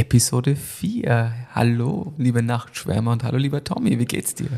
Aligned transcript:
Episode 0.00 0.56
4. 0.56 1.32
Hallo, 1.54 2.12
liebe 2.18 2.42
Nachtschwärmer 2.42 3.12
und 3.12 3.24
hallo, 3.24 3.38
lieber 3.38 3.64
Tommy, 3.64 3.98
wie 3.98 4.04
geht's 4.04 4.34
dir? 4.34 4.50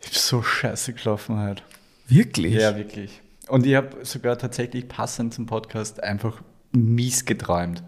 Ich 0.00 0.08
hab 0.08 0.14
so 0.14 0.42
scheiße 0.42 0.92
gelaufen 0.92 1.40
heute. 1.40 1.62
Wirklich? 2.08 2.52
Ja, 2.52 2.76
wirklich. 2.76 3.22
Und 3.48 3.64
ich 3.64 3.74
habe 3.74 4.04
sogar 4.04 4.36
tatsächlich 4.36 4.86
passend 4.86 5.32
zum 5.32 5.46
Podcast 5.46 6.02
einfach 6.02 6.42
mies 6.72 7.24
geträumt. 7.24 7.82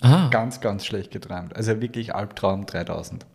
Ah, 0.00 0.28
Ganz, 0.28 0.60
ganz 0.60 0.86
schlecht 0.86 1.10
geträumt. 1.10 1.56
Also 1.56 1.80
wirklich 1.80 2.14
Albtraum 2.14 2.66
3000. 2.66 3.26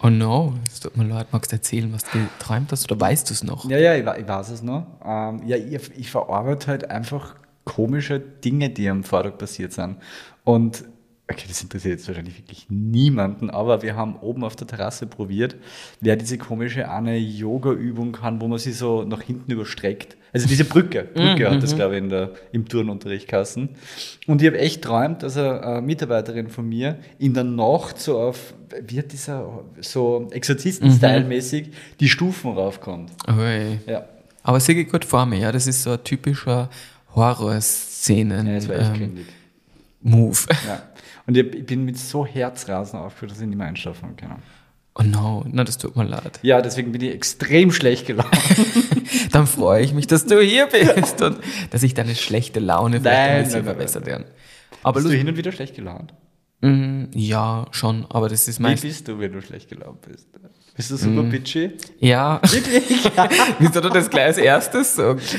oh 0.00 0.08
no, 0.08 0.54
es 0.68 0.78
tut 0.78 0.96
mir 0.96 1.02
leid. 1.04 1.26
Magst 1.32 1.50
du 1.50 1.56
erzählen, 1.56 1.92
was 1.92 2.04
du 2.04 2.18
geträumt 2.38 2.70
hast 2.70 2.84
oder 2.90 3.00
weißt 3.00 3.30
du 3.30 3.34
es 3.34 3.42
noch? 3.42 3.68
Ja, 3.68 3.78
ja, 3.78 3.96
ich, 3.96 4.06
ich 4.22 4.28
weiß 4.28 4.50
es 4.50 4.62
noch. 4.62 4.86
Ähm, 5.04 5.42
ja, 5.44 5.56
ich, 5.56 5.90
ich 5.98 6.08
verarbeite 6.12 6.68
halt 6.68 6.88
einfach 6.88 7.34
komische 7.64 8.20
Dinge, 8.20 8.70
die 8.70 8.88
am 8.88 9.02
Vortag 9.02 9.38
passiert 9.38 9.72
sind. 9.72 9.96
Und, 10.44 10.84
okay, 11.30 11.44
das 11.48 11.62
interessiert 11.62 11.98
jetzt 11.98 12.08
wahrscheinlich 12.08 12.38
wirklich 12.38 12.66
niemanden, 12.68 13.50
aber 13.50 13.82
wir 13.82 13.96
haben 13.96 14.16
oben 14.16 14.44
auf 14.44 14.56
der 14.56 14.66
Terrasse 14.66 15.06
probiert, 15.06 15.56
wer 16.00 16.16
diese 16.16 16.38
komische 16.38 16.90
eine 16.90 17.16
Yoga-Übung 17.16 18.12
kann, 18.12 18.40
wo 18.40 18.48
man 18.48 18.58
sich 18.58 18.76
so 18.76 19.04
nach 19.04 19.22
hinten 19.22 19.50
überstreckt. 19.52 20.16
Also 20.32 20.48
diese 20.48 20.64
Brücke, 20.64 21.04
Brücke 21.14 21.50
hat 21.50 21.62
das, 21.62 21.76
glaube 21.76 21.96
ich, 21.96 22.02
in 22.02 22.08
der, 22.08 22.30
im 22.52 22.66
Turnunterricht 22.66 23.28
kassen. 23.28 23.70
Und 24.26 24.40
ich 24.40 24.48
habe 24.48 24.58
echt 24.58 24.82
träumt, 24.82 25.22
dass 25.22 25.36
eine, 25.36 25.62
eine 25.62 25.82
Mitarbeiterin 25.82 26.48
von 26.48 26.66
mir 26.66 26.98
in 27.18 27.34
der 27.34 27.44
Nacht 27.44 28.00
so 28.00 28.18
auf, 28.18 28.54
wie 28.86 28.98
hat 28.98 29.12
dieser, 29.12 29.62
so 29.80 30.28
Exorzisten-Style-mäßig 30.30 31.68
die 32.00 32.08
Stufen 32.08 32.52
raufkommt. 32.52 33.10
Ui. 33.28 33.78
Ja. 33.86 34.06
Aber 34.42 34.56
ich 34.58 34.88
gut 34.90 35.04
vor 35.04 35.26
mir, 35.26 35.38
ja. 35.38 35.52
Das 35.52 35.66
ist 35.66 35.82
so 35.82 35.90
ein 35.90 36.02
typischer 36.02 36.70
Horrorszenen 37.14 38.46
Ja, 38.46 38.54
das 38.54 38.68
war 38.68 38.76
echt 38.76 39.00
ähm. 39.00 39.18
Move. 40.02 40.38
Ja. 40.66 40.82
Und 41.26 41.36
ich, 41.36 41.66
bin 41.66 41.84
mit 41.84 41.98
so 41.98 42.26
Herzrasen 42.26 42.98
aufgeführt, 42.98 43.32
dass 43.32 43.40
ich 43.40 43.46
nicht 43.46 43.56
mehr 43.56 43.66
einschlafen 43.68 44.02
habe 44.02 44.14
können. 44.14 44.42
Oh 44.94 45.02
no, 45.02 45.44
na, 45.48 45.64
das 45.64 45.78
tut 45.78 45.96
mir 45.96 46.04
leid. 46.04 46.38
Ja, 46.42 46.60
deswegen 46.60 46.92
bin 46.92 47.00
ich 47.00 47.14
extrem 47.14 47.72
schlecht 47.72 48.06
gelaunt. 48.06 48.30
Dann 49.32 49.46
freue 49.46 49.82
ich 49.82 49.94
mich, 49.94 50.06
dass 50.06 50.26
du 50.26 50.40
hier 50.40 50.66
bist 50.66 51.22
und 51.22 51.38
dass 51.70 51.82
ich 51.82 51.94
deine 51.94 52.14
schlechte 52.14 52.60
Laune 52.60 53.00
vielleicht 53.00 53.16
Nein, 53.16 53.30
ein 53.30 53.44
bisschen 53.44 53.64
nein, 53.64 53.74
verbessern 53.74 54.04
kann. 54.04 54.24
Aber 54.82 55.00
Bist 55.00 55.12
du 55.12 55.16
hin 55.16 55.28
und 55.28 55.36
wieder 55.38 55.52
schlecht 55.52 55.76
gelaunt? 55.76 56.12
Mm, 56.60 57.04
ja, 57.14 57.66
schon, 57.70 58.04
aber 58.10 58.28
das 58.28 58.48
ist 58.48 58.58
Wie 58.58 58.64
meist. 58.64 58.82
bist 58.82 59.08
du, 59.08 59.18
wenn 59.18 59.32
du 59.32 59.40
schlecht 59.40 59.70
gelaunt 59.70 60.02
bist? 60.02 60.28
Bist 60.76 60.90
du 60.90 60.96
super 60.96 61.22
bitchy? 61.24 61.72
Ja. 62.00 62.40
Wieso 63.58 63.80
du 63.80 63.88
das 63.90 64.08
gleich 64.08 64.24
als 64.26 64.38
erstes 64.38 64.96
sagst? 64.96 65.36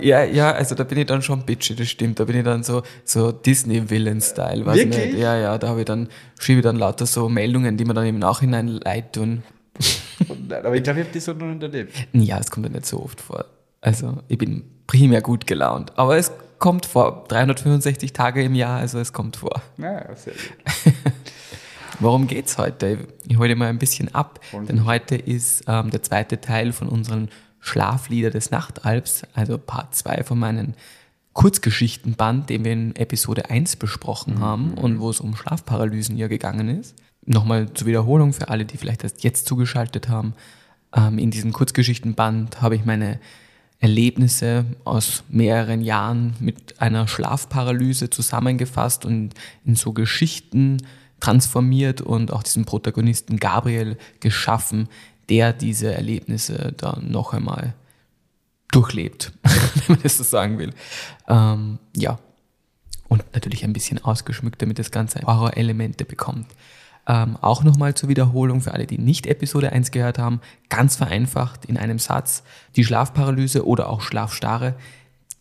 Ja. 0.00 0.24
ja, 0.24 0.52
also 0.52 0.74
da 0.74 0.84
bin 0.84 0.98
ich 0.98 1.06
dann 1.06 1.22
schon 1.22 1.44
bitchy, 1.44 1.74
das 1.74 1.88
stimmt. 1.88 2.20
Da 2.20 2.24
bin 2.24 2.36
ich 2.36 2.44
dann 2.44 2.62
so, 2.62 2.82
so 3.04 3.32
Disney-Villain-Style, 3.32 4.64
weiß 4.64 4.76
ich 4.76 4.84
Wirklich? 4.84 5.12
nicht. 5.14 5.18
Ja, 5.18 5.36
ja, 5.36 5.58
da 5.58 5.68
habe 5.68 5.80
ich 5.80 5.86
dann, 5.86 6.08
schiebe 6.38 6.60
ich 6.60 6.64
dann 6.64 6.76
lauter 6.76 7.06
so 7.06 7.28
Meldungen, 7.28 7.76
die 7.76 7.84
mir 7.84 7.94
dann 7.94 8.06
im 8.06 8.18
Nachhinein 8.18 8.68
leid 8.68 9.12
tun. 9.14 9.42
Nein, 10.48 10.64
aber 10.64 10.74
ich 10.76 10.82
glaube, 10.82 11.00
ich 11.00 11.06
habe 11.06 11.12
die 11.12 11.20
so 11.20 11.32
noch 11.32 11.46
nicht 11.46 11.62
erlebt. 11.62 11.94
Ja, 12.12 12.38
es 12.38 12.50
kommt 12.50 12.66
ja 12.66 12.72
nicht 12.72 12.86
so 12.86 13.02
oft 13.02 13.20
vor. 13.20 13.44
Also 13.80 14.18
ich 14.28 14.38
bin 14.38 14.64
primär 14.86 15.20
gut 15.20 15.46
gelaunt. 15.46 15.92
Aber 15.96 16.16
es 16.16 16.32
kommt 16.58 16.86
vor. 16.86 17.24
365 17.28 18.12
Tage 18.12 18.42
im 18.42 18.54
Jahr, 18.54 18.78
also 18.78 18.98
es 18.98 19.12
kommt 19.12 19.36
vor. 19.36 19.62
Naja, 19.76 20.14
sehr 20.14 20.32
gut. 20.32 20.94
Worum 22.00 22.26
geht's 22.26 22.58
heute? 22.58 22.98
Ich 23.26 23.38
hole 23.38 23.48
dir 23.48 23.56
mal 23.56 23.68
ein 23.68 23.78
bisschen 23.78 24.14
ab, 24.14 24.40
Holen 24.52 24.66
denn 24.66 24.84
heute 24.84 25.16
ist 25.16 25.64
ähm, 25.66 25.90
der 25.90 26.02
zweite 26.02 26.40
Teil 26.40 26.72
von 26.72 26.88
unseren 26.88 27.30
Schlaflieder 27.60 28.30
des 28.30 28.50
Nachtalbs, 28.50 29.22
also 29.34 29.58
Part 29.58 29.94
2 29.94 30.24
von 30.24 30.38
meinem 30.38 30.74
Kurzgeschichtenband, 31.32 32.50
den 32.50 32.64
wir 32.64 32.72
in 32.72 32.96
Episode 32.96 33.50
1 33.50 33.76
besprochen 33.76 34.40
haben 34.40 34.74
und 34.74 35.00
wo 35.00 35.10
es 35.10 35.20
um 35.20 35.36
Schlafparalysen 35.36 36.16
hier 36.16 36.28
gegangen 36.28 36.68
ist. 36.68 36.94
Nochmal 37.24 37.72
zur 37.72 37.86
Wiederholung 37.86 38.32
für 38.32 38.48
alle, 38.48 38.64
die 38.64 38.76
vielleicht 38.76 39.02
erst 39.02 39.24
jetzt 39.24 39.46
zugeschaltet 39.46 40.08
haben. 40.08 40.34
Ähm, 40.94 41.18
in 41.18 41.30
diesem 41.30 41.52
Kurzgeschichtenband 41.52 42.60
habe 42.60 42.76
ich 42.76 42.84
meine 42.84 43.20
Erlebnisse 43.80 44.64
aus 44.84 45.24
mehreren 45.28 45.82
Jahren 45.82 46.34
mit 46.40 46.80
einer 46.80 47.08
Schlafparalyse 47.08 48.10
zusammengefasst 48.10 49.04
und 49.04 49.34
in 49.64 49.74
so 49.74 49.92
Geschichten 49.92 50.78
transformiert 51.20 52.00
und 52.00 52.32
auch 52.32 52.42
diesen 52.42 52.64
Protagonisten 52.64 53.38
Gabriel 53.38 53.96
geschaffen, 54.20 54.88
der 55.28 55.52
diese 55.52 55.92
Erlebnisse 55.94 56.74
dann 56.76 57.10
noch 57.10 57.32
einmal 57.32 57.74
durchlebt, 58.70 59.32
wenn 59.42 59.96
man 59.96 60.02
das 60.02 60.18
so 60.18 60.24
sagen 60.24 60.58
will. 60.58 60.72
Ähm, 61.28 61.78
ja, 61.96 62.18
und 63.08 63.24
natürlich 63.34 63.64
ein 63.64 63.72
bisschen 63.72 64.02
ausgeschmückt, 64.02 64.60
damit 64.60 64.78
das 64.78 64.90
Ganze 64.90 65.20
Horror-Elemente 65.20 66.04
bekommt. 66.04 66.46
Ähm, 67.08 67.36
auch 67.40 67.62
nochmal 67.62 67.94
zur 67.94 68.08
Wiederholung 68.08 68.60
für 68.60 68.72
alle, 68.72 68.86
die 68.86 68.98
nicht 68.98 69.26
Episode 69.26 69.70
1 69.72 69.92
gehört 69.92 70.18
haben, 70.18 70.40
ganz 70.68 70.96
vereinfacht 70.96 71.64
in 71.64 71.76
einem 71.76 72.00
Satz, 72.00 72.42
die 72.74 72.84
Schlafparalyse 72.84 73.64
oder 73.64 73.88
auch 73.88 74.00
Schlafstarre, 74.00 74.74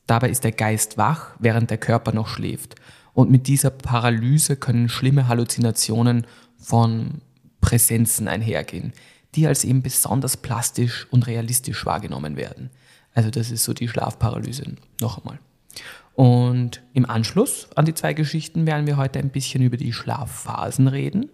dabei 0.05 0.29
ist 0.29 0.43
der 0.43 0.51
Geist 0.51 0.97
wach, 0.97 1.31
während 1.39 1.71
der 1.71 1.79
Körper 1.79 2.13
noch 2.13 2.27
schläft. 2.27 2.75
Und 3.15 3.31
mit 3.31 3.47
dieser 3.47 3.69
Paralyse 3.69 4.57
können 4.57 4.89
schlimme 4.89 5.29
Halluzinationen 5.29 6.27
von 6.57 7.21
Präsenzen 7.61 8.27
einhergehen, 8.27 8.91
die 9.33 9.47
als 9.47 9.63
eben 9.63 9.81
besonders 9.81 10.35
plastisch 10.35 11.07
und 11.11 11.25
realistisch 11.25 11.85
wahrgenommen 11.85 12.35
werden. 12.35 12.69
Also 13.13 13.31
das 13.31 13.51
ist 13.51 13.63
so 13.63 13.73
die 13.73 13.87
Schlafparalyse 13.87 14.75
noch 14.99 15.19
einmal. 15.19 15.39
Und 16.13 16.83
im 16.93 17.09
Anschluss 17.09 17.69
an 17.75 17.85
die 17.85 17.93
zwei 17.93 18.13
Geschichten 18.13 18.67
werden 18.67 18.85
wir 18.85 18.97
heute 18.97 19.19
ein 19.19 19.29
bisschen 19.29 19.63
über 19.63 19.77
die 19.77 19.93
Schlafphasen 19.93 20.89
reden 20.89 21.29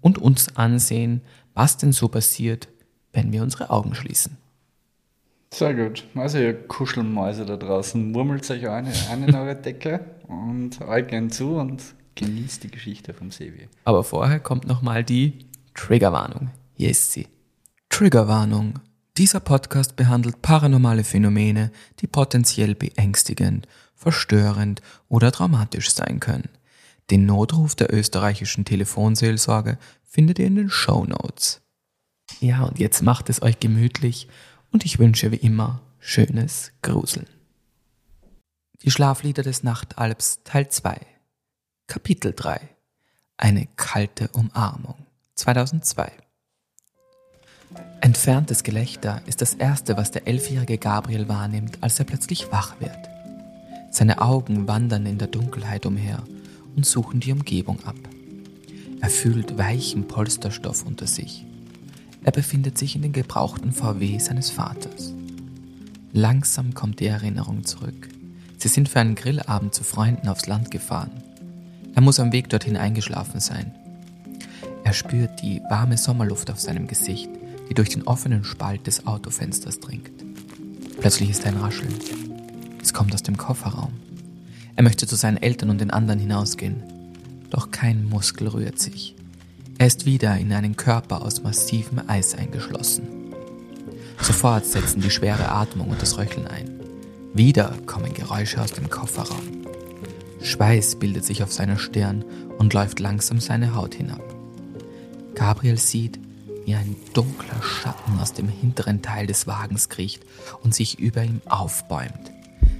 und 0.00 0.18
uns 0.18 0.56
ansehen, 0.56 1.22
was 1.54 1.76
denn 1.76 1.92
so 1.92 2.08
passiert, 2.08 2.66
wenn 3.12 3.32
wir 3.32 3.44
unsere 3.44 3.70
Augen 3.70 3.94
schließen. 3.94 4.36
Sehr 5.54 5.72
gut. 5.72 6.04
Also 6.16 6.38
ihr 6.38 6.66
Kuschelmäuse 6.66 7.46
da 7.46 7.56
draußen, 7.56 8.10
murmelt 8.10 8.50
euch 8.50 8.68
eine, 8.68 8.90
eine 9.08 9.26
in 9.28 9.34
eure 9.36 9.54
Decke 9.54 10.00
und 10.26 10.80
euch 10.80 11.06
gern 11.06 11.30
zu 11.30 11.54
und 11.54 11.80
genießt 12.16 12.64
die 12.64 12.72
Geschichte 12.72 13.14
vom 13.14 13.30
Sevi. 13.30 13.68
Aber 13.84 14.02
vorher 14.02 14.40
kommt 14.40 14.66
nochmal 14.66 15.04
die 15.04 15.46
Triggerwarnung. 15.74 16.50
Hier 16.72 16.90
ist 16.90 17.12
sie. 17.12 17.28
Triggerwarnung. 17.88 18.80
Dieser 19.16 19.38
Podcast 19.38 19.94
behandelt 19.94 20.42
paranormale 20.42 21.04
Phänomene, 21.04 21.70
die 22.00 22.08
potenziell 22.08 22.74
beängstigend, 22.74 23.68
verstörend 23.94 24.82
oder 25.08 25.30
traumatisch 25.30 25.92
sein 25.92 26.18
können. 26.18 26.48
Den 27.12 27.26
Notruf 27.26 27.76
der 27.76 27.94
österreichischen 27.94 28.64
Telefonseelsorge 28.64 29.78
findet 30.02 30.40
ihr 30.40 30.48
in 30.48 30.56
den 30.56 30.68
Show 30.68 31.04
Notes. 31.04 31.60
Ja, 32.40 32.64
und 32.64 32.80
jetzt 32.80 33.02
macht 33.02 33.30
es 33.30 33.40
euch 33.40 33.60
gemütlich 33.60 34.26
und 34.74 34.84
ich 34.84 34.98
wünsche 34.98 35.30
wie 35.30 35.36
immer 35.36 35.80
schönes 36.00 36.72
Gruseln. 36.82 37.28
Die 38.82 38.90
Schlaflieder 38.90 39.44
des 39.44 39.62
Nachtalbs 39.62 40.40
Teil 40.42 40.68
2 40.68 40.98
Kapitel 41.86 42.32
3 42.34 42.60
Eine 43.36 43.68
kalte 43.76 44.28
Umarmung 44.32 44.96
2002 45.36 46.10
Entferntes 48.00 48.64
Gelächter 48.64 49.22
ist 49.26 49.42
das 49.42 49.54
Erste, 49.54 49.96
was 49.96 50.10
der 50.10 50.26
elfjährige 50.26 50.78
Gabriel 50.78 51.28
wahrnimmt, 51.28 51.78
als 51.80 52.00
er 52.00 52.04
plötzlich 52.04 52.50
wach 52.50 52.80
wird. 52.80 52.98
Seine 53.92 54.20
Augen 54.20 54.66
wandern 54.66 55.06
in 55.06 55.18
der 55.18 55.28
Dunkelheit 55.28 55.86
umher 55.86 56.24
und 56.74 56.84
suchen 56.84 57.20
die 57.20 57.30
Umgebung 57.30 57.78
ab. 57.84 57.96
Er 59.00 59.08
fühlt 59.08 59.56
weichen 59.56 60.08
Polsterstoff 60.08 60.84
unter 60.84 61.06
sich. 61.06 61.46
Er 62.24 62.32
befindet 62.32 62.78
sich 62.78 62.96
in 62.96 63.02
den 63.02 63.12
gebrauchten 63.12 63.72
VW 63.72 64.18
seines 64.18 64.50
Vaters. 64.50 65.12
Langsam 66.12 66.74
kommt 66.74 67.00
die 67.00 67.06
Erinnerung 67.06 67.64
zurück. 67.64 68.08
Sie 68.56 68.68
sind 68.68 68.88
für 68.88 69.00
einen 69.00 69.14
Grillabend 69.14 69.74
zu 69.74 69.84
Freunden 69.84 70.28
aufs 70.28 70.46
Land 70.46 70.70
gefahren. 70.70 71.10
Er 71.94 72.02
muss 72.02 72.18
am 72.18 72.32
Weg 72.32 72.48
dorthin 72.48 72.78
eingeschlafen 72.78 73.40
sein. 73.40 73.72
Er 74.84 74.94
spürt 74.94 75.42
die 75.42 75.60
warme 75.68 75.98
Sommerluft 75.98 76.50
auf 76.50 76.60
seinem 76.60 76.86
Gesicht, 76.86 77.28
die 77.68 77.74
durch 77.74 77.90
den 77.90 78.04
offenen 78.04 78.42
Spalt 78.42 78.86
des 78.86 79.06
Autofensters 79.06 79.80
dringt. 79.80 80.10
Plötzlich 81.00 81.30
ist 81.30 81.44
ein 81.46 81.58
Rascheln. 81.58 81.94
Es 82.82 82.94
kommt 82.94 83.12
aus 83.12 83.22
dem 83.22 83.36
Kofferraum. 83.36 83.92
Er 84.76 84.82
möchte 84.82 85.06
zu 85.06 85.16
seinen 85.16 85.36
Eltern 85.36 85.70
und 85.70 85.80
den 85.80 85.90
anderen 85.90 86.20
hinausgehen. 86.20 86.82
Doch 87.50 87.70
kein 87.70 88.08
Muskel 88.08 88.48
rührt 88.48 88.78
sich. 88.78 89.14
Er 89.78 89.86
ist 89.86 90.06
wieder 90.06 90.36
in 90.36 90.52
einen 90.52 90.76
Körper 90.76 91.22
aus 91.22 91.42
massivem 91.42 92.02
Eis 92.06 92.34
eingeschlossen. 92.34 93.08
Sofort 94.20 94.64
setzen 94.66 95.00
die 95.00 95.10
schwere 95.10 95.48
Atmung 95.48 95.88
und 95.90 96.00
das 96.00 96.16
Röcheln 96.16 96.46
ein. 96.46 96.80
Wieder 97.34 97.74
kommen 97.84 98.14
Geräusche 98.14 98.62
aus 98.62 98.72
dem 98.72 98.88
Kofferraum. 98.88 99.66
Schweiß 100.40 100.96
bildet 100.96 101.24
sich 101.24 101.42
auf 101.42 101.52
seiner 101.52 101.78
Stirn 101.78 102.24
und 102.58 102.72
läuft 102.72 103.00
langsam 103.00 103.40
seine 103.40 103.74
Haut 103.74 103.94
hinab. 103.94 104.22
Gabriel 105.34 105.78
sieht, 105.78 106.20
wie 106.64 106.76
ein 106.76 106.94
dunkler 107.12 107.62
Schatten 107.62 108.18
aus 108.20 108.32
dem 108.32 108.48
hinteren 108.48 109.02
Teil 109.02 109.26
des 109.26 109.46
Wagens 109.46 109.88
kriecht 109.88 110.22
und 110.62 110.74
sich 110.74 111.00
über 111.00 111.24
ihm 111.24 111.40
aufbäumt. 111.46 112.32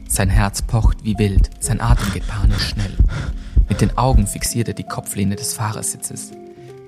Sein 0.09 0.29
Herz 0.29 0.63
pocht 0.63 1.05
wie 1.05 1.19
wild, 1.19 1.51
sein 1.59 1.81
Atem 1.81 2.13
geht 2.13 2.29
panisch 2.29 2.69
schnell. 2.69 2.97
Mit 3.69 3.81
den 3.81 3.99
Augen 3.99 4.27
fixiert 4.27 4.69
er 4.69 4.75
die 4.75 4.85
Kopflehne 4.85 5.35
des 5.35 5.55
Fahrersitzes. 5.55 6.31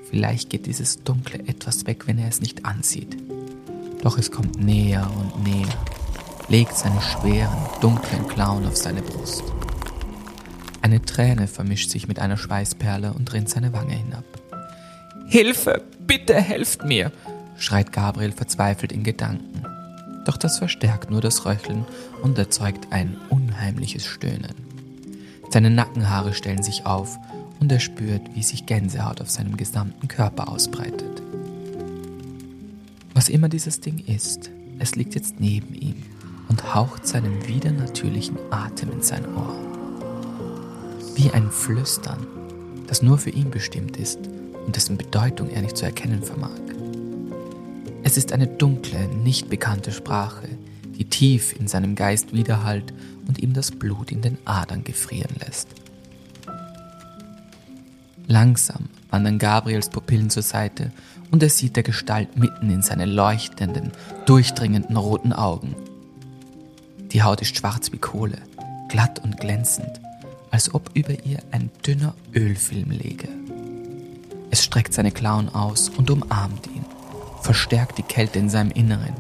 Vielleicht 0.08 0.50
geht 0.50 0.66
dieses 0.66 1.02
dunkle 1.02 1.40
Etwas 1.48 1.86
weg, 1.86 2.06
wenn 2.06 2.18
er 2.18 2.28
es 2.28 2.40
nicht 2.40 2.64
ansieht. 2.64 3.16
Doch 4.02 4.18
es 4.18 4.30
kommt 4.30 4.62
näher 4.62 5.10
und 5.18 5.42
näher, 5.42 5.74
legt 6.48 6.76
seine 6.76 7.00
schweren, 7.00 7.58
dunklen 7.80 8.28
Klauen 8.28 8.66
auf 8.66 8.76
seine 8.76 9.02
Brust. 9.02 9.42
Eine 10.80 11.02
Träne 11.02 11.48
vermischt 11.48 11.90
sich 11.90 12.06
mit 12.06 12.20
einer 12.20 12.36
Schweißperle 12.36 13.12
und 13.12 13.32
rinnt 13.32 13.48
seine 13.48 13.72
Wange 13.72 13.94
hinab. 13.94 14.24
Hilfe, 15.26 15.82
bitte 16.06 16.34
helft 16.34 16.84
mir, 16.84 17.10
schreit 17.58 17.92
Gabriel 17.92 18.30
verzweifelt 18.30 18.92
in 18.92 19.02
Gedanken. 19.02 19.64
Doch 20.24 20.36
das 20.36 20.58
verstärkt 20.58 21.10
nur 21.10 21.20
das 21.20 21.44
Röcheln 21.44 21.84
und 22.22 22.38
erzeugt 22.38 22.92
ein 22.92 23.16
unheimliches 23.28 24.06
Stöhnen. 24.06 24.54
Seine 25.50 25.70
Nackenhaare 25.70 26.34
stellen 26.34 26.62
sich 26.62 26.86
auf 26.86 27.18
und 27.60 27.72
er 27.72 27.80
spürt, 27.80 28.22
wie 28.34 28.42
sich 28.42 28.66
Gänsehaut 28.66 29.20
auf 29.20 29.30
seinem 29.30 29.56
gesamten 29.56 30.08
Körper 30.08 30.48
ausbreitet. 30.48 31.22
Was 33.14 33.28
immer 33.28 33.48
dieses 33.48 33.80
Ding 33.80 34.02
ist, 34.06 34.50
es 34.78 34.94
liegt 34.94 35.14
jetzt 35.14 35.40
neben 35.40 35.74
ihm 35.74 36.02
und 36.48 36.74
haucht 36.74 37.06
seinem 37.06 37.46
widernatürlichen 37.48 38.36
Atem 38.50 38.92
in 38.92 39.02
sein 39.02 39.24
Ohr. 39.34 39.56
Wie 41.14 41.30
ein 41.30 41.50
Flüstern, 41.50 42.26
das 42.86 43.02
nur 43.02 43.18
für 43.18 43.30
ihn 43.30 43.50
bestimmt 43.50 43.96
ist 43.96 44.18
und 44.66 44.76
dessen 44.76 44.96
Bedeutung 44.98 45.50
er 45.50 45.62
nicht 45.62 45.76
zu 45.76 45.86
erkennen 45.86 46.22
vermag. 46.22 46.60
Es 48.02 48.16
ist 48.16 48.32
eine 48.32 48.46
dunkle, 48.46 49.08
nicht 49.08 49.48
bekannte 49.48 49.92
Sprache, 49.92 50.48
die 50.98 51.06
tief 51.06 51.58
in 51.58 51.68
seinem 51.68 51.94
Geist 51.94 52.32
widerhallt 52.32 52.92
und 53.26 53.42
ihm 53.42 53.52
das 53.52 53.70
Blut 53.70 54.12
in 54.12 54.22
den 54.22 54.38
Adern 54.44 54.84
gefrieren 54.84 55.34
lässt. 55.44 55.68
Langsam 58.36 58.90
wandern 59.08 59.38
Gabriels 59.38 59.88
Pupillen 59.88 60.28
zur 60.28 60.42
Seite 60.42 60.92
und 61.30 61.42
er 61.42 61.48
sieht 61.48 61.74
der 61.74 61.82
Gestalt 61.82 62.36
mitten 62.36 62.68
in 62.68 62.82
seine 62.82 63.06
leuchtenden, 63.06 63.92
durchdringenden 64.26 64.98
roten 64.98 65.32
Augen. 65.32 65.74
Die 67.12 67.22
Haut 67.22 67.40
ist 67.40 67.56
schwarz 67.56 67.92
wie 67.92 67.96
Kohle, 67.96 68.36
glatt 68.90 69.24
und 69.24 69.40
glänzend, 69.40 70.02
als 70.50 70.74
ob 70.74 70.90
über 70.92 71.24
ihr 71.24 71.38
ein 71.50 71.70
dünner 71.86 72.14
Ölfilm 72.34 72.90
läge. 72.90 73.28
Es 74.50 74.62
streckt 74.62 74.92
seine 74.92 75.12
Klauen 75.12 75.48
aus 75.48 75.88
und 75.88 76.10
umarmt 76.10 76.66
ihn, 76.66 76.84
verstärkt 77.40 77.96
die 77.96 78.02
Kälte 78.02 78.38
in 78.38 78.50
seinem 78.50 78.70
Inneren. 78.70 79.14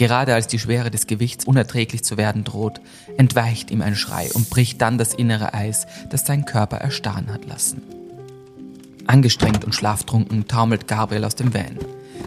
Gerade 0.00 0.32
als 0.32 0.46
die 0.46 0.58
Schwere 0.58 0.90
des 0.90 1.06
Gewichts 1.06 1.44
unerträglich 1.44 2.02
zu 2.02 2.16
werden 2.16 2.42
droht, 2.42 2.80
entweicht 3.18 3.70
ihm 3.70 3.82
ein 3.82 3.94
Schrei 3.94 4.30
und 4.32 4.48
bricht 4.48 4.80
dann 4.80 4.96
das 4.96 5.12
innere 5.12 5.52
Eis, 5.52 5.86
das 6.08 6.24
seinen 6.24 6.46
Körper 6.46 6.78
erstarren 6.78 7.30
hat 7.30 7.44
lassen. 7.44 7.82
Angestrengt 9.06 9.62
und 9.62 9.74
schlaftrunken 9.74 10.48
taumelt 10.48 10.88
Gabriel 10.88 11.26
aus 11.26 11.34
dem 11.34 11.52
Van. 11.52 11.76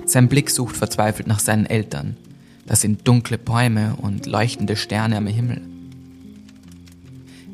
Sein 0.06 0.30
Blick 0.30 0.52
sucht 0.52 0.78
verzweifelt 0.78 1.26
nach 1.26 1.40
seinen 1.40 1.66
Eltern. 1.66 2.16
Das 2.68 2.82
sind 2.82 3.08
dunkle 3.08 3.40
Bäume 3.40 3.96
und 4.00 4.28
leuchtende 4.28 4.76
Sterne 4.76 5.18
am 5.18 5.26
Himmel. 5.26 5.64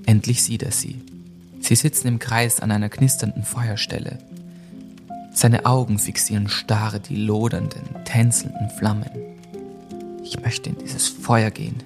Endlich 0.06 0.44
sieht 0.44 0.64
er 0.64 0.74
sie. 0.74 1.02
Sie 1.62 1.76
sitzen 1.76 2.10
im 2.10 2.20
Kreis 2.20 2.60
an 2.60 2.72
einer 2.72 2.90
knisternden 2.90 3.44
Feuerstelle. 3.44 4.18
Seine 5.34 5.66
Augen 5.66 5.98
fixieren 5.98 6.50
starr 6.50 7.00
die 7.00 7.16
lodernden, 7.16 8.04
tänzelnden 8.04 8.70
Flammen. 8.78 9.29
Ich 10.30 10.40
möchte 10.40 10.70
in 10.70 10.78
dieses 10.78 11.08
Feuer 11.08 11.50
gehen. 11.50 11.78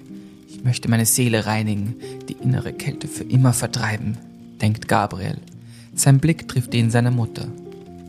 Ich 0.48 0.62
möchte 0.64 0.90
meine 0.90 1.06
Seele 1.06 1.46
reinigen, 1.46 1.96
die 2.28 2.34
innere 2.34 2.74
Kälte 2.74 3.08
für 3.08 3.24
immer 3.24 3.54
vertreiben, 3.54 4.18
denkt 4.60 4.86
Gabriel. 4.86 5.38
Sein 5.94 6.18
Blick 6.18 6.46
trifft 6.46 6.74
den 6.74 6.90
seiner 6.90 7.10
Mutter. 7.10 7.48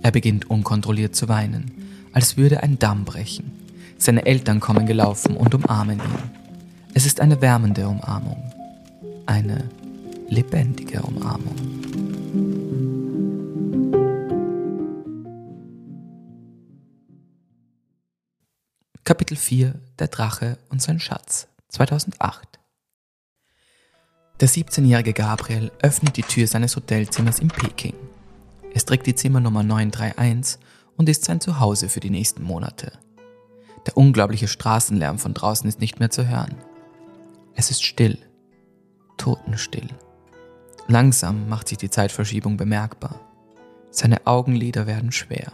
Er 0.02 0.12
beginnt 0.12 0.50
unkontrolliert 0.50 1.16
zu 1.16 1.30
weinen, 1.30 1.72
als 2.12 2.36
würde 2.36 2.64
ein 2.64 2.78
Damm 2.78 3.06
brechen. 3.06 3.54
Seine 3.98 4.26
Eltern 4.26 4.60
kommen 4.60 4.86
gelaufen 4.86 5.38
und 5.38 5.56
umarmen 5.56 6.00
ihn. 6.00 6.30
Es 6.94 7.06
ist 7.06 7.22
eine 7.22 7.40
wärmende 7.40 7.88
Umarmung. 7.88 8.52
Eine 9.26 9.70
lebendige 10.28 11.02
Umarmung. 11.02 11.56
Kapitel 19.08 19.38
4 19.38 19.76
Der 20.00 20.08
Drache 20.08 20.58
und 20.70 20.82
sein 20.82 21.00
Schatz 21.00 21.48
2008 21.70 22.60
Der 24.40 24.50
17-jährige 24.50 25.14
Gabriel 25.14 25.72
öffnet 25.80 26.18
die 26.18 26.24
Tür 26.24 26.48
seines 26.48 26.76
Hotelzimmers 26.76 27.38
in 27.38 27.50
Peking. 27.50 27.94
Es 28.74 28.84
trägt 28.84 29.06
die 29.06 29.14
Zimmernummer 29.14 29.62
931 29.62 30.60
und 30.98 31.08
ist 31.08 31.24
sein 31.24 31.40
Zuhause 31.40 31.88
für 31.88 32.00
die 32.00 32.10
nächsten 32.10 32.42
Monate. 32.42 32.94
Der 33.86 33.96
unglaubliche 33.96 34.48
Straßenlärm 34.48 35.20
von 35.20 35.36
draußen 35.36 35.70
ist 35.70 35.80
nicht 35.80 36.00
mehr 36.00 36.10
zu 36.10 36.28
hören. 36.28 36.56
Es 37.54 37.70
ist 37.70 37.84
still, 37.84 38.18
totenstill. 39.18 39.88
Langsam 40.88 41.48
macht 41.48 41.68
sich 41.68 41.78
die 41.78 41.92
Zeitverschiebung 41.92 42.58
bemerkbar. 42.58 43.20
Seine 43.92 44.26
Augenlider 44.26 44.88
werden 44.88 45.12
schwer. 45.12 45.52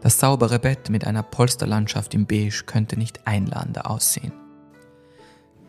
Das 0.00 0.20
saubere 0.20 0.58
Bett 0.58 0.90
mit 0.90 1.06
einer 1.06 1.22
Polsterlandschaft 1.22 2.14
im 2.14 2.26
Beige 2.26 2.62
könnte 2.66 2.96
nicht 2.96 3.26
einladender 3.26 3.90
aussehen. 3.90 4.32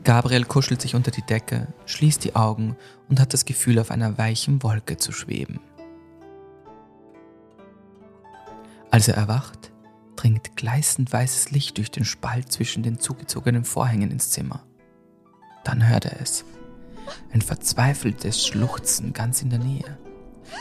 Gabriel 0.04 0.46
kuschelt 0.46 0.82
sich 0.82 0.96
unter 0.96 1.12
die 1.12 1.26
Decke, 1.26 1.68
schließt 1.86 2.24
die 2.24 2.36
Augen 2.36 2.78
und 3.10 3.20
hat 3.20 3.34
das 3.34 3.46
Gefühl, 3.46 3.80
auf 3.80 3.92
einer 3.92 4.18
weichen 4.18 4.64
Wolke 4.64 4.98
zu 4.98 5.12
schweben. 5.12 5.60
Als 8.92 9.08
er 9.08 9.16
erwacht, 9.16 9.72
dringt 10.16 10.56
gleißend 10.56 11.12
weißes 11.12 11.52
Licht 11.52 11.78
durch 11.78 11.92
den 11.92 12.06
Spalt 12.06 12.52
zwischen 12.52 12.84
den 12.84 13.00
zugezogenen 13.00 13.66
Vorhängen 13.66 14.12
ins 14.12 14.32
Zimmer. 14.32 14.64
Dann 15.64 15.88
hört 15.88 16.06
er 16.06 16.22
es. 16.22 16.46
Ein 17.32 17.42
verzweifeltes 17.42 18.46
Schluchzen 18.46 19.14
ganz 19.14 19.42
in 19.42 19.50
der 19.50 19.60
Nähe. 19.60 19.98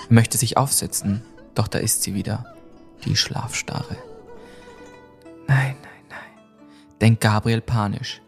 Er 0.09 0.13
möchte 0.13 0.37
sich 0.37 0.57
aufsetzen, 0.57 1.23
doch 1.55 1.69
da 1.69 1.79
ist 1.79 2.03
sie 2.03 2.15
wieder, 2.15 2.55
die 3.05 3.17
Schlafstarre. 3.17 3.97
Nein, 5.47 5.77
nein, 5.83 6.05
nein, 6.09 6.43
denkt 7.01 7.21
Gabriel 7.21 7.61
panisch. 7.61 8.21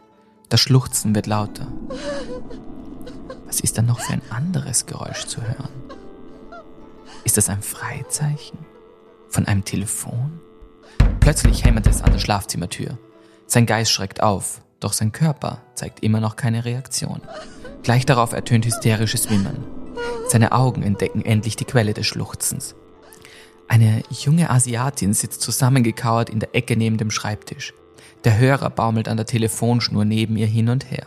Das 0.49 0.61
Schluchzen 0.61 1.15
wird 1.15 1.27
lauter. 1.27 1.67
Was 3.47 3.61
ist 3.61 3.79
dann 3.79 3.87
noch 3.87 4.01
für 4.01 4.13
ein 4.13 4.23
anderes 4.31 4.87
Geräusch 4.87 5.27
zu 5.27 5.43
hören? 5.43 5.69
Ist 7.25 7.37
das 7.37 7.49
ein 7.49 7.63
Freizeichen? 7.63 8.59
Von 9.29 9.47
einem 9.47 9.65
Telefon? 9.65 10.41
Plötzlich 11.21 11.65
hämmert 11.65 11.87
es 11.87 12.03
an 12.03 12.13
der 12.13 12.19
Schlafzimmertür. 12.19 12.99
Sein 13.47 13.67
Geist 13.67 13.93
schreckt 13.93 14.23
auf, 14.23 14.63
doch 14.81 14.93
sein 14.93 15.13
Körper 15.13 15.61
zeigt 15.75 16.03
immer 16.03 16.21
noch 16.21 16.37
keine 16.37 16.65
Reaktion. 16.65 17.21
Gleich 17.83 18.07
darauf 18.07 18.33
ertönt 18.33 18.67
hysterisches 18.67 19.31
Wimmern. 19.31 19.65
Seine 20.29 20.53
Augen 20.53 20.83
entdecken 20.83 21.25
endlich 21.25 21.57
die 21.57 21.65
Quelle 21.65 21.93
des 21.93 22.07
Schluchzens. 22.07 22.75
Eine 23.71 24.03
junge 24.11 24.51
Asiatin 24.51 25.15
sitzt 25.15 25.43
zusammengekauert 25.43 26.29
in 26.29 26.41
der 26.41 26.57
Ecke 26.57 26.77
neben 26.77 26.97
dem 26.97 27.13
Schreibtisch. 27.13 27.73
Der 28.25 28.37
Hörer 28.37 28.69
baumelt 28.69 29.07
an 29.07 29.17
der 29.17 29.27
Telefonschnur 29.27 30.05
neben 30.05 30.37
ihr 30.37 30.49
hin 30.49 30.71
und 30.71 30.91
her. 30.91 31.07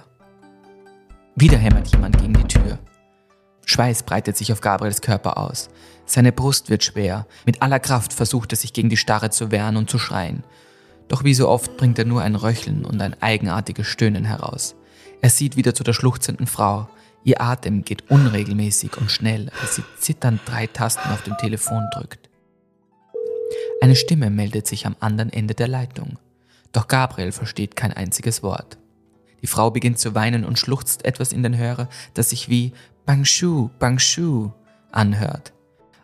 Wieder 1.35 1.57
hämmert 1.57 1.89
jemand 1.89 2.17
gegen 2.17 2.33
die 2.33 2.47
Tür. 2.47 2.79
Schweiß 3.65 4.03
breitet 4.03 4.37
sich 4.37 4.53
auf 4.53 4.61
Gabriels 4.61 5.01
Körper 5.01 5.37
aus. 5.37 5.67
Seine 6.05 6.31
Brust 6.31 6.69
wird 6.69 6.85
schwer. 6.85 7.27
Mit 7.45 7.61
aller 7.61 7.81
Kraft 7.81 8.13
versucht 8.13 8.53
er 8.53 8.57
sich 8.57 8.71
gegen 8.71 8.87
die 8.87 8.95
Starre 8.95 9.29
zu 9.29 9.51
wehren 9.51 9.75
und 9.75 9.89
zu 9.89 9.99
schreien. 9.99 10.45
Doch 11.09 11.25
wie 11.25 11.33
so 11.33 11.49
oft 11.49 11.75
bringt 11.75 11.99
er 11.99 12.05
nur 12.05 12.21
ein 12.21 12.35
Röcheln 12.35 12.85
und 12.85 13.01
ein 13.01 13.21
eigenartiges 13.21 13.87
Stöhnen 13.87 14.23
heraus. 14.23 14.75
Er 15.21 15.29
sieht 15.29 15.57
wieder 15.57 15.75
zu 15.75 15.83
der 15.83 15.91
schluchzenden 15.91 16.47
Frau. 16.47 16.87
Ihr 17.25 17.41
Atem 17.41 17.83
geht 17.83 18.09
unregelmäßig 18.09 18.95
und 18.95 19.11
schnell, 19.11 19.51
als 19.61 19.75
sie 19.75 19.83
zitternd 19.99 20.39
drei 20.45 20.67
Tasten 20.67 21.09
auf 21.09 21.23
dem 21.23 21.35
Telefon 21.35 21.83
drückt. 21.93 22.22
Eine 23.81 23.95
Stimme 23.95 24.29
meldet 24.29 24.67
sich 24.67 24.85
am 24.85 24.95
anderen 24.99 25.31
Ende 25.31 25.53
der 25.53 25.67
Leitung. 25.67 26.17
Doch 26.71 26.87
Gabriel 26.87 27.31
versteht 27.31 27.75
kein 27.75 27.93
einziges 27.93 28.43
Wort. 28.43 28.77
Die 29.41 29.47
Frau 29.47 29.71
beginnt 29.71 29.99
zu 29.99 30.15
weinen 30.15 30.45
und 30.45 30.57
schluchzt 30.57 31.05
etwas 31.05 31.33
in 31.33 31.43
den 31.43 31.57
Hörer, 31.57 31.89
das 32.13 32.29
sich 32.29 32.49
wie 32.49 32.71
Bangshu, 33.05 33.69
Bangshu 33.79 34.51
anhört. 34.91 35.53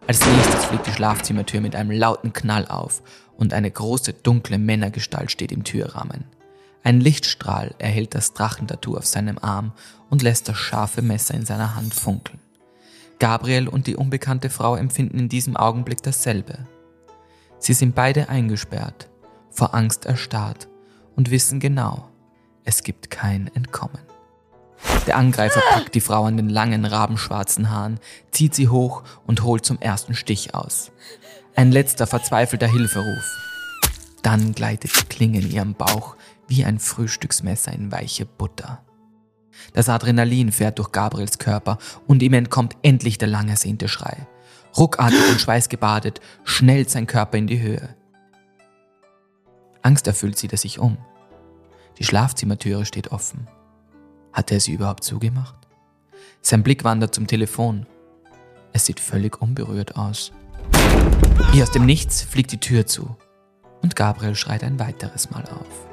Als 0.07 0.25
nächstes 0.25 0.65
fliegt 0.65 0.87
die 0.87 0.91
Schlafzimmertür 0.91 1.61
mit 1.61 1.75
einem 1.75 1.91
lauten 1.91 2.33
Knall 2.33 2.67
auf 2.67 3.01
und 3.37 3.53
eine 3.53 3.71
große 3.71 4.13
dunkle 4.13 4.57
Männergestalt 4.57 5.31
steht 5.31 5.51
im 5.51 5.63
Türrahmen. 5.63 6.25
Ein 6.83 6.99
Lichtstrahl 6.99 7.75
erhält 7.77 8.15
das 8.15 8.33
Drachentattoo 8.33 8.97
auf 8.97 9.05
seinem 9.05 9.37
Arm 9.37 9.71
und 10.09 10.21
lässt 10.21 10.49
das 10.49 10.57
scharfe 10.57 11.01
Messer 11.01 11.35
in 11.35 11.45
seiner 11.45 11.75
Hand 11.75 11.93
funkeln. 11.93 12.39
Gabriel 13.19 13.67
und 13.67 13.87
die 13.87 13.95
unbekannte 13.95 14.49
Frau 14.49 14.75
empfinden 14.75 15.19
in 15.19 15.29
diesem 15.29 15.55
Augenblick 15.55 16.01
dasselbe. 16.01 16.67
Sie 17.59 17.73
sind 17.73 17.93
beide 17.93 18.29
eingesperrt, 18.29 19.09
vor 19.51 19.75
Angst 19.75 20.05
erstarrt 20.05 20.67
und 21.15 21.29
wissen 21.29 21.59
genau, 21.59 22.09
es 22.63 22.83
gibt 22.83 23.09
kein 23.09 23.47
Entkommen. 23.53 23.99
Der 25.05 25.17
Angreifer 25.17 25.61
packt 25.71 25.95
die 25.95 26.01
Frau 26.01 26.23
an 26.23 26.37
den 26.37 26.49
langen, 26.49 26.85
rabenschwarzen 26.85 27.69
Haaren, 27.69 27.99
zieht 28.31 28.55
sie 28.55 28.69
hoch 28.69 29.03
und 29.27 29.43
holt 29.43 29.65
zum 29.65 29.79
ersten 29.79 30.15
Stich 30.15 30.55
aus. 30.55 30.91
Ein 31.55 31.71
letzter 31.71 32.07
verzweifelter 32.07 32.67
Hilferuf. 32.67 33.25
Dann 34.23 34.53
gleitet 34.53 34.95
die 34.95 35.05
Klinge 35.05 35.39
in 35.39 35.51
ihrem 35.51 35.73
Bauch 35.73 36.15
wie 36.47 36.63
ein 36.63 36.79
Frühstücksmesser 36.79 37.73
in 37.73 37.91
weiche 37.91 38.25
Butter. 38.25 38.83
Das 39.73 39.89
Adrenalin 39.89 40.51
fährt 40.51 40.79
durch 40.79 40.91
Gabriels 40.91 41.37
Körper 41.37 41.77
und 42.07 42.23
ihm 42.23 42.33
entkommt 42.33 42.77
endlich 42.81 43.17
der 43.17 43.27
lang 43.27 43.49
ersehnte 43.49 43.87
Schrei. 43.87 44.27
Ruckartig 44.77 45.29
und 45.29 45.41
schweißgebadet 45.41 46.21
schnellt 46.43 46.89
sein 46.89 47.07
Körper 47.07 47.37
in 47.37 47.47
die 47.47 47.61
Höhe. 47.61 47.95
Angsterfüllt 49.81 50.37
sieht 50.37 50.51
er 50.51 50.57
sich 50.57 50.79
um. 50.79 50.97
Die 51.97 52.03
Schlafzimmertüre 52.03 52.85
steht 52.85 53.11
offen. 53.11 53.47
Hat 54.31 54.51
er 54.51 54.59
sie 54.59 54.73
überhaupt 54.73 55.03
zugemacht? 55.03 55.55
Sein 56.41 56.63
Blick 56.63 56.83
wandert 56.83 57.15
zum 57.15 57.27
Telefon. 57.27 57.85
Es 58.71 58.85
sieht 58.85 58.99
völlig 58.99 59.41
unberührt 59.41 59.95
aus. 59.95 60.31
Wie 61.51 61.63
aus 61.63 61.71
dem 61.71 61.85
Nichts 61.85 62.21
fliegt 62.21 62.51
die 62.51 62.59
Tür 62.59 62.85
zu 62.85 63.15
und 63.81 63.95
Gabriel 63.95 64.35
schreit 64.35 64.63
ein 64.63 64.79
weiteres 64.79 65.31
Mal 65.31 65.43
auf. 65.45 65.87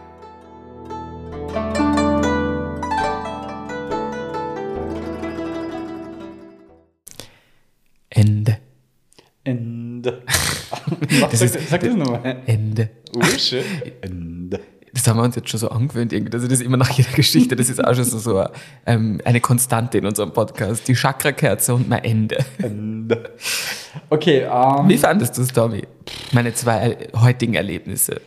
Ende. 8.10 8.65
Ende. 10.06 10.22
Das 11.30 11.40
ist- 11.42 11.68
sag 11.68 11.80
das 11.80 11.94
nochmal. 11.94 12.42
Ende. 12.46 12.90
Oh, 13.16 13.22
schön. 13.38 13.64
Ende. 14.00 14.60
Das 14.92 15.06
haben 15.06 15.18
wir 15.18 15.24
uns 15.24 15.36
jetzt 15.36 15.50
schon 15.50 15.60
so 15.60 15.68
angewöhnt, 15.68 16.12
irgendwie, 16.12 16.30
dass 16.30 16.42
ich 16.42 16.48
das 16.48 16.60
immer 16.60 16.76
nach 16.78 16.90
jeder 16.90 17.10
Geschichte, 17.12 17.54
das 17.54 17.68
ist 17.68 17.84
auch 17.84 17.94
schon 17.94 18.04
so, 18.04 18.18
so 18.18 18.44
ähm, 18.86 19.20
eine 19.24 19.40
Konstante 19.40 19.98
in 19.98 20.06
unserem 20.06 20.32
Podcast. 20.32 20.88
Die 20.88 20.94
Chakra-Kerze 20.94 21.74
und 21.74 21.88
mein 21.88 22.02
Ende. 22.04 22.38
Ende. 22.58 23.30
Okay, 24.08 24.46
ähm, 24.50 24.88
Wie 24.88 24.96
fandest 24.96 25.36
du 25.36 25.42
es, 25.42 25.48
Tommy? 25.52 25.82
Meine 26.32 26.54
zwei 26.54 26.92
äh, 26.92 27.08
heutigen 27.18 27.54
Erlebnisse. 27.54 28.20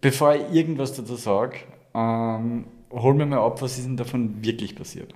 bevor 0.00 0.34
ich 0.34 0.42
irgendwas 0.52 0.94
dazu 0.94 1.16
sage, 1.16 1.56
ähm, 1.94 2.64
hol 2.90 3.14
mir 3.14 3.26
mal 3.26 3.38
ab, 3.40 3.60
was 3.60 3.76
ist 3.78 3.84
denn 3.86 3.96
davon 3.98 4.42
wirklich 4.42 4.74
passiert? 4.74 5.12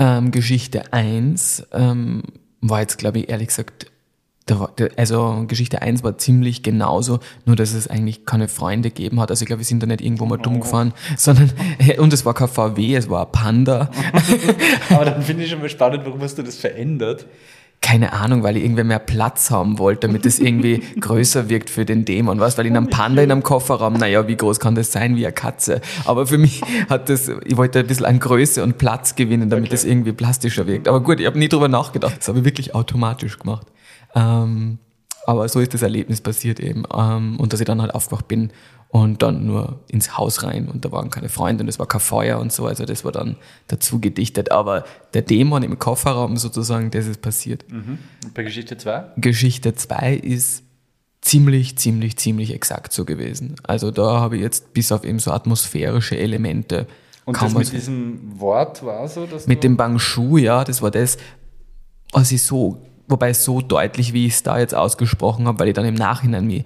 Ähm, 0.00 0.30
Geschichte 0.32 0.92
1 0.92 1.66
ähm, 1.72 2.22
war 2.60 2.80
jetzt, 2.80 2.98
glaube 2.98 3.20
ich, 3.20 3.28
ehrlich 3.28 3.48
gesagt, 3.48 3.86
also 4.96 5.44
Geschichte 5.46 5.82
1 5.82 6.02
war 6.02 6.18
ziemlich 6.18 6.62
genauso, 6.62 7.20
nur 7.46 7.56
dass 7.56 7.72
es 7.74 7.88
eigentlich 7.88 8.24
keine 8.26 8.48
Freunde 8.48 8.90
gegeben 8.90 9.20
hat. 9.20 9.30
Also 9.30 9.42
ich 9.42 9.46
glaube, 9.46 9.60
wir 9.60 9.66
sind 9.66 9.82
da 9.82 9.86
nicht 9.86 10.00
irgendwo 10.00 10.26
mal 10.26 10.38
dumm 10.38 10.60
gefahren, 10.60 10.92
sondern, 11.16 11.50
und 11.98 12.12
es 12.12 12.24
war 12.24 12.34
kein 12.34 12.48
VW, 12.48 12.94
es 12.96 13.08
war 13.10 13.26
ein 13.26 13.32
Panda. 13.32 13.90
Aber 14.90 15.04
dann 15.04 15.22
finde 15.22 15.44
ich 15.44 15.50
schon 15.50 15.60
mal 15.60 15.68
spannend, 15.68 16.02
warum 16.04 16.20
hast 16.20 16.38
du 16.38 16.42
das 16.42 16.56
verändert? 16.56 17.26
Keine 17.80 18.12
Ahnung, 18.12 18.42
weil 18.42 18.56
ich 18.56 18.64
irgendwie 18.64 18.82
mehr 18.82 18.98
Platz 18.98 19.52
haben 19.52 19.78
wollte, 19.78 20.08
damit 20.08 20.26
es 20.26 20.40
irgendwie 20.40 20.82
größer 21.00 21.48
wirkt 21.48 21.70
für 21.70 21.84
den 21.84 22.04
Dämon. 22.04 22.40
Was? 22.40 22.58
Weil 22.58 22.66
in 22.66 22.76
einem 22.76 22.90
Panda 22.90 23.22
in 23.22 23.30
einem 23.30 23.44
Kofferraum, 23.44 23.94
naja, 23.94 24.26
wie 24.26 24.34
groß 24.36 24.58
kann 24.58 24.74
das 24.74 24.90
sein? 24.90 25.14
Wie 25.14 25.24
eine 25.24 25.32
Katze. 25.32 25.80
Aber 26.04 26.26
für 26.26 26.38
mich 26.38 26.60
hat 26.90 27.08
das, 27.08 27.30
ich 27.44 27.56
wollte 27.56 27.78
ein 27.78 27.86
bisschen 27.86 28.06
an 28.06 28.18
Größe 28.18 28.64
und 28.64 28.78
Platz 28.78 29.14
gewinnen, 29.14 29.48
damit 29.48 29.66
Okay. 29.66 29.74
es 29.76 29.84
irgendwie 29.84 30.10
plastischer 30.12 30.66
wirkt. 30.66 30.88
Aber 30.88 31.00
gut, 31.00 31.20
ich 31.20 31.26
habe 31.26 31.38
nie 31.38 31.48
drüber 31.48 31.68
nachgedacht. 31.68 32.16
Das 32.18 32.26
habe 32.26 32.40
ich 32.40 32.44
wirklich 32.44 32.74
automatisch 32.74 33.38
gemacht. 33.38 33.68
Ähm, 34.14 34.78
aber 35.26 35.48
so 35.48 35.60
ist 35.60 35.74
das 35.74 35.82
Erlebnis 35.82 36.20
passiert 36.20 36.60
eben. 36.60 36.84
Ähm, 36.92 37.38
und 37.38 37.52
dass 37.52 37.60
ich 37.60 37.66
dann 37.66 37.82
halt 37.82 37.94
aufgewacht 37.94 38.28
bin 38.28 38.50
und 38.88 39.22
dann 39.22 39.44
nur 39.46 39.80
ins 39.88 40.16
Haus 40.16 40.42
rein 40.42 40.68
und 40.68 40.84
da 40.84 40.92
waren 40.92 41.10
keine 41.10 41.28
Freunde 41.28 41.62
und 41.62 41.68
es 41.68 41.78
war 41.78 41.86
kein 41.86 42.00
Feuer 42.00 42.38
und 42.38 42.52
so. 42.52 42.66
Also 42.66 42.86
das 42.86 43.04
war 43.04 43.12
dann 43.12 43.36
dazu 43.66 44.00
gedichtet. 44.00 44.50
Aber 44.50 44.84
der 45.12 45.22
Dämon 45.22 45.62
im 45.62 45.78
Kofferraum 45.78 46.38
sozusagen, 46.38 46.90
das 46.90 47.06
ist 47.06 47.20
passiert. 47.20 47.66
Bei 48.34 48.42
Geschichte 48.42 48.78
2? 48.78 49.12
Geschichte 49.18 49.74
2 49.74 50.14
ist 50.14 50.62
ziemlich, 51.20 51.76
ziemlich, 51.76 52.16
ziemlich 52.16 52.54
exakt 52.54 52.92
so 52.92 53.04
gewesen. 53.04 53.56
Also 53.62 53.90
da 53.90 54.20
habe 54.20 54.36
ich 54.36 54.42
jetzt 54.42 54.72
bis 54.72 54.90
auf 54.92 55.04
eben 55.04 55.18
so 55.18 55.32
atmosphärische 55.32 56.16
Elemente 56.16 56.86
Und 57.26 57.34
kaum 57.34 57.52
das 57.52 57.64
mit 57.64 57.72
diesem 57.72 58.40
Wort 58.40 58.82
war 58.82 59.06
so, 59.08 59.26
dass 59.26 59.46
Mit 59.46 59.62
dem 59.62 59.76
Bang 59.76 59.98
Shu, 59.98 60.38
ja, 60.38 60.64
das 60.64 60.80
war 60.80 60.90
das, 60.90 61.18
was 62.12 62.32
ich 62.32 62.42
so, 62.42 62.80
wobei 63.08 63.32
so 63.32 63.60
deutlich, 63.60 64.12
wie 64.12 64.26
ich 64.26 64.34
es 64.34 64.42
da 64.42 64.58
jetzt 64.58 64.74
ausgesprochen 64.74 65.46
habe, 65.46 65.58
weil 65.60 65.68
ich 65.68 65.74
dann 65.74 65.86
im 65.86 65.94
Nachhinein 65.94 66.46
mich 66.46 66.64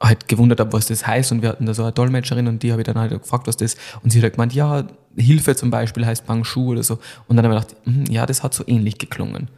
halt 0.00 0.28
gewundert 0.28 0.60
habe, 0.60 0.72
was 0.72 0.86
das 0.86 1.06
heißt. 1.06 1.32
Und 1.32 1.42
wir 1.42 1.50
hatten 1.50 1.66
da 1.66 1.74
so 1.74 1.82
eine 1.82 1.92
Dolmetscherin 1.92 2.46
und 2.46 2.62
die 2.62 2.72
habe 2.72 2.82
ich 2.82 2.86
dann 2.86 2.98
halt 2.98 3.10
gefragt, 3.10 3.46
was 3.46 3.56
das 3.56 3.76
Und 4.02 4.10
sie 4.10 4.18
hat 4.18 4.24
halt 4.24 4.34
gemeint, 4.34 4.54
ja, 4.54 4.86
Hilfe 5.16 5.56
zum 5.56 5.70
Beispiel 5.70 6.06
heißt 6.06 6.26
Bang 6.26 6.44
Shu 6.44 6.70
oder 6.70 6.82
so. 6.82 6.98
Und 7.26 7.36
dann 7.36 7.44
habe 7.44 7.56
ich 7.56 7.66
gedacht, 7.66 7.76
hm, 7.84 8.04
ja, 8.06 8.26
das 8.26 8.42
hat 8.42 8.54
so 8.54 8.64
ähnlich 8.66 8.98
geklungen. 8.98 9.48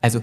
Also, 0.00 0.20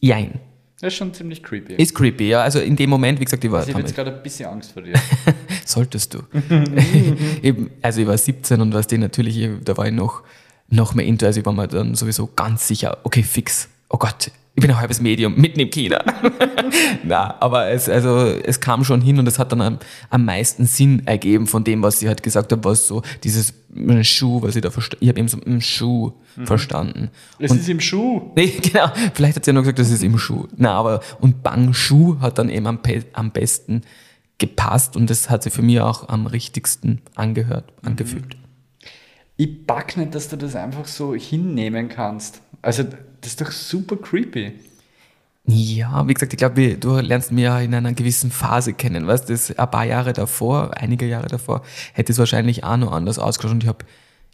jein. 0.00 0.40
Das 0.80 0.92
ist 0.92 0.98
schon 0.98 1.14
ziemlich 1.14 1.44
creepy. 1.44 1.74
Ist 1.74 1.94
creepy, 1.94 2.30
ja. 2.30 2.42
Also 2.42 2.58
in 2.58 2.74
dem 2.74 2.90
Moment, 2.90 3.20
wie 3.20 3.24
gesagt, 3.24 3.44
ich 3.44 3.52
war 3.52 3.60
also 3.60 3.70
ich 3.70 3.74
habe 3.76 3.86
jetzt 3.86 3.94
gerade 3.94 4.16
ein 4.16 4.22
bisschen 4.22 4.48
Angst 4.48 4.72
vor 4.72 4.82
dir. 4.82 4.94
Solltest 5.64 6.14
du. 6.14 6.22
Eben, 7.42 7.70
also 7.82 8.00
ich 8.00 8.06
war 8.08 8.18
17 8.18 8.60
und 8.60 8.74
was 8.74 8.88
die 8.88 8.98
natürlich, 8.98 9.48
da 9.62 9.76
war 9.76 9.86
ich 9.86 9.92
noch, 9.92 10.24
noch 10.68 10.94
mehr 10.94 11.06
into, 11.06 11.24
also 11.24 11.38
ich 11.38 11.46
war 11.46 11.52
mir 11.52 11.68
dann 11.68 11.94
sowieso 11.94 12.28
ganz 12.34 12.66
sicher, 12.66 12.98
okay, 13.04 13.22
fix. 13.22 13.68
Oh 13.92 13.98
Gott, 13.98 14.30
ich 14.54 14.60
bin 14.60 14.70
ein 14.70 14.80
halbes 14.80 15.00
Medium, 15.00 15.34
mitten 15.40 15.60
im 15.60 15.70
China. 15.70 16.02
Na, 17.04 17.40
aber 17.40 17.70
es, 17.70 17.88
also, 17.88 18.26
es 18.26 18.60
kam 18.60 18.84
schon 18.84 19.00
hin 19.00 19.18
und 19.18 19.26
es 19.26 19.38
hat 19.38 19.52
dann 19.52 19.60
am, 19.60 19.78
am 20.10 20.24
meisten 20.24 20.66
Sinn 20.66 21.06
ergeben 21.06 21.46
von 21.46 21.62
dem, 21.62 21.82
was 21.82 22.00
sie 22.00 22.08
halt 22.08 22.22
gesagt 22.22 22.52
hat, 22.52 22.64
was 22.64 22.86
so 22.86 23.02
dieses 23.22 23.54
mm, 23.70 24.02
Schuh, 24.02 24.42
was 24.42 24.56
ich 24.56 24.62
da 24.62 24.70
verstanden, 24.70 25.04
ich 25.04 25.08
habe 25.10 25.18
eben 25.20 25.28
so 25.28 25.38
mm, 25.38 25.60
Schuh 25.60 26.12
verstanden. 26.44 27.10
Es 27.38 27.50
Und- 27.50 27.60
ist 27.60 27.68
im 27.68 27.80
Schuh. 27.80 28.30
Nee, 28.34 28.46
genau. 28.62 28.90
Vielleicht 29.14 29.36
hat 29.36 29.44
sie 29.44 29.50
ja 29.50 29.52
nur 29.52 29.62
gesagt, 29.62 29.78
das 29.78 29.90
ist 29.90 30.02
im 30.02 30.18
Schuh. 30.18 30.46
Na, 30.56 30.72
aber, 30.72 31.00
und 31.20 31.42
Bang 31.42 31.72
Schuh 31.74 32.18
hat 32.20 32.38
dann 32.38 32.48
eben 32.48 32.66
am, 32.66 32.78
am 33.12 33.30
besten 33.30 33.82
gepasst 34.38 34.96
und 34.96 35.08
das 35.08 35.30
hat 35.30 35.42
sich 35.42 35.52
für 35.52 35.62
mich 35.62 35.80
auch 35.80 36.08
am 36.08 36.26
richtigsten 36.26 37.00
angehört, 37.14 37.72
angefühlt. 37.82 38.36
Ich 39.36 39.66
pack 39.66 39.96
nicht, 39.96 40.14
dass 40.14 40.28
du 40.28 40.36
das 40.36 40.56
einfach 40.56 40.86
so 40.86 41.14
hinnehmen 41.14 41.88
kannst. 41.88 42.42
Also, 42.60 42.84
das 43.22 43.30
ist 43.30 43.40
doch 43.40 43.50
super 43.50 43.96
creepy. 43.96 44.52
Ja, 45.44 46.06
wie 46.06 46.14
gesagt, 46.14 46.32
ich 46.32 46.38
glaube, 46.38 46.76
du 46.76 47.00
lernst 47.00 47.32
mich 47.32 47.42
ja 47.44 47.58
in 47.60 47.74
einer 47.74 47.92
gewissen 47.94 48.30
Phase 48.30 48.74
kennen. 48.74 49.06
Weißt 49.08 49.28
du, 49.28 49.34
ein 49.58 49.70
paar 49.70 49.84
Jahre 49.84 50.12
davor, 50.12 50.70
einige 50.76 51.06
Jahre 51.06 51.26
davor, 51.26 51.62
hätte 51.94 52.12
es 52.12 52.18
wahrscheinlich 52.18 52.62
auch 52.62 52.76
noch 52.76 52.92
anders 52.92 53.18
ausgeschaut 53.18 53.52
und 53.54 53.64
ich 53.64 53.68
habe 53.68 53.84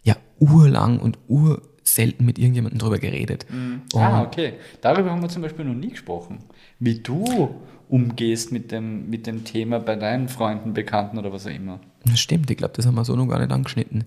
ja 0.03 0.15
urlang 0.39 0.99
und 0.99 1.17
urselten 1.27 2.25
mit 2.27 2.37
irgendjemandem 2.37 2.77
drüber 2.77 2.99
geredet. 2.99 3.47
Und 3.51 3.81
Ah, 3.95 4.21
okay. 4.21 4.53
Darüber 4.81 5.09
haben 5.09 5.21
wir 5.21 5.29
zum 5.29 5.41
Beispiel 5.41 5.65
noch 5.65 5.73
nie 5.73 5.89
gesprochen. 5.89 6.43
Wie 6.77 6.99
du 6.99 7.55
umgehst 7.89 8.51
mit 8.51 8.71
dem, 8.71 9.09
mit 9.09 9.25
dem 9.25 9.43
Thema 9.45 9.79
bei 9.79 9.95
deinen 9.95 10.29
Freunden, 10.29 10.73
Bekannten 10.73 11.17
oder 11.17 11.33
was 11.33 11.47
auch 11.47 11.51
immer. 11.51 11.79
Das 12.05 12.19
stimmt, 12.19 12.51
ich 12.51 12.57
glaube, 12.57 12.73
das 12.75 12.85
haben 12.85 12.95
wir 12.95 13.03
so 13.03 13.15
noch 13.15 13.25
gar 13.27 13.39
nicht 13.39 13.51
angeschnitten. 13.51 14.03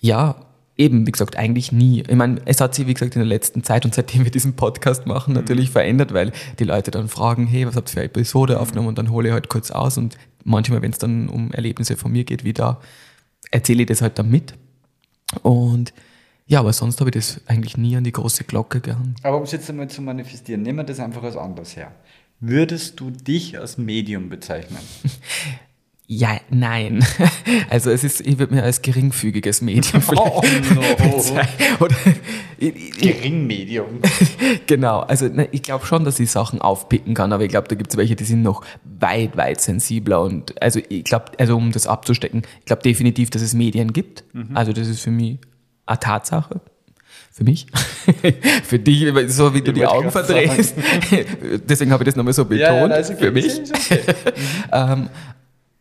Ja, 0.00 0.36
eben, 0.76 1.06
wie 1.06 1.12
gesagt, 1.12 1.36
eigentlich 1.36 1.72
nie. 1.72 2.02
Ich 2.06 2.16
meine, 2.16 2.40
es 2.44 2.60
hat 2.60 2.74
sich, 2.74 2.86
wie 2.86 2.94
gesagt, 2.94 3.14
in 3.14 3.20
der 3.20 3.28
letzten 3.28 3.62
Zeit 3.62 3.84
und 3.84 3.94
seitdem 3.94 4.24
wir 4.24 4.30
diesen 4.30 4.56
Podcast 4.56 5.06
machen, 5.06 5.34
natürlich 5.34 5.70
verändert, 5.70 6.12
weil 6.12 6.32
die 6.58 6.64
Leute 6.64 6.90
dann 6.90 7.08
fragen, 7.08 7.46
hey, 7.46 7.66
was 7.66 7.76
habt 7.76 7.90
ihr 7.90 7.92
für 7.92 8.00
eine 8.00 8.06
Episode 8.06 8.60
aufgenommen? 8.60 8.88
Und 8.88 8.98
dann 8.98 9.10
hole 9.10 9.28
ich 9.28 9.32
halt 9.32 9.48
kurz 9.48 9.70
aus 9.70 9.98
und 9.98 10.16
manchmal, 10.44 10.82
wenn 10.82 10.90
es 10.92 10.98
dann 10.98 11.28
um 11.28 11.52
Erlebnisse 11.52 11.96
von 11.96 12.12
mir 12.12 12.24
geht, 12.24 12.44
wie 12.44 12.52
da, 12.52 12.80
erzähle 13.50 13.82
ich 13.82 13.88
das 13.88 14.02
halt 14.02 14.18
dann 14.18 14.30
mit. 14.30 14.54
Und 15.42 15.94
ja, 16.46 16.60
aber 16.60 16.72
sonst 16.72 17.00
habe 17.00 17.10
ich 17.10 17.14
das 17.14 17.40
eigentlich 17.46 17.76
nie 17.76 17.96
an 17.96 18.04
die 18.04 18.12
große 18.12 18.44
Glocke 18.44 18.80
gehangen. 18.80 19.14
Aber 19.22 19.38
um 19.38 19.44
es 19.44 19.52
jetzt 19.52 19.70
einmal 19.70 19.88
zu 19.88 20.02
manifestieren, 20.02 20.62
nehmen 20.62 20.78
wir 20.78 20.84
das 20.84 21.00
einfach 21.00 21.22
als 21.22 21.36
anders 21.36 21.76
her. 21.76 21.92
Würdest 22.40 23.00
du 23.00 23.10
dich 23.10 23.58
als 23.58 23.78
Medium 23.78 24.28
bezeichnen? 24.28 24.80
Ja, 26.06 26.38
nein. 26.50 27.04
Also 27.70 27.90
es 27.90 28.04
ist, 28.04 28.20
ich 28.20 28.38
würde 28.38 28.54
mir 28.54 28.62
als 28.62 28.82
geringfügiges 28.82 29.60
Medium 29.60 30.02
vielleicht 30.02 30.22
Oh 30.26 30.42
no. 30.74 31.88
Geringmedium. 33.00 34.00
Genau, 34.66 35.00
also 35.00 35.26
ne, 35.26 35.48
ich 35.52 35.62
glaube 35.62 35.86
schon, 35.86 36.04
dass 36.04 36.20
ich 36.20 36.30
Sachen 36.30 36.60
aufpicken 36.60 37.14
kann, 37.14 37.32
aber 37.32 37.44
ich 37.44 37.50
glaube, 37.50 37.68
da 37.68 37.74
gibt 37.74 37.90
es 37.90 37.96
welche, 37.96 38.16
die 38.16 38.24
sind 38.24 38.42
noch 38.42 38.64
weit, 38.84 39.36
weit 39.36 39.60
sensibler 39.60 40.22
und 40.22 40.60
also 40.62 40.80
ich 40.88 41.04
glaube, 41.04 41.32
also 41.38 41.56
um 41.56 41.72
das 41.72 41.86
abzustecken, 41.86 42.42
ich 42.60 42.66
glaube 42.66 42.82
definitiv, 42.82 43.30
dass 43.30 43.42
es 43.42 43.54
Medien 43.54 43.92
gibt. 43.92 44.24
Also 44.54 44.72
das 44.72 44.88
ist 44.88 45.00
für 45.00 45.10
mich 45.10 45.38
eine 45.86 45.98
Tatsache. 45.98 46.60
Für 47.32 47.44
mich? 47.44 47.66
für 48.64 48.78
dich, 48.78 49.12
so 49.32 49.52
wie 49.54 49.60
du 49.60 49.72
Ich 49.72 49.78
die 49.78 49.86
Augen 49.86 50.10
verdrehst. 50.10 50.76
Deswegen 51.68 51.90
habe 51.90 52.04
ich 52.04 52.06
das 52.06 52.16
nochmal 52.16 52.32
so 52.32 52.44
betont. 52.44 52.92
Ja, 52.92 53.00
ja, 53.00 53.02
für 53.02 53.32
mich. 53.32 53.60
okay. 53.60 54.00
ähm, 54.72 55.08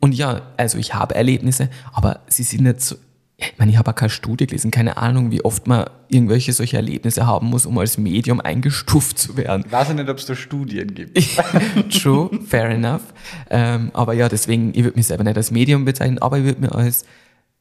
und 0.04 0.12
ja, 0.12 0.42
also 0.58 0.78
ich 0.80 0.94
habe 0.94 1.16
Erlebnisse, 1.16 1.70
aber 1.94 2.20
sie 2.28 2.44
sind 2.44 2.64
nicht 2.64 2.82
so. 2.82 2.98
Ich 3.38 3.54
meine, 3.58 3.72
ich 3.72 3.78
habe 3.78 3.90
auch 3.90 3.96
keine 3.96 4.10
Studie 4.10 4.48
gelesen, 4.48 4.70
keine 4.70 4.98
Ahnung, 4.98 5.32
wie 5.32 5.46
oft 5.46 5.66
man 5.66 5.86
irgendwelche 6.10 6.52
solche 6.52 6.76
Erlebnisse 6.76 7.26
haben 7.26 7.48
muss, 7.48 7.66
um 7.66 7.78
als 7.78 7.98
Medium 7.98 8.42
eingestuft 8.42 9.18
zu 9.18 9.38
werden. 9.38 9.64
Ich 9.66 9.72
weiß 9.72 9.88
ja 9.88 9.94
nicht, 9.94 10.10
ob 10.10 10.18
es 10.18 10.26
da 10.26 10.36
Studien 10.36 10.94
gibt. 10.94 11.18
True, 11.90 12.30
fair 12.46 12.72
enough. 12.72 13.02
Ähm, 13.50 13.92
aber 13.94 14.12
ja, 14.12 14.28
deswegen, 14.28 14.72
ich 14.76 14.84
würde 14.84 14.98
mich 14.98 15.08
selber 15.08 15.24
nicht 15.24 15.38
als 15.38 15.52
Medium 15.52 15.86
bezeichnen, 15.86 16.18
aber 16.18 16.38
ich 16.38 16.44
würde 16.44 16.60
mich 16.60 16.72
als 16.74 17.06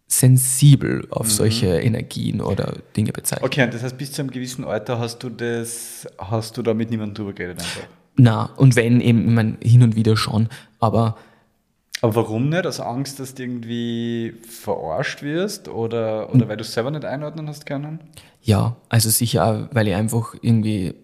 sensibel 0.08 1.06
auf 1.10 1.30
solche 1.30 1.78
Energien 1.78 2.40
oder 2.40 2.74
Dinge 2.96 3.12
bezeichnen. 3.12 3.46
Okay, 3.46 3.62
und 3.62 3.72
das 3.72 3.84
heißt, 3.84 3.96
bis 3.96 4.10
zu 4.10 4.20
einem 4.20 4.32
gewissen 4.32 4.64
Alter 4.64 4.98
hast 4.98 5.22
du 5.22 5.30
das, 5.30 6.08
hast 6.18 6.56
du 6.56 6.62
da 6.62 6.74
mit 6.74 6.90
niemandem 6.90 7.14
drüber 7.14 7.34
geredet 7.34 7.60
einfach. 7.60 7.86
Na, 8.16 8.46
und 8.56 8.74
wenn 8.74 9.00
eben, 9.00 9.28
ich 9.28 9.32
meine, 9.32 9.58
hin 9.62 9.84
und 9.84 9.94
wieder 9.94 10.16
schon, 10.16 10.48
aber 10.80 11.16
Aber 12.02 12.16
warum 12.16 12.48
nicht? 12.48 12.66
Aus 12.66 12.80
Angst, 12.80 13.20
dass 13.20 13.34
du 13.34 13.44
irgendwie 13.44 14.34
verarscht 14.48 15.22
wirst 15.22 15.68
oder, 15.68 16.34
oder 16.34 16.48
weil 16.48 16.56
du 16.56 16.62
es 16.62 16.74
selber 16.74 16.90
nicht 16.90 17.04
einordnen 17.04 17.48
hast 17.48 17.64
können? 17.64 18.00
Ja, 18.42 18.74
also 18.88 19.08
sicher 19.08 19.46
auch, 19.46 19.68
weil 19.74 19.86
ich 19.86 19.94
einfach 19.94 20.34
irgendwie, 20.42 20.94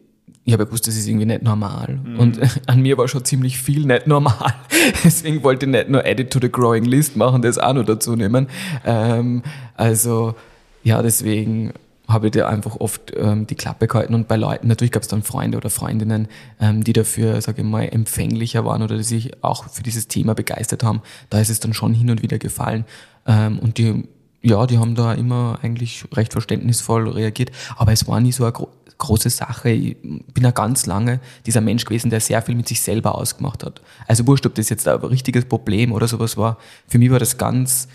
ich 0.45 0.53
habe 0.53 0.65
ja 0.65 0.67
gewusst, 0.67 0.89
das 0.89 0.97
ist 0.97 1.07
irgendwie 1.07 1.27
nicht 1.27 1.43
normal. 1.43 2.01
Und 2.19 2.41
an 2.67 2.83
mir 2.83 2.99
war 2.99 3.07
schon 3.07 3.25
ziemlich 3.25 3.59
viel 3.59 3.87
nicht 3.87 4.09
normal. 4.09 4.55
Deswegen 5.05 5.45
wollte 5.45 5.67
ich 5.67 5.73
nicht 5.73 5.89
nur 5.89 6.05
Edit 6.05 6.33
to 6.33 6.41
the 6.41 6.51
Growing 6.51 6.85
List 6.85 7.17
machen, 7.17 7.43
das 7.43 7.59
auch 7.59 7.75
noch 7.75 7.85
dazu 7.85 8.17
nehmen. 8.17 8.49
Ähm, 8.85 9.45
also, 9.77 10.35
ja, 10.83 11.01
deswegen 11.01 11.75
habe 12.09 12.29
ich 12.29 12.33
da 12.33 12.49
einfach 12.49 12.77
oft 12.77 13.13
ähm, 13.17 13.47
die 13.47 13.55
Klappe 13.55 13.87
gehalten 13.87 14.15
und 14.15 14.29
bei 14.29 14.37
Leuten, 14.37 14.67
natürlich 14.67 14.93
gab 14.93 15.03
es 15.03 15.09
dann 15.09 15.23
Freunde 15.23 15.59
oder 15.59 15.69
Freundinnen, 15.69 16.29
ähm, 16.59 16.83
die 16.83 16.95
dafür, 16.95 17.41
sage 17.43 17.61
ich 17.61 17.69
mal, 17.69 17.83
empfänglicher 17.85 18.65
waren 18.65 18.83
oder 18.83 18.97
die 18.97 19.05
sich 19.05 19.45
auch 19.45 19.69
für 19.69 19.83
dieses 19.83 20.09
Thema 20.09 20.35
begeistert 20.35 20.83
haben. 20.83 21.03
Da 21.29 21.39
ist 21.39 21.51
es 21.51 21.61
dann 21.61 21.75
schon 21.75 21.93
hin 21.93 22.11
und 22.11 22.23
wieder 22.23 22.39
gefallen. 22.39 22.87
Ähm, 23.27 23.59
und 23.59 23.77
die 23.77 24.09
ja, 24.41 24.67
die 24.67 24.79
haben 24.79 24.95
da 24.95 25.15
immer 25.15 25.59
eigentlich 25.63 26.05
recht 26.13 26.33
verständnisvoll 26.33 27.09
reagiert, 27.09 27.51
aber 27.77 27.93
es 27.93 28.07
war 28.07 28.21
nie 28.21 28.33
so 28.33 28.45
eine 28.45 28.53
gro 28.53 28.69
große 28.97 29.31
Sache. 29.31 29.71
Ich 29.71 29.97
bin 30.03 30.43
ja 30.43 30.51
ganz 30.51 30.87
lange 30.87 31.21
dieser 31.47 31.61
Mensch 31.61 31.85
gewesen, 31.85 32.11
der 32.11 32.19
sehr 32.19 32.43
viel 32.43 32.57
mit 32.57 32.67
sich 32.67 32.81
selber 32.81 33.15
ausgemacht 33.15 33.63
hat. 33.63 33.81
Also 34.09 34.27
wurscht, 34.27 34.45
ob 34.45 34.57
das 34.57 34.71
jetzt 34.71 34.89
ein 34.89 34.99
richtiges 34.99 35.45
Problem 35.45 35.93
oder 35.93 36.09
sowas 36.09 36.37
war. 36.37 36.59
Für 36.89 36.99
mich 36.99 37.09
war 37.13 37.21
das 37.21 37.39
ganz 37.39 37.87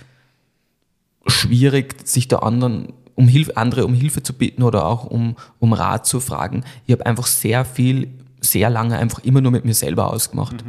schwierig, 1.27 2.07
sich 2.07 2.29
da 2.29 2.37
anderen 2.37 2.93
um 3.15 3.27
Hilfe, 3.27 3.57
andere 3.57 3.85
um 3.85 3.93
Hilfe 3.93 4.23
zu 4.23 4.33
bitten 4.33 4.63
oder 4.63 4.85
auch 4.85 5.05
um, 5.05 5.35
um 5.59 5.73
Rat 5.73 6.05
zu 6.05 6.19
fragen. 6.19 6.63
Ich 6.85 6.93
habe 6.93 7.05
einfach 7.05 7.27
sehr 7.27 7.65
viel, 7.65 8.09
sehr 8.41 8.69
lange 8.69 8.97
einfach 8.97 9.19
immer 9.23 9.41
nur 9.41 9.51
mit 9.51 9.65
mir 9.65 9.73
selber 9.73 10.11
ausgemacht. 10.11 10.63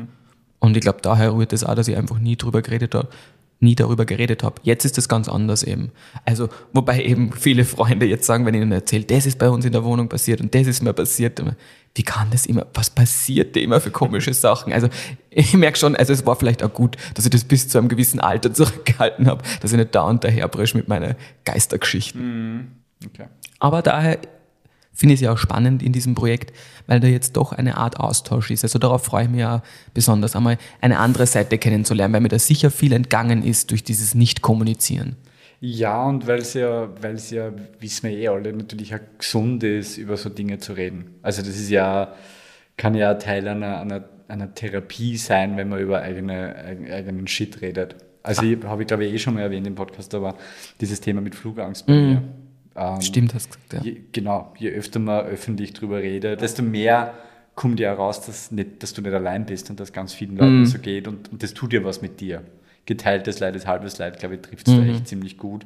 Und 0.61 0.77
ich 0.77 0.83
glaube, 0.83 0.99
daher 1.03 1.35
rührt 1.35 1.53
es 1.53 1.61
das 1.61 1.69
auch, 1.69 1.75
dass 1.75 1.89
ich 1.89 1.97
einfach 1.97 2.19
nie 2.19 2.37
drüber 2.37 2.63
geredet 2.63 2.95
habe, 2.95 3.09
nie 3.65 3.75
darüber 3.75 4.05
geredet 4.05 4.43
habe. 4.43 4.61
Jetzt 4.63 4.85
ist 4.85 4.97
das 4.97 5.09
ganz 5.09 5.29
anders 5.29 5.63
eben. 5.65 5.91
Also, 6.25 6.49
wobei 6.73 7.03
eben 7.03 7.33
viele 7.33 7.65
Freunde 7.65 8.07
jetzt 8.07 8.27
sagen, 8.27 8.47
wenn 8.47 8.55
ich 8.55 8.61
ihnen 8.61 8.73
erzähle, 8.73 9.05
das 9.05 9.27
ist 9.27 9.39
bei 9.39 9.51
uns 9.51 9.65
in 9.65 9.73
der 9.73 9.83
Wohnung 9.83 10.09
passiert 10.09 10.41
und 10.41 10.55
das 10.55 10.67
ist 10.67 10.83
mir 10.83 10.93
passiert, 10.93 11.43
wie 11.97 12.03
kann 12.03 12.31
das 12.31 12.47
immer, 12.47 12.67
was 12.75 12.91
passiert 12.91 13.57
da 13.57 13.61
immer 13.61 13.81
für 13.81 13.91
komische 13.91 14.35
Sachen? 14.35 14.73
Also, 14.73 14.89
ich 15.31 15.55
merke 15.55 15.79
schon, 15.79 15.97
also 15.97 16.13
es 16.13 16.25
war 16.25 16.37
vielleicht 16.37 16.63
auch 16.63 16.73
gut, 16.73 16.97
dass 17.15 17.25
ich 17.25 17.31
das 17.31 17.45
bis 17.45 17.69
zu 17.69 17.79
einem 17.79 17.89
gewissen 17.89 18.21
Alter 18.21 18.55
zurückgehalten 18.55 19.27
habe, 19.27 19.43
dass 19.61 19.73
ich 19.73 19.79
nicht 19.79 19.95
da 19.95 20.03
und 20.03 20.23
daher 20.23 20.47
brisch 20.49 20.75
mit 20.75 20.87
meinen 20.87 21.17
Geistergeschichten. 21.45 22.83
Okay. 23.07 23.27
Aber 23.59 23.83
daher 23.83 24.19
finde 24.95 25.15
ich 25.15 25.21
es 25.21 25.25
ja 25.25 25.33
auch 25.33 25.39
spannend 25.39 25.83
in 25.83 25.93
diesem 25.93 26.15
Projekt, 26.15 26.53
weil 26.87 27.01
da 27.01 27.09
jetzt 27.09 27.37
doch 27.37 27.53
eine 27.53 27.77
Art 27.77 27.99
Austausch 27.99 28.51
ist. 28.51 28.65
Also 28.65 28.79
darauf 28.79 29.05
freue 29.05 29.25
ich 29.25 29.31
mich 29.31 29.41
ja 29.41 29.63
besonders 29.93 30.37
einmal, 30.37 30.57
eine 30.81 30.99
andere 30.99 31.27
Seite 31.27 31.59
kennenzulernen, 31.59 32.15
weil 32.15 32.21
mir 32.21 32.29
da 32.29 32.39
sicher 32.39 32.71
viel 32.71 32.93
entgangen 32.93 33.43
ist 33.43 33.71
durch 33.71 33.83
dieses 33.83 34.15
Nicht-Kommunizieren. 34.15 35.17
Ja, 35.61 36.05
und 36.05 36.27
weil 36.27 36.41
es 36.41 36.55
ja, 36.55 36.91
weil 37.01 37.15
es 37.15 37.31
ja, 37.31 37.51
wissen 37.81 38.11
wir 38.11 38.17
eh 38.17 38.29
alle, 38.29 38.53
natürlich 38.53 38.95
auch 38.95 39.01
gesund 39.19 39.65
ist, 39.65 39.97
über 39.97 40.17
so 40.17 40.29
Dinge 40.29 40.59
zu 40.59 40.75
reden. 40.75 41.15
Also 41.23 41.43
das 41.43 41.57
ist 41.57 41.71
ja, 41.71 42.15
kann 42.77 42.95
ja 42.95 43.15
Teil 43.15 43.49
einer, 43.49 43.81
einer, 43.81 44.05
einer 44.29 44.55
Therapie 44.55 45.17
sein, 45.17 45.57
wenn 45.57 45.69
man 45.71 45.81
über 45.81 46.03
eigene, 46.03 46.55
eigenen 46.93 47.27
Shit 47.27 47.63
redet. 47.63 47.97
Also 48.23 48.43
ich, 48.43 48.63
habe 48.65 48.83
ich 48.83 48.89
glaube 48.89 49.05
ich 49.07 49.15
eh 49.15 49.19
schon 49.19 49.35
mal 49.35 49.41
erwähnt 49.41 49.67
im 49.67 49.75
Podcast, 49.75 50.15
aber 50.15 50.37
dieses 50.81 51.01
Thema 51.01 51.21
mit 51.21 51.35
Flugangst 51.35 51.87
bei 51.87 51.93
mir. 51.93 52.23
Ähm, 52.77 53.01
Stimmt, 53.01 53.35
hast 53.35 53.55
du 53.55 53.59
gesagt, 53.59 53.73
ja. 53.73 53.93
Je, 53.93 54.01
genau, 54.13 54.53
je 54.59 54.71
öfter 54.71 54.99
man 55.01 55.25
öffentlich 55.27 55.73
drüber 55.73 55.99
redet, 55.99 56.41
desto 56.41 56.63
mehr 56.63 57.15
kommt 57.55 57.79
ja 57.79 57.93
raus, 57.93 58.25
dass, 58.27 58.51
nicht, 58.51 58.83
dass 58.83 58.95
du 58.95 59.03
nicht 59.03 59.15
allein 59.15 59.47
bist 59.47 59.71
und 59.71 59.79
dass 59.79 59.93
ganz 59.93 60.13
vielen 60.13 60.37
Leuten 60.37 60.67
so 60.67 60.79
geht 60.79 61.07
und, 61.07 61.31
und 61.31 61.43
das 61.43 61.55
tut 61.55 61.73
ja 61.73 61.85
was 61.85 62.03
mit 62.03 62.21
dir. 62.21 62.43
Geteiltes 62.87 63.39
Leid 63.41 63.57
ist 63.57 63.67
halbes 63.67 63.99
Leid, 63.99 64.19
glaube 64.19 64.35
ich, 64.35 64.43
trifft 64.43 64.69
es 64.69 64.77
da 64.77 64.85
echt 64.85 65.09
ziemlich 65.09 65.39
gut. 65.39 65.65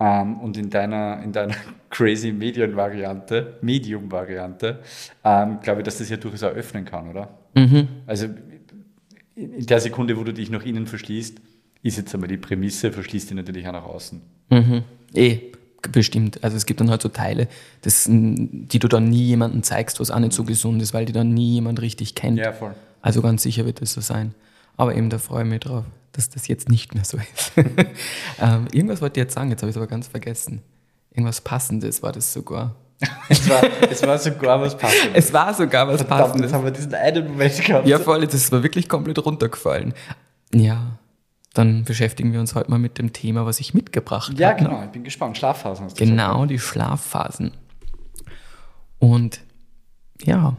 Ähm, 0.00 0.40
und 0.40 0.56
in 0.56 0.68
deiner, 0.68 1.22
in 1.22 1.32
deiner 1.32 1.54
crazy 1.90 2.32
Medien-Variante, 2.32 3.58
Medium-Variante, 3.62 4.80
ähm, 5.24 5.60
glaube 5.62 5.80
ich, 5.80 5.84
dass 5.84 5.98
das 5.98 6.10
ja 6.10 6.16
durchaus 6.16 6.42
auch 6.42 6.52
öffnen 6.52 6.84
kann, 6.84 7.08
oder? 7.08 7.38
Also 8.06 8.26
in 8.26 9.52
in 9.54 9.66
der 9.66 9.80
Sekunde, 9.80 10.16
wo 10.18 10.24
du 10.24 10.32
dich 10.32 10.50
nach 10.50 10.64
innen 10.64 10.86
verschließt, 10.86 11.40
ist 11.82 11.96
jetzt 11.96 12.14
einmal 12.14 12.28
die 12.28 12.36
Prämisse, 12.36 12.92
verschließt 12.92 13.30
dich 13.30 13.36
natürlich 13.36 13.66
auch 13.66 13.72
nach 13.72 13.84
außen. 13.84 14.20
Mhm. 14.50 14.82
Eh, 15.14 15.38
bestimmt. 15.90 16.42
Also 16.44 16.56
es 16.56 16.66
gibt 16.66 16.80
dann 16.80 16.90
halt 16.90 17.02
so 17.02 17.08
Teile, 17.08 17.48
das, 17.82 18.06
die 18.08 18.78
du 18.78 18.88
dann 18.88 19.08
nie 19.08 19.24
jemandem 19.24 19.62
zeigst, 19.62 19.98
was 20.00 20.10
auch 20.10 20.18
nicht 20.18 20.32
so 20.32 20.44
gesund 20.44 20.80
ist, 20.82 20.94
weil 20.94 21.06
die 21.06 21.12
dann 21.12 21.34
nie 21.34 21.54
jemand 21.54 21.80
richtig 21.80 22.14
kennt. 22.14 22.38
Ja, 22.38 22.52
voll. 22.52 22.74
Also 23.00 23.22
ganz 23.22 23.42
sicher 23.42 23.66
wird 23.66 23.80
das 23.80 23.92
so 23.92 24.00
sein. 24.00 24.34
Aber 24.76 24.94
eben, 24.94 25.10
da 25.10 25.18
freue 25.18 25.42
ich 25.44 25.50
mich 25.50 25.60
drauf, 25.60 25.84
dass 26.12 26.30
das 26.30 26.48
jetzt 26.48 26.68
nicht 26.68 26.94
mehr 26.94 27.04
so 27.04 27.18
ist. 27.18 27.52
ähm, 28.40 28.66
irgendwas 28.72 29.00
wollte 29.00 29.20
ich 29.20 29.24
jetzt 29.24 29.34
sagen, 29.34 29.50
jetzt 29.50 29.62
habe 29.62 29.70
ich 29.70 29.76
es 29.76 29.76
aber 29.76 29.88
ganz 29.88 30.06
vergessen. 30.08 30.62
Irgendwas 31.10 31.40
Passendes 31.40 32.02
war 32.02 32.12
das 32.12 32.32
sogar. 32.32 32.74
Es 33.28 33.48
war, 33.48 33.62
es 33.90 34.02
war 34.02 34.18
sogar 34.18 34.60
was 34.60 34.78
Passendes. 34.78 35.26
Es 35.26 35.32
war 35.32 35.52
sogar 35.52 35.88
was 35.88 36.02
Verdammt, 36.02 36.20
Passendes. 36.20 36.42
jetzt 36.42 36.54
haben 36.54 36.64
wir 36.64 36.70
diesen 36.70 36.94
einen 36.94 37.26
Moment 37.26 37.64
gehabt. 37.64 37.86
Ja, 37.86 37.98
voll, 37.98 38.26
das 38.26 38.52
war 38.52 38.62
wirklich 38.62 38.88
komplett 38.88 39.18
runtergefallen. 39.18 39.92
Ja, 40.54 40.98
dann 41.54 41.84
beschäftigen 41.84 42.32
wir 42.32 42.40
uns 42.40 42.54
heute 42.54 42.70
mal 42.70 42.78
mit 42.78 42.98
dem 42.98 43.12
Thema, 43.12 43.44
was 43.46 43.60
ich 43.60 43.74
mitgebracht 43.74 44.38
Ja, 44.38 44.50
habe. 44.50 44.62
ne? 44.62 44.68
genau, 44.68 44.82
ich 44.84 44.90
bin 44.90 45.04
gespannt. 45.04 45.36
Schlafphasen 45.36 45.84
hast 45.86 46.00
du 46.00 46.04
Genau, 46.04 46.46
die 46.46 46.58
Schlafphasen. 46.58 47.52
Und 48.98 49.40
ja, 50.22 50.56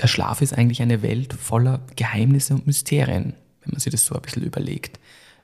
der 0.00 0.06
Schlaf 0.06 0.40
ist 0.42 0.56
eigentlich 0.56 0.82
eine 0.82 1.02
Welt 1.02 1.32
voller 1.34 1.80
Geheimnisse 1.96 2.54
und 2.54 2.66
Mysterien, 2.66 3.34
wenn 3.62 3.70
man 3.72 3.80
sich 3.80 3.90
das 3.90 4.04
so 4.06 4.14
ein 4.14 4.22
bisschen 4.22 4.42
überlegt. 4.44 4.98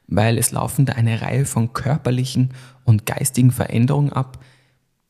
Weil 0.06 0.38
es 0.38 0.50
laufen 0.50 0.86
da 0.86 0.94
eine 0.94 1.20
Reihe 1.22 1.44
von 1.44 1.72
körperlichen 1.72 2.52
und 2.84 3.06
geistigen 3.06 3.52
Veränderungen 3.52 4.12
ab, 4.12 4.42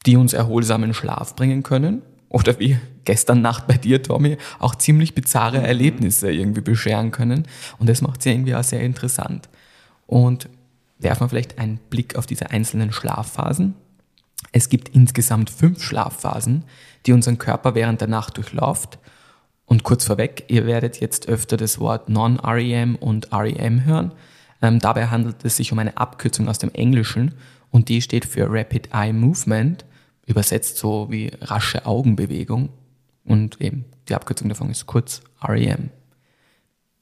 die 0.06 0.16
uns 0.16 0.32
erholsamen 0.32 0.92
Schlaf 0.94 1.36
bringen 1.36 1.62
können. 1.62 2.02
Oder 2.28 2.58
wie 2.58 2.78
gestern 3.04 3.42
Nacht 3.42 3.66
bei 3.66 3.74
dir, 3.74 4.02
Tommy, 4.02 4.36
auch 4.58 4.74
ziemlich 4.74 5.14
bizarre 5.14 5.58
Erlebnisse 5.58 6.30
irgendwie 6.30 6.60
bescheren 6.60 7.10
können. 7.10 7.46
Und 7.78 7.88
das 7.88 8.02
macht 8.02 8.22
sie 8.22 8.30
irgendwie 8.30 8.54
auch 8.54 8.64
sehr 8.64 8.80
interessant. 8.80 9.48
Und 10.06 10.48
werfen 10.98 11.24
wir 11.24 11.28
vielleicht 11.28 11.58
einen 11.58 11.78
Blick 11.90 12.16
auf 12.16 12.26
diese 12.26 12.50
einzelnen 12.50 12.92
Schlafphasen. 12.92 13.74
Es 14.52 14.68
gibt 14.68 14.90
insgesamt 14.90 15.50
fünf 15.50 15.82
Schlafphasen, 15.82 16.64
die 17.06 17.12
unseren 17.12 17.38
Körper 17.38 17.74
während 17.74 18.00
der 18.00 18.08
Nacht 18.08 18.36
durchläuft. 18.36 18.98
Und 19.66 19.84
kurz 19.84 20.04
vorweg, 20.04 20.44
ihr 20.48 20.66
werdet 20.66 21.00
jetzt 21.00 21.28
öfter 21.28 21.56
das 21.56 21.78
Wort 21.78 22.08
Non-REM 22.08 22.96
und 22.96 23.32
REM 23.32 23.84
hören. 23.84 24.12
Ähm, 24.62 24.78
dabei 24.80 25.06
handelt 25.06 25.44
es 25.44 25.56
sich 25.56 25.72
um 25.72 25.78
eine 25.78 25.96
Abkürzung 25.96 26.48
aus 26.48 26.58
dem 26.58 26.72
Englischen 26.74 27.34
und 27.70 27.88
die 27.88 28.02
steht 28.02 28.24
für 28.24 28.46
Rapid 28.50 28.90
Eye 28.92 29.12
Movement, 29.12 29.84
übersetzt 30.26 30.76
so 30.76 31.10
wie 31.10 31.30
rasche 31.40 31.86
Augenbewegung. 31.86 32.70
Und 33.30 33.60
eben 33.60 33.84
die 34.08 34.14
Abkürzung 34.16 34.48
davon 34.48 34.70
ist 34.70 34.86
kurz 34.86 35.22
REM. 35.40 35.90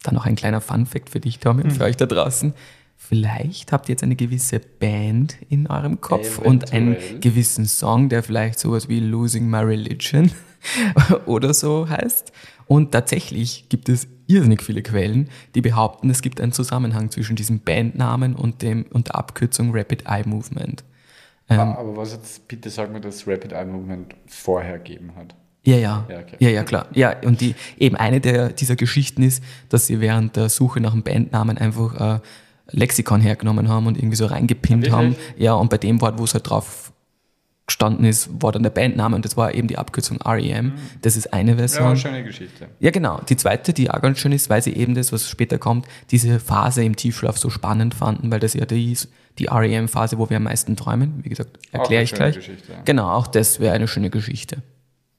Dann 0.02 0.14
noch 0.14 0.26
ein 0.26 0.36
kleiner 0.36 0.60
Fun-Fact 0.60 1.08
für 1.08 1.20
dich, 1.20 1.38
Tommy, 1.38 1.62
und 1.62 1.70
für 1.72 1.84
euch 1.84 1.96
da 1.96 2.04
draußen. 2.04 2.52
Vielleicht 2.96 3.72
habt 3.72 3.88
ihr 3.88 3.94
jetzt 3.94 4.02
eine 4.02 4.14
gewisse 4.14 4.58
Band 4.60 5.38
in 5.48 5.68
eurem 5.68 6.02
Kopf 6.02 6.38
und 6.38 6.70
einen 6.72 6.96
Eventuell. 6.96 7.20
gewissen 7.20 7.64
Song, 7.64 8.10
der 8.10 8.22
vielleicht 8.22 8.58
sowas 8.58 8.90
wie 8.90 9.00
Losing 9.00 9.48
My 9.48 9.60
Religion 9.60 10.30
oder 11.26 11.54
so 11.54 11.88
heißt. 11.88 12.30
Und 12.66 12.92
tatsächlich 12.92 13.70
gibt 13.70 13.88
es 13.88 14.06
irrsinnig 14.26 14.62
viele 14.62 14.82
Quellen, 14.82 15.30
die 15.54 15.62
behaupten, 15.62 16.10
es 16.10 16.20
gibt 16.20 16.42
einen 16.42 16.52
Zusammenhang 16.52 17.10
zwischen 17.10 17.36
diesem 17.36 17.60
Bandnamen 17.60 18.36
und, 18.36 18.60
dem, 18.60 18.84
und 18.90 19.08
der 19.08 19.14
Abkürzung 19.14 19.74
Rapid 19.74 20.04
Eye 20.06 20.24
Movement. 20.26 20.84
Ah, 21.48 21.74
Aber 21.78 21.96
was 21.96 22.12
jetzt, 22.12 22.46
bitte 22.48 22.68
sag 22.68 22.92
mir, 22.92 23.00
dass 23.00 23.26
Rapid 23.26 23.52
Eye 23.52 23.64
Movement 23.64 24.14
vorher 24.26 24.76
gegeben 24.78 25.12
hat. 25.16 25.34
Ja, 25.68 25.76
ja. 25.76 26.07
Ja, 26.09 26.18
okay. 26.20 26.37
Ja, 26.38 26.48
ja, 26.48 26.62
klar. 26.64 26.87
Ja, 26.94 27.14
und 27.24 27.40
die, 27.40 27.54
eben 27.78 27.96
eine 27.96 28.20
der, 28.20 28.48
dieser 28.48 28.76
Geschichten 28.76 29.22
ist, 29.22 29.42
dass 29.68 29.87
sie 29.87 30.00
während 30.00 30.37
der 30.37 30.48
Suche 30.48 30.81
nach 30.81 30.92
einem 30.92 31.02
Bandnamen 31.02 31.59
einfach 31.59 32.16
äh, 32.16 32.20
Lexikon 32.70 33.20
hergenommen 33.20 33.68
haben 33.68 33.87
und 33.87 33.98
irgendwie 33.98 34.16
so 34.16 34.26
reingepinnt 34.26 34.90
haben. 34.90 35.16
Ja, 35.37 35.54
und 35.54 35.68
bei 35.68 35.78
dem 35.78 36.00
Wort, 36.00 36.18
wo 36.18 36.24
es 36.24 36.33
halt 36.33 36.48
drauf 36.48 36.92
gestanden 37.66 38.07
ist, 38.07 38.31
war 38.42 38.50
dann 38.50 38.62
der 38.62 38.70
Bandname 38.70 39.14
und 39.14 39.26
das 39.26 39.37
war 39.37 39.52
eben 39.54 39.68
die 39.68 39.76
Abkürzung 39.76 40.22
REM. 40.22 40.72
Das 41.02 41.18
ist 41.18 41.35
eine 41.35 41.57
Version. 41.57 41.90
Ja, 41.90 41.96
schöne 41.96 42.24
Geschichte. 42.24 42.68
Ja, 42.81 42.90
genau. 42.90 43.20
Die 43.28 43.37
zweite, 43.37 43.74
die 43.74 43.90
auch 43.90 44.00
ganz 44.00 44.20
schön 44.20 44.33
ist, 44.33 44.48
weil 44.48 44.62
sie 44.62 44.72
eben 44.72 44.94
das, 44.94 45.12
was 45.12 45.28
später 45.28 45.59
kommt, 45.59 45.87
diese 46.11 46.40
Phase 46.40 46.83
im 46.83 46.96
Tiefschlaf 46.96 47.37
so 47.37 47.50
spannend 47.50 47.92
fanden, 47.92 48.31
weil 48.31 48.40
das 48.40 48.54
ja 48.54 48.64
die, 48.64 48.92
ist, 48.92 49.11
die 49.38 49.48
REM-Phase, 49.48 50.16
wo 50.16 50.31
wir 50.31 50.38
am 50.38 50.44
meisten 50.44 50.76
träumen. 50.76 51.20
Wie 51.22 51.28
gesagt, 51.28 51.59
erkläre 51.70 52.00
eine 52.00 52.04
ich 52.04 52.14
gleich. 52.14 52.37
Geschichte. 52.37 52.72
Genau, 52.87 53.11
auch 53.11 53.26
das 53.26 53.61
wäre 53.61 53.74
eine 53.74 53.87
schöne 53.87 54.09
Geschichte. 54.09 54.62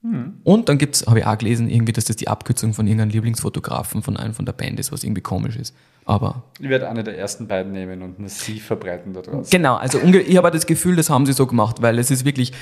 Und 0.01 0.69
dann 0.69 0.77
gibt's, 0.77 1.05
habe 1.07 1.19
ich 1.19 1.25
auch 1.25 1.37
gelesen, 1.37 1.69
irgendwie, 1.69 1.91
dass 1.91 2.05
das 2.05 2.15
die 2.15 2.29
Abkürzung 2.29 2.73
von 2.73 2.87
irgendeinem 2.87 3.09
Lieblingsfotografen 3.09 4.01
von 4.01 4.15
einem 4.15 4.33
von 4.33 4.45
der 4.45 4.53
Band 4.53 4.79
ist, 4.79 4.93
was 4.93 5.03
irgendwie 5.03 5.21
komisch 5.21 5.57
ist. 5.57 5.75
Aber 6.05 6.43
Ich 6.59 6.69
werde 6.69 6.87
eine 6.89 7.03
der 7.03 7.17
ersten 7.17 7.47
beiden 7.47 7.73
nehmen 7.73 8.01
und 8.01 8.17
massiv 8.17 8.65
verbreiten 8.65 9.13
da 9.13 9.21
draußen. 9.21 9.49
Genau, 9.51 9.75
also 9.75 9.99
ich 9.99 10.37
habe 10.37 10.51
das 10.51 10.65
Gefühl, 10.65 10.95
das 10.95 11.09
haben 11.09 11.25
sie 11.25 11.33
so 11.33 11.45
gemacht, 11.47 11.81
weil 11.81 11.99
es 11.99 12.11
ist 12.11 12.23
wirklich 12.23 12.53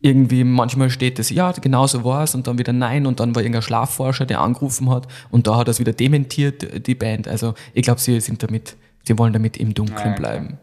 irgendwie, 0.00 0.44
manchmal 0.44 0.88
steht 0.88 1.18
das, 1.18 1.28
ja, 1.28 1.52
genau 1.52 1.86
so 1.86 2.04
war 2.04 2.24
es 2.24 2.34
und 2.34 2.46
dann 2.46 2.58
wieder 2.58 2.72
nein 2.72 3.04
und 3.06 3.20
dann 3.20 3.34
war 3.34 3.42
irgendein 3.42 3.62
Schlafforscher, 3.62 4.24
der 4.26 4.40
angerufen 4.40 4.88
hat 4.90 5.08
und 5.30 5.46
da 5.46 5.56
hat 5.56 5.68
er 5.68 5.72
es 5.72 5.80
wieder 5.80 5.92
dementiert, 5.92 6.86
die 6.86 6.94
Band. 6.94 7.28
Also 7.28 7.54
ich 7.74 7.82
glaube, 7.82 8.00
sie 8.00 8.18
sind 8.20 8.42
damit, 8.42 8.76
sie 9.04 9.18
wollen 9.18 9.32
damit 9.32 9.56
im 9.58 9.74
Dunkeln 9.74 9.98
Ja, 9.98 10.12
okay. 10.12 10.20
bleiben. 10.20 10.58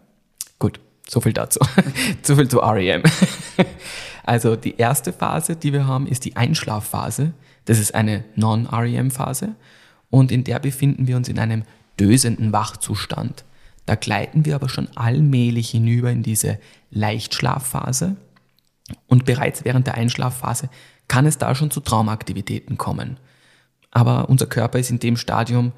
Gut, 0.58 0.80
so 1.08 1.22
viel 1.22 1.34
dazu. 1.34 1.60
so 2.24 2.36
viel 2.36 2.48
zu 2.48 2.60
REM. 2.60 3.04
also 4.26 4.56
die 4.56 4.78
erste 4.78 5.14
Phase, 5.14 5.56
die 5.56 5.72
wir 5.72 5.86
haben, 5.86 6.08
ist 6.08 6.26
die 6.26 6.36
Einschlafphase. 6.36 7.34
Das 7.66 7.80
ist 7.80 7.94
eine 7.94 8.24
Non-REM-Phase 8.36 9.56
und 10.10 10.32
in 10.32 10.44
der 10.44 10.60
befinden 10.60 11.08
wir 11.08 11.16
uns 11.16 11.30
in 11.30 11.40
einem 11.40 11.64
dösenden 12.00 12.52
Wachzustand. 12.52 13.46
Da 13.86 13.94
gleiten 13.96 14.46
wir 14.46 14.56
aber 14.56 14.68
schon 14.68 14.90
allmählich 14.96 15.70
hinüber 15.70 16.12
in 16.12 16.24
diese 16.24 16.60
Leichtschlafphase 16.90 18.16
und 19.08 19.26
bereits 19.26 19.64
während 19.64 19.86
der 19.86 19.96
Einschlafphase 19.96 20.70
kann 21.08 21.28
es 21.28 21.38
da 21.38 21.54
schon 21.54 21.70
zu 21.70 21.82
Traumaktivitäten 21.82 22.78
kommen. 22.78 23.18
Aber 23.92 24.28
unser 24.30 24.48
Körper 24.48 24.80
ist 24.80 24.90
in 24.90 25.00
dem 25.00 25.18
Stadium 25.18 25.72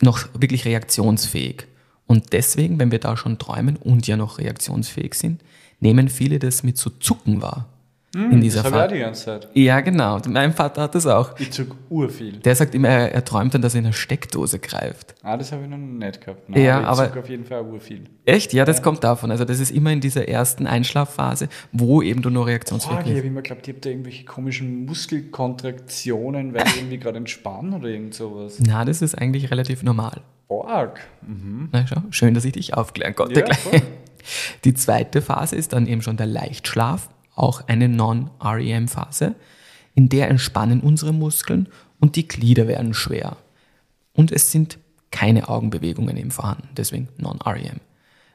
noch 0.00 0.28
wirklich 0.38 0.64
reaktionsfähig. 0.64 1.66
Und 2.06 2.32
deswegen, 2.32 2.78
wenn 2.78 2.92
wir 2.92 3.00
da 3.00 3.16
schon 3.16 3.38
träumen 3.38 3.76
und 3.76 4.06
ja 4.06 4.16
noch 4.16 4.38
reaktionsfähig 4.38 5.14
sind, 5.14 5.42
nehmen 5.80 6.08
viele 6.08 6.38
das 6.38 6.62
mit 6.62 6.76
so 6.78 6.90
Zucken 6.90 7.40
wahr. 7.42 7.66
in 8.14 8.40
dieser 8.40 8.62
Das 8.62 8.72
habe 8.72 8.76
ich 8.78 8.82
auch 8.90 8.94
die 8.94 9.00
ganze 9.00 9.24
Zeit. 9.26 9.48
Ja, 9.52 9.80
genau. 9.80 10.18
Mein 10.28 10.52
Vater 10.54 10.82
hat 10.82 10.94
das 10.94 11.06
auch. 11.06 11.38
Ich 11.38 11.52
zog 11.52 11.76
urviel. 11.90 12.38
Der 12.38 12.56
sagt 12.56 12.74
immer, 12.74 12.88
er, 12.88 13.12
er 13.12 13.24
träumt 13.24 13.52
dann, 13.54 13.60
dass 13.62 13.74
er 13.74 13.80
in 13.80 13.84
eine 13.86 13.92
Steckdose 13.92 14.58
greift. 14.58 15.14
Ah, 15.22 15.36
das 15.36 15.52
habe 15.52 15.62
ich 15.64 15.68
noch 15.68 15.76
nicht 15.76 16.24
gehabt. 16.24 16.48
Ja, 16.56 16.80
ich 16.80 16.86
aber- 16.86 17.08
zog 17.08 17.18
auf 17.18 17.28
jeden 17.28 17.44
Fall 17.44 17.62
urviel. 17.62 18.04
Echt? 18.24 18.52
Ja, 18.54 18.64
das 18.64 18.82
kommt 18.82 19.04
davon. 19.04 19.30
Also 19.30 19.44
das 19.44 19.60
ist 19.60 19.70
immer 19.70 19.92
in 19.92 20.00
dieser 20.00 20.26
ersten 20.26 20.66
Einschlafphase, 20.66 21.48
wo 21.72 22.00
eben 22.02 22.22
du 22.22 22.30
nur 22.30 22.46
reaktionsfähig 22.46 22.94
Boah, 22.96 23.00
ich 23.00 23.06
bist. 23.08 23.18
habe 23.18 23.26
immer 23.28 23.42
geglaubt, 23.42 23.68
ich 23.68 23.74
habe 23.74 23.80
da 23.82 23.90
irgendwelche 23.90 24.24
komischen 24.24 24.86
Muskelkontraktionen, 24.86 26.54
weil 26.54 26.66
ich 26.66 26.76
irgendwie 26.78 26.98
gerade 26.98 27.18
entspannen 27.18 27.74
oder 27.74 27.88
irgend 27.88 28.14
sowas. 28.14 28.58
Na, 28.60 28.84
das 28.84 29.02
ist 29.02 29.16
eigentlich 29.16 29.50
relativ 29.50 29.82
normal. 29.82 30.20
Arg. 30.66 31.00
Na 31.72 31.86
schau, 31.86 32.02
schön, 32.10 32.34
dass 32.34 32.44
ich 32.44 32.52
dich 32.52 32.74
aufklären 32.74 33.14
konnte. 33.14 33.40
Ja. 33.40 33.46
Die 34.64 34.74
zweite 34.74 35.22
Phase 35.22 35.56
ist 35.56 35.72
dann 35.72 35.86
eben 35.86 36.02
schon 36.02 36.16
der 36.16 36.26
Leichtschlaf, 36.26 37.08
auch 37.34 37.66
eine 37.68 37.88
Non-REM-Phase. 37.88 39.34
In 39.94 40.08
der 40.08 40.28
entspannen 40.28 40.80
unsere 40.80 41.12
Muskeln 41.12 41.68
und 42.00 42.16
die 42.16 42.28
Glieder 42.28 42.68
werden 42.68 42.94
schwer. 42.94 43.36
Und 44.12 44.32
es 44.32 44.50
sind 44.50 44.78
keine 45.10 45.48
Augenbewegungen 45.48 46.16
eben 46.16 46.30
vorhanden, 46.30 46.68
deswegen 46.76 47.08
Non-REM. 47.16 47.80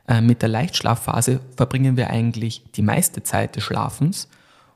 Äh, 0.07 0.21
mit 0.21 0.41
der 0.41 0.49
Leichtschlafphase 0.49 1.39
verbringen 1.55 1.97
wir 1.97 2.09
eigentlich 2.09 2.63
die 2.75 2.81
meiste 2.81 3.23
Zeit 3.23 3.55
des 3.55 3.63
Schlafens 3.63 4.27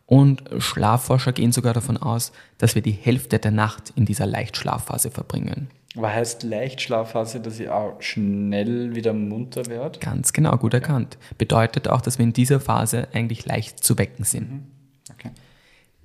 und 0.06 0.44
Schlafforscher 0.58 1.34
gehen 1.34 1.52
sogar 1.52 1.74
davon 1.74 1.98
aus, 1.98 2.32
dass 2.58 2.76
wir 2.76 2.82
die 2.82 2.92
Hälfte 2.92 3.40
der 3.40 3.52
Nacht 3.52 3.92
in 3.96 4.06
dieser 4.06 4.26
Leichtschlafphase 4.26 5.12
verbringen. 5.12 5.68
Aber 5.98 6.14
heißt 6.14 6.44
Leichtschlafphase, 6.44 7.40
dass 7.40 7.60
ich 7.60 7.70
auch 7.70 8.00
schnell 8.02 8.96
wieder 8.96 9.14
munter 9.14 9.66
werde? 9.66 10.00
Ganz 10.00 10.32
genau, 10.32 10.56
gut 10.58 10.76
erkannt. 10.76 11.18
Bedeutet 11.38 11.88
auch, 11.88 12.02
dass 12.02 12.20
wir 12.20 12.24
in 12.24 12.34
dieser 12.34 12.60
Phase 12.60 13.08
eigentlich 13.14 13.46
leicht 13.46 13.84
zu 13.84 13.98
wecken 13.98 14.24
sind. 14.24 14.68
Okay. 15.12 15.32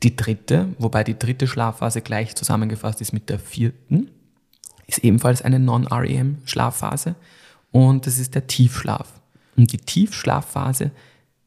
Die 0.02 0.16
dritte, 0.16 0.68
wobei 0.78 1.04
die 1.04 1.18
dritte 1.18 1.46
Schlafphase 1.46 2.00
gleich 2.00 2.34
zusammengefasst 2.34 3.00
ist 3.00 3.12
mit 3.12 3.28
der 3.28 3.38
vierten, 3.38 4.10
ist 4.86 4.98
ebenfalls 5.04 5.42
eine 5.42 5.58
Non-REM-Schlafphase 5.58 7.14
und 7.70 8.06
das 8.06 8.18
ist 8.18 8.34
der 8.34 8.46
Tiefschlaf. 8.46 9.20
Und 9.56 9.72
die 9.72 9.78
Tiefschlafphase, 9.78 10.90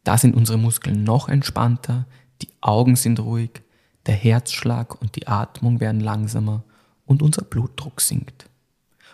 da 0.04 0.18
sind 0.18 0.36
unsere 0.36 0.58
Muskeln 0.58 1.04
noch 1.04 1.30
entspannter, 1.30 2.06
die 2.42 2.50
Augen 2.62 2.96
sind 2.96 3.20
ruhig, 3.20 3.62
der 4.06 4.16
Herzschlag 4.16 5.02
und 5.02 5.16
die 5.16 5.28
Atmung 5.28 5.80
werden 5.80 6.00
langsamer 6.00 6.64
und 7.06 7.22
unser 7.22 7.44
Blutdruck 7.44 8.02
sinkt. 8.02 8.50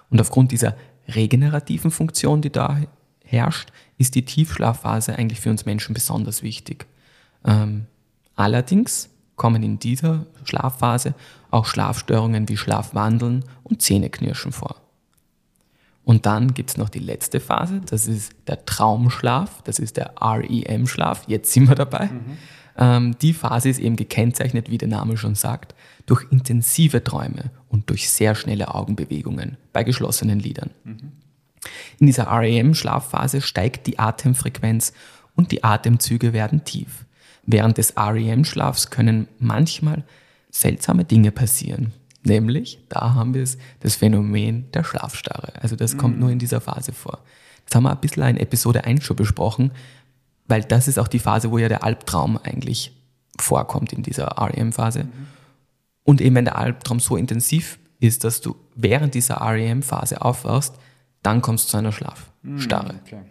Und 0.10 0.20
aufgrund 0.20 0.52
dieser 0.52 0.76
regenerativen 1.08 1.92
Funktion, 1.92 2.42
die 2.42 2.52
da 2.52 2.82
herrscht, 3.24 3.72
ist 3.98 4.16
die 4.16 4.26
Tiefschlafphase 4.26 5.16
eigentlich 5.16 5.40
für 5.40 5.50
uns 5.50 5.66
Menschen 5.66 5.94
besonders 5.94 6.44
wichtig. 6.44 6.86
Ähm, 7.46 7.86
allerdings 8.36 9.10
kommen 9.36 9.64
in 9.64 9.80
dieser 9.80 10.26
Schlafphase 10.44 11.16
auch 11.50 11.66
Schlafstörungen 11.66 12.48
wie 12.50 12.58
Schlafwandeln 12.58 13.44
und 13.64 13.82
Zähneknirschen 13.82 14.52
vor. 14.52 14.76
Und 16.04 16.26
dann 16.26 16.54
gibt 16.54 16.72
es 16.72 16.78
noch 16.78 16.90
die 16.90 17.00
letzte 17.00 17.40
Phase, 17.40 17.82
das 17.86 18.08
ist 18.08 18.34
der 18.48 18.66
Traumschlaf, 18.66 19.62
das 19.64 19.80
ist 19.80 19.98
der 19.98 20.16
REM-Schlaf, 20.20 21.24
jetzt 21.28 21.52
sind 21.52 21.70
wir 21.70 21.76
dabei. 21.76 22.10
Ähm, 22.78 23.16
die 23.22 23.34
Phase 23.34 23.70
ist 23.70 23.80
eben 23.80 23.96
gekennzeichnet, 23.96 24.70
wie 24.70 24.78
der 24.78 24.88
Name 24.88 25.18
schon 25.18 25.36
sagt, 25.36 25.76
durch 26.06 26.26
intensive 26.32 27.04
Träume 27.04 27.52
und 27.72 27.90
durch 27.90 28.10
sehr 28.10 28.36
schnelle 28.36 28.76
Augenbewegungen 28.76 29.58
bei 29.74 29.84
geschlossenen 29.84 30.40
Lidern. 30.40 30.72
In 32.00 32.08
dieser 32.08 32.28
REM-Schlafphase 32.28 33.42
steigt 33.42 33.88
die 33.88 34.00
Atemfrequenz 34.00 34.94
und 35.36 35.52
die 35.52 35.64
Atemzüge 35.64 36.34
werden 36.34 36.64
tief. 36.66 37.06
Während 37.46 37.78
des 37.78 37.96
REM-Schlafs 37.98 38.90
können 38.90 39.28
manchmal 39.40 40.04
seltsame 40.52 41.06
Dinge 41.06 41.32
passieren. 41.32 41.94
Nämlich, 42.24 42.80
da 42.90 43.16
haben 43.16 43.34
wir 43.34 43.42
es, 43.42 43.58
das 43.80 43.96
Phänomen 43.96 44.70
der 44.72 44.84
Schlafstarre. 44.84 45.54
Also 45.62 45.76
das 45.76 45.98
kommt 45.98 46.20
nur 46.20 46.30
in 46.30 46.40
dieser 46.40 46.62
Phase 46.62 46.92
vor. 46.92 47.20
Das 47.66 47.76
haben 47.76 47.84
wir 47.84 47.92
ein 47.92 48.02
bisschen 48.02 48.24
in 48.24 48.38
Episode 48.38 48.84
1 48.84 49.04
schon 49.04 49.16
besprochen, 49.16 49.72
weil 50.48 50.62
das 50.62 50.88
ist 50.88 51.00
auch 51.00 51.08
die 51.08 51.20
Phase, 51.20 51.50
wo 51.52 51.58
ja 51.58 51.70
der 51.70 51.84
Albtraum 51.84 52.38
eigentlich 52.38 52.92
vorkommt 53.40 53.94
in 53.94 54.04
dieser 54.04 54.28
REM-Phase. 54.38 55.08
Und 56.04 56.22
eben 56.22 56.36
wenn 56.36 56.46
der 56.46 56.58
Albtraum 56.58 57.00
so 57.00 57.16
intensiv 57.16 57.80
ist, 58.00 58.24
dass 58.24 58.42
du 58.42 58.56
während 58.76 59.14
dieser 59.14 59.36
REM-Phase 59.42 60.22
aufwachst, 60.22 60.76
dann 61.24 61.42
kommst 61.42 61.68
du 61.68 61.72
zu 61.72 61.78
einer 61.78 61.92
Schlafstarre. 61.92 62.96
Okay. 63.06 63.22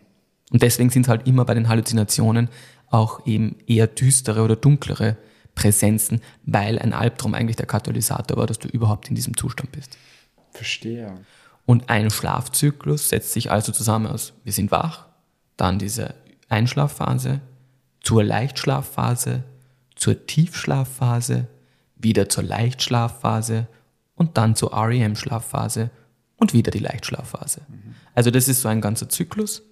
Und 0.51 0.63
deswegen 0.63 0.91
sind 0.91 1.03
es 1.03 1.09
halt 1.09 1.27
immer 1.27 1.45
bei 1.45 1.55
den 1.55 1.69
Halluzinationen 1.69 2.49
auch 2.89 3.27
eben 3.27 3.57
eher 3.67 3.87
düstere 3.87 4.43
oder 4.43 4.57
dunklere 4.57 5.17
Präsenzen, 5.55 6.21
weil 6.45 6.79
ein 6.79 6.93
Albtraum 6.93 7.35
eigentlich 7.35 7.57
der 7.57 7.67
Katalysator 7.67 8.37
war, 8.37 8.47
dass 8.47 8.59
du 8.59 8.69
überhaupt 8.69 9.09
in 9.09 9.15
diesem 9.15 9.37
Zustand 9.37 9.73
bist. 9.73 9.97
Verstehe. 10.53 11.15
Und 11.67 11.89
ein 11.89 12.11
Schlafzyklus 12.11 13.09
setzt 13.09 13.33
sich 13.33 13.51
also 13.51 13.71
zusammen 13.73 14.07
aus, 14.07 14.33
wir 14.45 14.53
sind 14.53 14.71
wach, 14.71 15.07
dann 15.57 15.79
diese 15.79 16.15
Einschlafphase, 16.49 17.41
zur 18.01 18.25
Leichtschlafphase, 18.25 19.45
zur 19.95 20.27
Tiefschlafphase, 20.27 21.47
wieder 22.03 22.29
zur 22.29 22.45
Leichtschlafphase 22.45 23.67
und 24.15 24.37
dann 24.37 24.57
zur 24.57 24.73
REM-Schlafphase 24.73 25.91
und 26.37 26.53
wieder 26.53 26.71
die 26.71 26.79
Leichtschlafphase. 26.79 27.63
Also 28.15 28.31
das 28.31 28.49
ist 28.49 28.63
so 28.63 28.69
ein 28.69 28.81
ganzer 28.81 29.09
Zyklus 29.09 29.63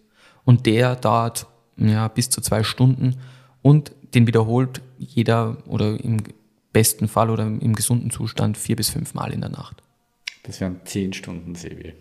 und 0.45 0.67
der 0.67 0.97
dauert 0.97 1.47
ja, 1.77 2.09
bis 2.09 2.31
zu 2.31 2.41
zwei 2.41 2.62
Stunden 2.62 3.17
und 3.62 3.93
den 4.14 4.27
wiederholt 4.27 4.81
jeder 4.99 5.59
oder 5.67 6.03
im 6.03 6.19
besten 6.73 7.09
Fall 7.09 7.31
oder 7.31 7.45
im 7.45 7.75
gesunden 7.75 8.11
Zustand 8.11 8.57
vier 8.57 8.77
bis 8.77 8.91
fünf 8.91 9.14
Mal 9.14 9.33
in 9.33 9.41
der 9.41 9.51
Nacht. 9.51 9.83
Das 10.45 10.61
wären 10.61 10.81
10 10.85 11.12
Stunden 11.12 11.55
Sebi. 11.55 11.93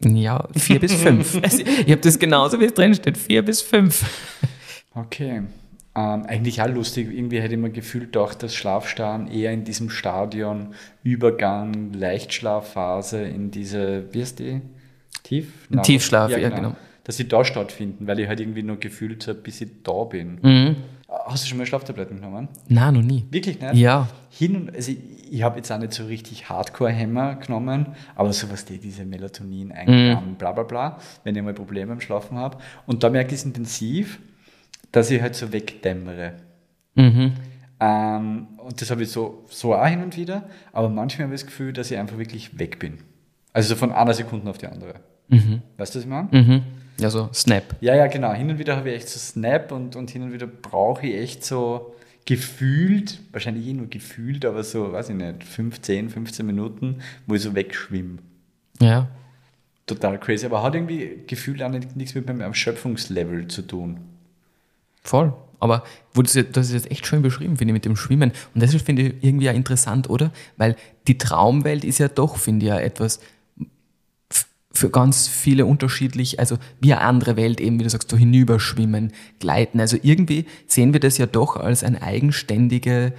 Ja, 0.00 0.48
vier 0.56 0.80
bis 0.80 0.94
fünf. 0.94 1.34
Ich 1.44 1.90
habe 1.90 2.00
das 2.00 2.18
genauso, 2.18 2.58
wie 2.60 2.64
es 2.64 2.74
drin 2.74 2.94
steht. 2.94 3.16
Vier 3.18 3.42
bis 3.42 3.60
fünf. 3.60 4.04
Okay. 4.94 5.42
Ähm, 5.96 6.24
eigentlich 6.26 6.60
auch 6.60 6.68
lustig. 6.68 7.08
Irgendwie 7.12 7.40
hätte 7.40 7.54
ich 7.54 7.60
mir 7.60 7.70
gefühlt 7.70 8.12
gedacht, 8.12 8.42
dass 8.42 8.54
Schlafstarren 8.54 9.28
eher 9.28 9.52
in 9.52 9.64
diesem 9.64 9.90
Stadion 9.90 10.74
Übergang, 11.04 11.92
Leichtschlafphase 11.92 13.22
in 13.22 13.50
diese, 13.52 14.12
wie 14.12 14.20
heißt 14.20 14.40
die? 14.40 14.60
Tief? 15.22 15.68
Nein, 15.70 15.84
Tiefschlaf, 15.84 16.30
ja, 16.30 16.48
genau. 16.48 16.74
Dass 17.04 17.16
sie 17.16 17.28
da 17.28 17.44
stattfinden, 17.44 18.06
weil 18.06 18.18
ich 18.18 18.28
halt 18.28 18.40
irgendwie 18.40 18.62
nur 18.62 18.78
gefühlt 18.78 19.26
habe, 19.28 19.38
bis 19.38 19.60
ich 19.60 19.68
da 19.84 20.04
bin. 20.04 20.38
Mhm. 20.42 20.76
Hast 21.26 21.44
du 21.44 21.48
schon 21.48 21.58
mal 21.58 21.66
Schlaftabletten 21.66 22.16
genommen? 22.16 22.48
Na, 22.68 22.90
noch 22.90 23.02
nie. 23.02 23.24
Wirklich 23.30 23.60
nicht? 23.60 23.74
Ja. 23.74 24.08
Hin 24.30 24.56
und, 24.56 24.74
also 24.74 24.90
ich, 24.90 24.98
ich 25.30 25.42
habe 25.42 25.58
jetzt 25.58 25.70
auch 25.70 25.78
nicht 25.78 25.92
so 25.92 26.06
richtig 26.06 26.48
Hardcore-Hämmer 26.48 27.36
genommen, 27.36 27.94
aber 28.16 28.32
sowas, 28.32 28.64
die 28.64 28.78
diese 28.78 29.04
Melatonin, 29.04 29.70
ein 29.70 29.86
Mhm. 30.14 30.34
Bla 30.34 30.52
bla 30.52 30.64
bla, 30.64 30.98
wenn 31.22 31.36
ich 31.36 31.42
mal 31.42 31.54
Probleme 31.54 31.92
im 31.92 32.00
Schlafen 32.00 32.36
habe. 32.36 32.58
Und 32.86 33.04
da 33.04 33.10
merke 33.10 33.34
ich 33.34 33.40
es 33.40 33.44
intensiv, 33.44 34.18
dass 34.94 35.10
ich 35.10 35.20
halt 35.20 35.34
so 35.34 35.52
wegdämmere. 35.52 36.34
Mhm. 36.94 37.32
Ähm, 37.80 38.46
und 38.58 38.80
das 38.80 38.90
habe 38.92 39.02
ich 39.02 39.10
so, 39.10 39.44
so 39.48 39.74
auch 39.74 39.86
hin 39.86 40.02
und 40.02 40.16
wieder, 40.16 40.48
aber 40.72 40.88
manchmal 40.88 41.26
habe 41.26 41.34
ich 41.34 41.40
das 41.40 41.46
Gefühl, 41.50 41.72
dass 41.72 41.90
ich 41.90 41.98
einfach 41.98 42.16
wirklich 42.16 42.58
weg 42.58 42.78
bin. 42.78 42.98
Also 43.52 43.70
so 43.70 43.76
von 43.76 43.92
einer 43.92 44.14
Sekunde 44.14 44.48
auf 44.48 44.58
die 44.58 44.66
andere. 44.66 44.94
Mhm. 45.28 45.62
Weißt 45.76 45.94
du, 45.94 45.98
was 45.98 46.04
ich 46.04 46.10
meine? 46.10 46.28
Mhm. 46.30 46.62
Ja, 47.00 47.10
so 47.10 47.28
Snap. 47.34 47.64
Ja, 47.80 47.96
ja, 47.96 48.06
genau. 48.06 48.32
Hin 48.34 48.50
und 48.50 48.58
wieder 48.60 48.76
habe 48.76 48.90
ich 48.90 48.96
echt 48.96 49.08
so 49.08 49.18
Snap 49.18 49.72
und, 49.72 49.96
und 49.96 50.10
hin 50.10 50.22
und 50.22 50.32
wieder 50.32 50.46
brauche 50.46 51.08
ich 51.08 51.16
echt 51.16 51.44
so 51.44 51.96
gefühlt, 52.24 53.18
wahrscheinlich 53.32 53.66
eh 53.66 53.72
nur 53.72 53.88
gefühlt, 53.88 54.44
aber 54.44 54.62
so, 54.62 54.92
weiß 54.92 55.08
ich 55.08 55.16
nicht, 55.16 55.42
15, 55.42 56.08
15 56.08 56.46
Minuten, 56.46 56.98
wo 57.26 57.34
ich 57.34 57.42
so 57.42 57.56
wegschwimme. 57.56 58.18
Ja. 58.80 59.08
Total 59.86 60.20
crazy, 60.20 60.46
aber 60.46 60.62
hat 60.62 60.76
irgendwie 60.76 61.24
gefühlt 61.26 61.60
auch 61.64 61.68
nicht, 61.68 61.96
nichts 61.96 62.14
mit 62.14 62.26
meinem 62.28 62.42
Erschöpfungslevel 62.42 63.48
zu 63.48 63.62
tun. 63.62 63.98
Voll. 65.04 65.32
Aber 65.60 65.84
das, 66.14 66.34
ist 66.36 66.72
jetzt 66.72 66.90
echt 66.90 67.06
schön 67.06 67.22
beschrieben, 67.22 67.56
finde 67.56 67.72
ich, 67.72 67.74
mit 67.74 67.84
dem 67.84 67.96
Schwimmen. 67.96 68.32
Und 68.54 68.62
das 68.62 68.74
finde 68.74 69.02
ich 69.02 69.14
irgendwie 69.22 69.46
ja 69.46 69.52
interessant, 69.52 70.10
oder? 70.10 70.30
Weil 70.56 70.76
die 71.06 71.16
Traumwelt 71.16 71.84
ist 71.84 71.98
ja 71.98 72.08
doch, 72.08 72.36
finde 72.36 72.66
ich, 72.66 72.70
ja 72.70 72.78
etwas 72.78 73.20
für 74.74 74.90
ganz 74.90 75.28
viele 75.28 75.66
unterschiedlich, 75.66 76.40
also 76.40 76.58
wie 76.80 76.92
eine 76.92 77.02
andere 77.02 77.36
Welt, 77.36 77.60
eben 77.60 77.78
wie 77.78 77.84
du 77.84 77.90
sagst, 77.90 78.10
so 78.10 78.16
hinüberschwimmen, 78.16 79.12
gleiten. 79.38 79.78
Also 79.80 79.96
irgendwie 80.02 80.46
sehen 80.66 80.92
wir 80.92 81.00
das 81.00 81.16
ja 81.16 81.26
doch 81.26 81.56
als 81.56 81.84
eine 81.84 82.02
eigenständige, 82.02 83.12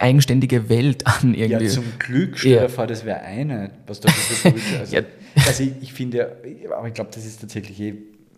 eigenständige 0.00 0.68
Welt 0.68 1.06
an 1.22 1.34
irgendwie. 1.34 1.64
Ja, 1.66 1.70
zum 1.70 1.84
Glück, 1.98 2.38
stell 2.38 2.68
Ja. 2.76 2.86
das 2.86 3.04
wäre 3.04 3.20
eine, 3.20 3.70
was 3.86 4.00
da 4.00 4.08
so 4.10 4.50
gut 4.50 4.60
also, 4.80 4.96
Ja. 4.96 5.02
also 5.46 5.62
ich, 5.62 5.72
ich 5.80 5.92
finde, 5.92 6.36
aber 6.76 6.88
ich 6.88 6.94
glaube, 6.94 7.10
das 7.14 7.24
ist 7.24 7.40
tatsächlich 7.40 7.80
eh, 7.80 7.94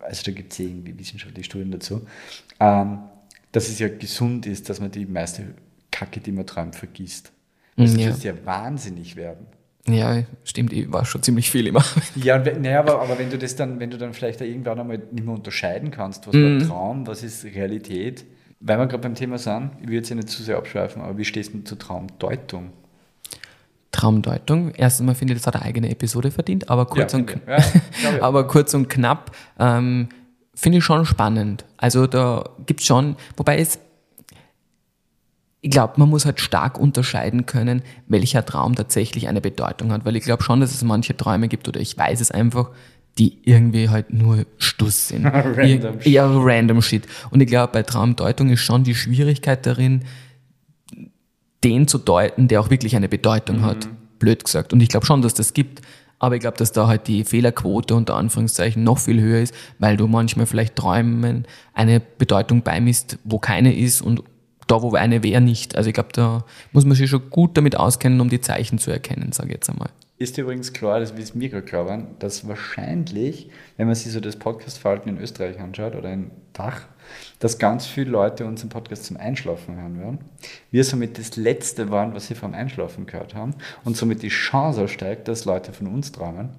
also 0.07 0.23
da 0.25 0.31
gibt 0.31 0.53
es 0.53 0.59
eh 0.59 0.63
irgendwie 0.65 0.97
wissenschaftliche 0.97 1.45
Studien 1.45 1.71
dazu, 1.71 2.05
ähm, 2.59 2.99
dass 3.51 3.69
es 3.69 3.79
ja 3.79 3.87
gesund 3.89 4.45
ist, 4.45 4.69
dass 4.69 4.79
man 4.79 4.91
die 4.91 5.05
meiste 5.05 5.43
Kacke, 5.91 6.19
die 6.19 6.31
man 6.31 6.45
träumt, 6.45 6.75
vergisst. 6.75 7.31
Weil 7.75 7.85
Mm, 7.87 7.89
sonst 7.89 8.23
ja. 8.23 8.33
du 8.33 8.37
ja 8.39 8.45
wahnsinnig 8.45 9.15
werden. 9.15 9.45
Ja, 9.87 10.23
stimmt, 10.43 10.73
ich 10.73 10.91
war 10.91 11.05
schon 11.05 11.23
ziemlich 11.23 11.49
viel 11.49 11.65
immer. 11.67 11.83
Ja, 12.15 12.35
und 12.35 12.61
naja, 12.61 12.79
aber, 12.79 13.01
aber 13.01 13.17
wenn 13.19 13.29
du 13.29 13.37
das 13.37 13.55
dann, 13.55 13.79
wenn 13.79 13.89
du 13.89 13.97
dann 13.97 14.13
vielleicht 14.13 14.41
da 14.41 14.45
irgendwann 14.45 14.79
einmal 14.79 14.97
nicht 15.11 15.25
mehr 15.25 15.33
unterscheiden 15.35 15.91
kannst, 15.91 16.27
was 16.27 16.35
Mhm. 16.35 16.59
war 16.61 16.67
Traum, 16.67 17.07
was 17.07 17.23
ist 17.23 17.45
Realität, 17.45 18.25
weil 18.59 18.77
wir 18.79 18.87
gerade 18.87 19.03
beim 19.03 19.15
Thema 19.15 19.37
sind, 19.37 19.71
ich 19.81 19.87
will 19.87 19.95
jetzt 19.95 20.09
ja 20.09 20.15
nicht 20.15 20.29
zu 20.29 20.43
sehr 20.43 20.57
abschweifen, 20.57 21.01
aber 21.01 21.17
wie 21.17 21.23
stehst 21.25 21.49
du 21.53 21.57
denn 21.57 21.65
zur 21.65 21.79
Traumdeutung? 21.79 22.71
Traumdeutung. 23.97 24.71
Erstens 24.75 25.05
mal 25.05 25.15
finde 25.15 25.33
ich, 25.33 25.39
das 25.39 25.47
hat 25.47 25.55
eine 25.55 25.65
eigene 25.65 25.89
Episode 25.89 26.31
verdient, 26.31 26.69
aber 26.69 26.85
kurz, 26.85 27.13
Ja, 27.13 27.19
und. 27.19 27.31
Ja, 27.47 27.57
ich. 28.15 28.23
aber 28.23 28.47
kurz 28.47 28.73
und 28.73 28.89
knapp 28.89 29.31
ähm, 29.59 30.09
finde 30.53 30.77
ich 30.79 30.83
schon 30.83 31.05
spannend. 31.05 31.65
Also 31.77 32.07
da 32.07 32.49
gibt 32.65 32.81
es 32.81 32.85
schon, 32.85 33.15
wobei 33.35 33.57
es, 33.59 33.79
ich 35.61 35.71
glaube, 35.71 35.93
man 35.97 36.09
muss 36.09 36.25
halt 36.25 36.39
stark 36.39 36.79
unterscheiden 36.79 37.45
können, 37.45 37.81
welcher 38.07 38.45
Traum 38.45 38.75
tatsächlich 38.75 39.27
eine 39.27 39.41
Bedeutung 39.41 39.91
hat, 39.91 40.05
weil 40.05 40.15
ich 40.15 40.23
glaube 40.23 40.43
schon, 40.43 40.59
dass 40.61 40.73
es 40.73 40.83
manche 40.83 41.17
Träume 41.17 41.47
gibt 41.47 41.67
oder 41.67 41.79
ich 41.79 41.97
weiß 41.97 42.21
es 42.21 42.31
einfach, 42.31 42.69
die 43.17 43.39
irgendwie 43.43 43.89
halt 43.89 44.13
nur 44.13 44.45
Stuss 44.59 45.07
sind. 45.07 45.25
Random 45.25 45.99
Ir- 46.01 46.07
Ja, 46.09 46.27
random 46.31 46.81
Shit. 46.83 47.07
Und 47.31 47.41
ich 47.41 47.47
glaube, 47.47 47.73
bei 47.73 47.81
Traumdeutung 47.83 48.51
ist 48.51 48.59
schon 48.61 48.83
die 48.83 48.93
Schwierigkeit 48.93 49.65
darin, 49.65 50.03
den 51.63 51.87
zu 51.87 51.97
deuten, 51.97 52.47
der 52.47 52.61
auch 52.61 52.69
wirklich 52.69 52.95
eine 52.95 53.09
Bedeutung 53.09 53.61
hat. 53.63 53.87
Blöd 54.19 54.43
gesagt. 54.43 54.73
Und 54.73 54.81
ich 54.81 54.89
glaube 54.89 55.05
schon, 55.05 55.21
dass 55.21 55.33
das 55.33 55.53
gibt. 55.53 55.81
Aber 56.19 56.35
ich 56.35 56.41
glaube, 56.41 56.57
dass 56.57 56.71
da 56.71 56.87
halt 56.87 57.07
die 57.07 57.23
Fehlerquote 57.23 57.93
unter 57.93 58.15
Anführungszeichen 58.15 58.83
noch 58.83 58.97
viel 58.97 59.21
höher 59.21 59.41
ist, 59.41 59.53
weil 59.77 59.97
du 59.97 60.07
manchmal 60.07 60.47
vielleicht 60.47 60.75
Träumen 60.75 61.45
eine 61.73 61.99
Bedeutung 61.99 62.63
beimisst, 62.63 63.19
wo 63.23 63.37
keine 63.37 63.75
ist 63.75 64.01
und 64.01 64.23
da, 64.67 64.81
wo 64.81 64.93
eine 64.93 65.23
wäre, 65.23 65.41
nicht. 65.41 65.75
Also 65.75 65.89
ich 65.89 65.93
glaube, 65.93 66.09
da 66.13 66.43
muss 66.71 66.85
man 66.85 66.95
sich 66.95 67.09
schon 67.09 67.29
gut 67.29 67.57
damit 67.57 67.77
auskennen, 67.77 68.21
um 68.21 68.29
die 68.29 68.41
Zeichen 68.41 68.77
zu 68.77 68.91
erkennen, 68.91 69.31
sage 69.31 69.49
ich 69.49 69.55
jetzt 69.55 69.69
einmal. 69.69 69.89
Ist 70.19 70.37
übrigens 70.39 70.73
klar, 70.73 70.99
das 70.99 71.15
wie 71.15 71.21
es 71.21 71.35
mir 71.35 71.47
gerade 71.49 71.71
war, 71.71 72.03
dass 72.17 72.47
wahrscheinlich, 72.47 73.51
wenn 73.77 73.85
man 73.85 73.95
sich 73.95 74.11
so 74.11 74.19
das 74.19 74.35
Podcast-Verhalten 74.35 75.09
in 75.09 75.19
Österreich 75.19 75.59
anschaut 75.59 75.95
oder 75.95 76.11
in 76.11 76.31
Dach, 76.53 76.81
dass 77.39 77.59
ganz 77.59 77.85
viele 77.85 78.09
Leute 78.09 78.45
unseren 78.45 78.69
Podcast 78.69 79.05
zum 79.05 79.17
Einschlafen 79.17 79.75
hören 79.75 79.99
werden. 79.99 80.19
Wir 80.71 80.83
somit 80.83 81.19
das 81.19 81.35
Letzte 81.35 81.91
waren, 81.91 82.15
was 82.15 82.27
sie 82.27 82.35
vom 82.35 82.55
Einschlafen 82.55 83.05
gehört 83.05 83.35
haben 83.35 83.53
und 83.85 83.95
somit 83.95 84.23
die 84.23 84.29
Chance 84.29 84.87
steigt, 84.87 85.27
dass 85.27 85.45
Leute 85.45 85.71
von 85.71 85.85
uns 85.85 86.11
träumen. 86.11 86.49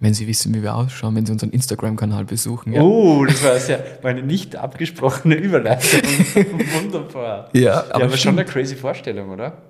Wenn 0.00 0.14
Sie 0.14 0.28
wissen, 0.28 0.54
wie 0.54 0.62
wir 0.62 0.76
ausschauen, 0.76 1.16
wenn 1.16 1.26
Sie 1.26 1.32
unseren 1.32 1.50
Instagram-Kanal 1.50 2.24
besuchen. 2.24 2.72
Ja, 2.72 2.82
Oh, 2.82 3.24
das 3.24 3.42
war 3.42 3.58
sehr, 3.58 3.84
war 4.02 4.10
eine 4.12 4.22
nicht 4.22 4.54
abgesprochene 4.54 5.34
Überleitung. 5.34 6.02
Wunderbar. 6.82 7.48
Ja, 7.52 7.60
Ja, 7.60 7.84
aber 7.90 8.04
aber, 8.04 8.16
schon 8.16 8.38
eine 8.38 8.44
crazy 8.44 8.76
Vorstellung, 8.76 9.30
oder? 9.30 9.62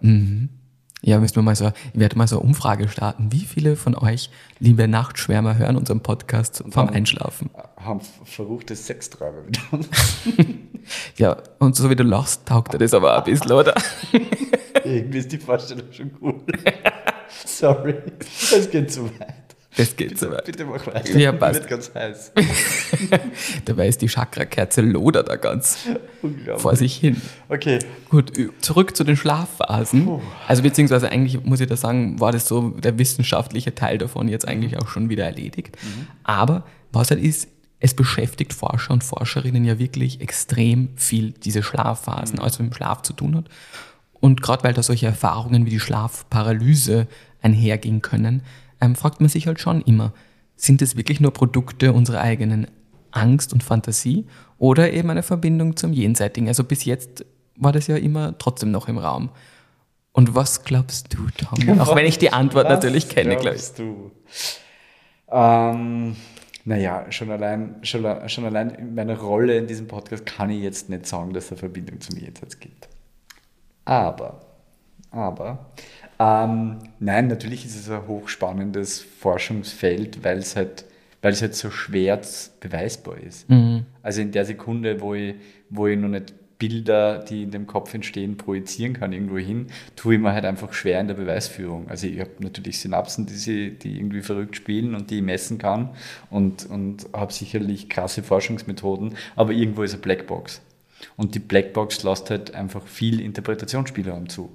ja 1.01 1.19
müssen 1.19 1.37
wir 1.37 1.43
mal 1.43 1.57
so, 1.57 1.73
ich 1.95 1.99
werde 2.01 2.19
mal 2.19 2.27
so 2.29 2.41
eine 2.41 2.47
Umfrage 2.47 2.89
starten. 2.89 3.33
Wie 3.33 3.41
viele 3.41 3.75
von 3.77 3.95
euch, 3.95 4.29
liebe 4.59 4.87
Nachtschwärmer, 4.87 5.57
hören 5.57 5.77
unseren 5.77 6.01
Podcast 6.03 6.63
vom 6.69 6.89
Einschlafen? 6.91 7.49
Haben 7.79 8.01
verruchte 8.25 8.77
Sexträume 8.77 9.43
mit 9.47 9.59
uns. 9.73 9.89
Ja, 11.17 11.37
und 11.59 11.77
so 11.77 11.91
wie 11.91 11.97
du 11.97 12.03
lachst, 12.03 12.47
taugt 12.47 12.73
dir 12.73 12.79
das 12.79 12.95
aber 12.95 13.15
auch 13.15 13.19
ein 13.19 13.31
bisschen, 13.31 13.53
oder? 13.53 13.75
Irgendwie 14.85 15.19
ist 15.19 15.31
die 15.31 15.37
Vorstellung 15.37 15.85
schon 15.93 16.11
cool. 16.23 16.41
Sorry, 17.45 17.95
es 18.21 18.71
geht 18.71 18.91
zu 18.91 19.05
weit. 19.05 19.35
Das 19.79 19.97
geht 19.97 20.19
so 20.19 20.31
weit. 20.31 20.45
Bitte 20.45 20.65
mach 20.65 20.85
weiter. 20.89 21.17
Ja, 21.17 21.31
passt. 21.31 21.61
bin 21.61 21.71
ganz 21.71 21.95
heiß. 21.95 22.33
Dabei 23.65 23.87
ist 23.87 24.03
die 24.03 24.09
Chakra-Kerze 24.09 24.81
lodert 24.81 25.29
da 25.29 25.37
ganz 25.37 25.79
vor 26.57 26.75
sich 26.75 26.97
hin. 26.97 27.23
Okay. 27.49 27.79
Gut, 28.09 28.33
zurück 28.61 28.97
zu 28.97 29.05
den 29.05 29.17
Schlafphasen. 29.17 30.21
Also 30.49 30.63
beziehungsweise 30.63 31.11
eigentlich 31.11 31.45
muss 31.45 31.61
ich 31.61 31.69
da 31.69 31.77
sagen, 31.77 32.19
war 32.19 32.33
das 32.33 32.49
so 32.49 32.71
der 32.71 32.99
wissenschaftliche 32.99 33.75
Teil 33.75 33.99
davon 33.99 34.29
jetzt 34.29 34.49
eigentlich 34.49 34.77
auch 34.79 34.89
schon 34.89 35.09
wieder 35.11 35.25
erledigt. 35.25 35.79
Aber 36.25 36.65
was 36.91 37.11
halt 37.13 37.23
ist, 37.23 37.49
es 37.81 37.95
beschäftigt 37.95 38.53
Forscher 38.53 38.93
und 38.93 39.05
Forscherinnen 39.05 39.65
ja 39.65 39.79
wirklich 39.79 40.21
extrem 40.21 40.89
viel, 40.97 41.31
diese 41.31 41.63
Schlafphasen, 41.63 42.41
also 42.41 42.65
mit 42.65 42.73
dem 42.73 42.77
Schlaf 42.77 43.03
zu 43.03 43.13
tun 43.13 43.37
hat. 43.37 43.45
Und 44.15 44.43
gerade 44.43 44.65
weil 44.65 44.75
da 44.75 44.83
solche 44.83 45.07
Erfahrungen 45.07 45.65
wie 45.67 45.71
die 45.71 45.79
Schlafparalyse 45.79 47.07
einhergehen 47.41 48.03
können, 48.03 48.43
ähm, 48.81 48.95
fragt 48.95 49.21
man 49.21 49.29
sich 49.29 49.47
halt 49.47 49.61
schon 49.61 49.81
immer, 49.83 50.13
sind 50.57 50.83
es 50.83 50.97
wirklich 50.97 51.21
nur 51.21 51.33
Produkte 51.33 51.93
unserer 51.93 52.21
eigenen 52.21 52.67
Angst 53.11 53.53
und 53.53 53.63
Fantasie 53.63 54.27
oder 54.59 54.93
eben 54.93 55.11
eine 55.11 55.23
Verbindung 55.23 55.77
zum 55.77 55.93
Jenseitigen? 55.93 56.49
Also 56.49 56.65
bis 56.65 56.85
jetzt 56.85 57.25
war 57.57 57.73
das 57.73 57.87
ja 57.87 57.97
immer 57.97 58.37
trotzdem 58.39 58.71
noch 58.71 58.89
im 58.89 58.99
Raum. 58.99 59.31
Und 60.13 60.35
was 60.35 60.65
glaubst 60.65 61.15
du, 61.15 61.29
Tom? 61.37 61.81
Auch 61.81 61.95
wenn 61.95 62.07
ich 62.07 62.19
die 62.19 62.33
Antwort 62.33 62.67
Was 62.67 62.73
natürlich 62.73 63.09
kenne, 63.09 63.37
glaube 63.37 63.57
ich. 63.57 63.75
glaubst 63.75 63.79
du? 63.79 64.11
Ähm, 65.31 66.17
naja, 66.65 67.07
schon 67.11 67.31
allein, 67.31 67.77
schon, 67.83 68.05
schon 68.29 68.45
allein 68.45 68.71
in 68.71 68.95
meiner 68.95 69.17
Rolle 69.17 69.57
in 69.57 69.67
diesem 69.67 69.87
Podcast 69.87 70.27
kann 70.27 70.51
ich 70.51 70.63
jetzt 70.63 70.89
nicht 70.89 71.07
sagen, 71.07 71.33
dass 71.33 71.47
es 71.47 71.53
eine 71.53 71.59
Verbindung 71.59 72.01
zum 72.01 72.19
Jenseits 72.19 72.59
gibt. 72.59 72.89
Aber, 73.85 74.41
aber, 75.11 75.71
ähm, 76.19 76.79
nein, 76.99 77.29
natürlich 77.29 77.65
ist 77.65 77.77
es 77.77 77.91
ein 77.91 78.07
hochspannendes 78.07 79.01
Forschungsfeld, 79.01 80.25
weil 80.25 80.39
es 80.39 80.57
halt, 80.57 80.85
weil 81.23 81.33
es 81.33 81.43
halt 81.43 81.55
so 81.55 81.71
schwer 81.71 82.21
beweisbar 82.61 83.19
ist. 83.19 83.49
Mhm. 83.49 83.85
Also 84.03 84.21
in 84.21 84.33
der 84.33 84.45
Sekunde, 84.45 85.01
wo 85.01 85.15
ich, 85.15 85.35
wo 85.71 85.87
ich 85.87 85.99
noch 85.99 86.09
nicht 86.09 86.35
Bilder, 86.59 87.21
die 87.21 87.45
in 87.45 87.53
dem 87.53 87.67
Kopf 87.67 87.95
entstehen, 87.95 88.37
projizieren 88.37 88.93
kann 88.93 89.13
irgendwo 89.13 89.39
hin, 89.39 89.69
tue 89.95 90.15
ich 90.15 90.21
mir 90.21 90.33
halt 90.33 90.45
einfach 90.45 90.73
schwer 90.73 91.01
in 91.01 91.07
der 91.07 91.15
Beweisführung. 91.15 91.89
Also 91.89 92.09
ich 92.09 92.19
habe 92.19 92.31
natürlich 92.41 92.81
Synapsen, 92.81 93.27
die, 93.27 93.35
sie, 93.35 93.71
die 93.79 93.97
irgendwie 93.97 94.23
verrückt 94.23 94.57
spielen 94.57 94.97
und 94.97 95.11
die 95.11 95.19
ich 95.19 95.23
messen 95.23 95.59
kann 95.59 95.91
und, 96.31 96.67
und 96.67 97.07
habe 97.13 97.33
sicherlich 97.33 97.89
krasse 97.89 98.25
Forschungsmethoden, 98.25 99.15
aber 99.37 99.53
irgendwo 99.53 99.85
ist 99.85 99.93
eine 99.93 100.03
Blackbox. 100.03 100.61
Und 101.17 101.37
die 101.37 101.39
Blackbox 101.39 102.03
lässt 102.03 102.29
halt 102.29 102.57
einfach 102.57 102.85
viel 102.89 103.21
Interpretationsspielraum 103.21 104.29
zu. 104.29 104.51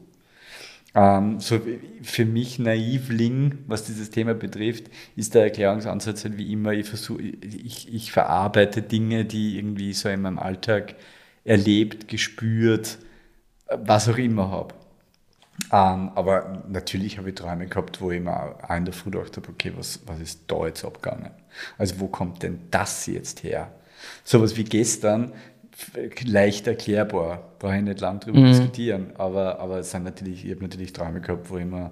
Ähm, 0.96 1.40
so 1.40 1.60
für 2.04 2.26
mich 2.26 2.60
Naivling, 2.60 3.60
was 3.68 3.86
dieses 3.86 4.12
Thema 4.12 4.34
betrifft, 4.36 4.86
ist 5.16 5.34
der 5.34 5.44
Erklärungsansatz 5.44 6.24
halt 6.24 6.38
wie 6.38 6.52
immer, 6.52 6.72
ich 6.74 6.88
versuche, 6.88 7.22
ich, 7.22 7.92
ich 7.94 8.12
verarbeite 8.12 8.82
Dinge, 8.84 9.26
die 9.26 9.58
irgendwie 9.58 9.94
so 9.94 10.10
in 10.10 10.22
meinem 10.22 10.40
Alltag 10.40 10.96
erlebt, 11.44 12.08
gespürt, 12.08 13.00
was 13.68 14.10
auch 14.10 14.18
immer 14.18 14.52
habe. 14.52 14.76
Ähm, 15.72 16.12
aber 16.16 16.64
natürlich 16.68 17.18
habe 17.18 17.30
ich 17.30 17.36
Träume 17.36 17.68
gehabt, 17.68 18.02
wo 18.02 18.12
ich 18.12 18.22
mir 18.22 18.34
auch 18.34 18.76
in 18.76 18.86
der 18.86 18.94
Früh 18.94 19.12
gedacht 19.12 19.38
habe, 19.38 19.50
okay, 19.50 19.72
was, 19.76 20.02
was 20.06 20.20
ist 20.20 20.42
da 20.48 20.66
jetzt 20.66 20.84
abgegangen? 20.86 21.32
Also 21.78 22.00
wo 22.00 22.08
kommt 22.08 22.44
denn 22.44 22.60
das 22.72 23.06
jetzt 23.08 23.44
her? 23.44 23.72
Sowas 24.24 24.58
wie 24.58 24.64
gestern, 24.64 25.34
leicht 26.26 26.68
erklärbar, 26.68 27.42
brauche 27.60 27.78
ich 27.78 27.84
nicht 27.84 28.00
lang 28.00 28.20
drüber 28.20 28.40
diskutieren, 28.42 29.08
aber, 29.18 29.60
aber 29.60 29.80
es 29.80 29.92
sind 29.92 30.04
natürlich, 30.04 30.46
ich 30.46 30.52
habe 30.52 30.62
natürlich 30.64 30.94
Träume 30.94 31.22
gehabt, 31.22 31.50
wo 31.50 31.58
ich 31.58 31.66
mir, 31.66 31.92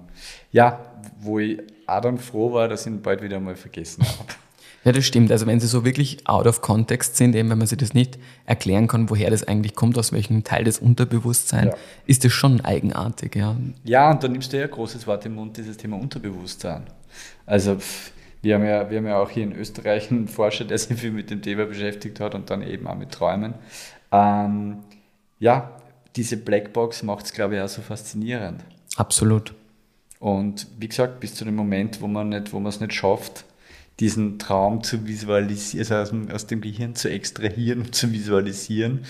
ja, 0.50 0.80
wo 1.20 1.38
ich 1.38 1.58
auch 1.86 2.00
dann 2.00 2.18
froh 2.18 2.52
war, 2.52 2.68
dass 2.68 2.82
ich 2.86 2.92
ihn 2.92 3.02
bald 3.02 3.22
wieder 3.22 3.40
mal 3.40 3.56
vergessen 3.56 4.04
habe. 4.04 4.28
Ja, 4.84 4.90
das 4.90 5.04
stimmt. 5.06 5.30
Also 5.30 5.46
wenn 5.46 5.60
sie 5.60 5.68
so 5.68 5.84
wirklich 5.84 6.26
out 6.26 6.44
of 6.48 6.60
context 6.60 7.16
sind, 7.16 7.36
eben 7.36 7.48
wenn 7.50 7.58
man 7.58 7.68
sich 7.68 7.78
das 7.78 7.94
nicht 7.94 8.18
erklären 8.46 8.88
kann, 8.88 9.10
woher 9.10 9.30
das 9.30 9.44
eigentlich 9.46 9.76
kommt, 9.76 9.96
aus 9.96 10.10
welchem 10.10 10.42
Teil 10.42 10.64
des 10.64 10.80
Unterbewusstseins, 10.80 11.66
Ja. 11.72 11.78
ist 12.06 12.24
das 12.24 12.32
schon 12.32 12.60
eigenartig, 12.62 13.36
ja. 13.36 13.54
Ja, 13.84 14.10
und 14.10 14.24
da 14.24 14.26
nimmst 14.26 14.52
du 14.52 14.56
ja 14.58 14.64
ein 14.64 14.70
großes 14.72 15.06
Wort 15.06 15.24
im 15.24 15.36
Mund, 15.36 15.56
dieses 15.56 15.76
Thema 15.76 15.98
Unterbewusstsein. 16.00 16.82
Also 17.46 17.76
pff, 17.76 18.10
wir 18.42 18.56
haben, 18.56 18.64
ja, 18.64 18.90
wir 18.90 18.98
haben 18.98 19.06
ja 19.06 19.18
auch 19.18 19.30
hier 19.30 19.44
in 19.44 19.52
Österreich 19.52 20.10
einen 20.10 20.28
Forscher, 20.28 20.64
der 20.64 20.76
sich 20.76 20.98
viel 20.98 21.12
mit 21.12 21.30
dem 21.30 21.42
Thema 21.42 21.66
beschäftigt 21.66 22.20
hat 22.20 22.34
und 22.34 22.50
dann 22.50 22.62
eben 22.62 22.86
auch 22.88 22.96
mit 22.96 23.12
Träumen. 23.12 23.54
Ähm, 24.10 24.78
ja, 25.38 25.70
diese 26.16 26.36
Blackbox 26.36 27.04
macht 27.04 27.26
es, 27.26 27.32
glaube 27.32 27.56
ich, 27.56 27.62
auch 27.62 27.68
so 27.68 27.82
faszinierend. 27.82 28.64
Absolut. 28.96 29.54
Und 30.18 30.66
wie 30.78 30.88
gesagt, 30.88 31.20
bis 31.20 31.34
zu 31.34 31.44
dem 31.44 31.56
Moment, 31.56 32.00
wo 32.00 32.06
man 32.06 32.28
nicht, 32.28 32.52
wo 32.52 32.60
man 32.60 32.68
es 32.68 32.80
nicht 32.80 32.92
schafft, 32.92 33.44
diesen 34.00 34.38
Traum 34.38 34.82
zu 34.82 35.06
visualisieren, 35.06 35.80
also 35.80 35.94
aus 35.94 36.10
dem, 36.10 36.30
aus 36.30 36.46
dem 36.46 36.60
Gehirn 36.60 36.94
zu 36.94 37.10
extrahieren 37.10 37.80
und 37.80 37.94
zu 37.94 38.12
visualisieren, 38.12 39.04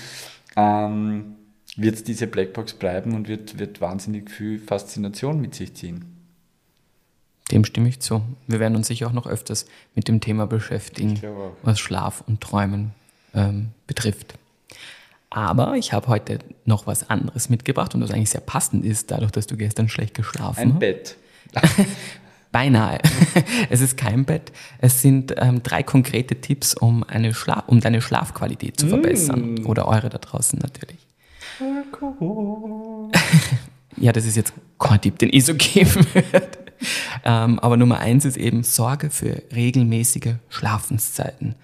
ähm, 0.57 1.37
wird 1.77 2.07
diese 2.07 2.27
Blackbox 2.27 2.75
bleiben 2.75 3.15
und 3.15 3.29
wird, 3.29 3.59
wird 3.59 3.81
wahnsinnig 3.81 4.31
viel 4.31 4.59
Faszination 4.59 5.41
mit 5.41 5.55
sich 5.55 5.75
ziehen. 5.75 6.12
Dem 7.53 7.65
stimme 7.65 7.89
ich 7.89 8.01
zu. 8.01 8.23
Wir 8.47 8.61
werden 8.61 8.77
uns 8.77 8.87
sicher 8.87 9.07
auch 9.07 9.13
noch 9.13 9.27
öfters 9.27 9.67
mit 9.95 10.09
dem 10.09 10.21
Thema 10.21 10.47
beschäftigen, 10.47 11.21
was 11.63 11.79
Schlaf 11.79 12.25
und 12.27 12.41
Träumen 12.41 12.93
ähm, 13.35 13.69
betrifft. 13.87 14.35
Aber 15.29 15.77
ich 15.77 15.93
habe 15.93 16.09
heute 16.09 16.39
noch 16.65 16.87
was 16.87 17.09
anderes 17.09 17.49
mitgebracht 17.49 17.95
und 17.95 18.01
das 18.01 18.11
eigentlich 18.11 18.31
sehr 18.31 18.41
passend 18.41 18.85
ist, 18.85 19.11
dadurch, 19.11 19.33
dass 19.33 19.47
du 19.47 19.57
gestern 19.57 19.89
schlecht 19.89 20.15
geschlafen 20.15 20.61
Ein 20.61 20.73
hast. 20.73 20.81
Bett. 20.81 21.17
Beinahe. 22.53 22.99
es 23.71 23.81
ist 23.81 23.97
kein 23.97 24.25
Bett. 24.25 24.53
Es 24.79 25.01
sind 25.01 25.35
ähm, 25.39 25.63
drei 25.63 25.83
konkrete 25.83 26.41
Tipps, 26.41 26.75
um, 26.75 27.03
eine 27.05 27.33
Schla 27.33 27.65
um 27.67 27.81
deine 27.81 28.03
Schlafqualität 28.03 28.79
zu 28.79 28.89
verbessern. 28.89 29.65
Oder 29.65 29.89
eure 29.89 30.11
da 30.11 30.19
draußen 30.19 30.59
natürlich. 30.59 30.99
Ja, 33.99 34.11
das 34.11 34.25
ist 34.25 34.37
jetzt 34.37 34.55
kein 34.79 35.01
Tipp, 35.03 35.19
den 35.19 35.29
ich 35.33 35.45
so 35.45 35.55
geben 35.55 36.07
würde. 36.15 36.62
Ähm, 37.25 37.61
aber 37.61 37.77
Nummer 37.77 38.01
eins 38.01 38.25
ist 38.25 38.37
eben 38.37 38.65
Sorge 38.65 39.11
für 39.11 39.43
regelmäßige 39.55 40.35
Schlafenszeiten. 40.49 41.55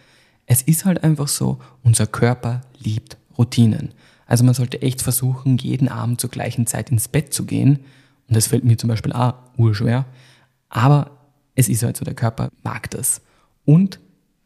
Es 0.46 0.62
ist 0.62 0.85
halt 0.85 1.02
einfach 1.02 1.26
so, 1.26 1.59
unser 1.83 2.07
Körper 2.07 2.61
liebt 2.78 3.16
Routinen. 3.37 3.92
Also 4.26 4.44
man 4.44 4.54
sollte 4.54 4.83
echt 4.83 5.02
versuchen, 5.02 5.57
jeden 5.59 5.88
Abend 5.88 6.20
zur 6.20 6.31
gleichen 6.31 6.66
Zeit 6.66 6.90
ins 6.90 7.09
Bett 7.09 7.35
zu 7.35 7.44
gehen. 7.44 7.81
Und 8.28 8.37
das 8.37 8.46
fällt 8.46 8.64
mir 8.64 8.76
zum 8.76 8.88
Beispiel 8.88 9.12
auch 9.12 9.35
urschwer. 9.57 10.04
Aber 10.68 11.11
es 11.54 11.68
ist 11.68 11.83
halt 11.83 11.96
so, 11.96 12.04
der 12.04 12.14
Körper 12.14 12.50
mag 12.62 12.90
das. 12.90 13.20
Und 13.64 13.98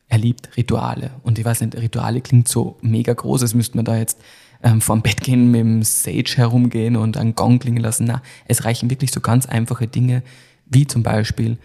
er 0.09 0.19
liebt 0.19 0.57
Rituale. 0.57 1.11
Und 1.23 1.39
ich 1.39 1.45
weiß 1.45 1.61
nicht, 1.63 1.77
Rituale 1.77 2.21
klingt 2.21 2.49
so 2.49 2.79
mega 2.81 3.13
groß, 3.13 3.43
als 3.43 3.55
müsste 3.55 3.77
man 3.77 3.85
da 3.85 3.97
jetzt 3.97 4.21
ähm, 4.63 4.81
vorm 4.81 5.03
Bett 5.03 5.23
gehen, 5.23 5.51
mit 5.51 5.61
dem 5.61 5.83
Sage 5.83 6.35
herumgehen 6.37 6.97
und 6.97 7.17
einen 7.17 7.35
Gong 7.35 7.59
klingen 7.59 7.83
lassen. 7.83 8.05
Na, 8.05 8.23
es 8.47 8.65
reichen 8.65 8.91
wirklich 8.91 9.11
so 9.11 9.21
ganz 9.21 9.47
einfache 9.47 9.89
Dinge, 9.89 10.23
wie 10.73 10.87
zum 10.87 11.03
Beispiel 11.03 11.59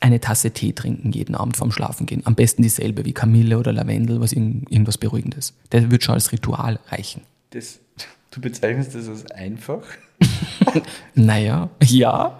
eine 0.00 0.20
Tasse 0.20 0.50
Tee 0.50 0.72
trinken 0.72 1.12
jeden 1.12 1.34
Abend 1.34 1.56
vorm 1.56 1.70
Schlafen 1.70 2.06
gehen. 2.06 2.22
Am 2.24 2.34
besten 2.34 2.62
dieselbe 2.62 3.04
wie 3.04 3.12
Kamille 3.12 3.58
oder 3.58 3.72
Lavendel, 3.72 4.20
was 4.20 4.32
irgend, 4.32 4.70
irgendwas 4.70 4.98
Beruhigendes. 4.98 5.54
Das 5.70 5.90
wird 5.90 6.02
schon 6.02 6.14
als 6.14 6.32
Ritual 6.32 6.80
reichen. 6.88 7.22
Das, 7.50 7.78
du 8.30 8.40
bezeichnest 8.40 8.94
das 8.94 9.08
als 9.08 9.30
einfach? 9.30 9.82
Naja, 11.14 11.68
ja, 11.82 12.38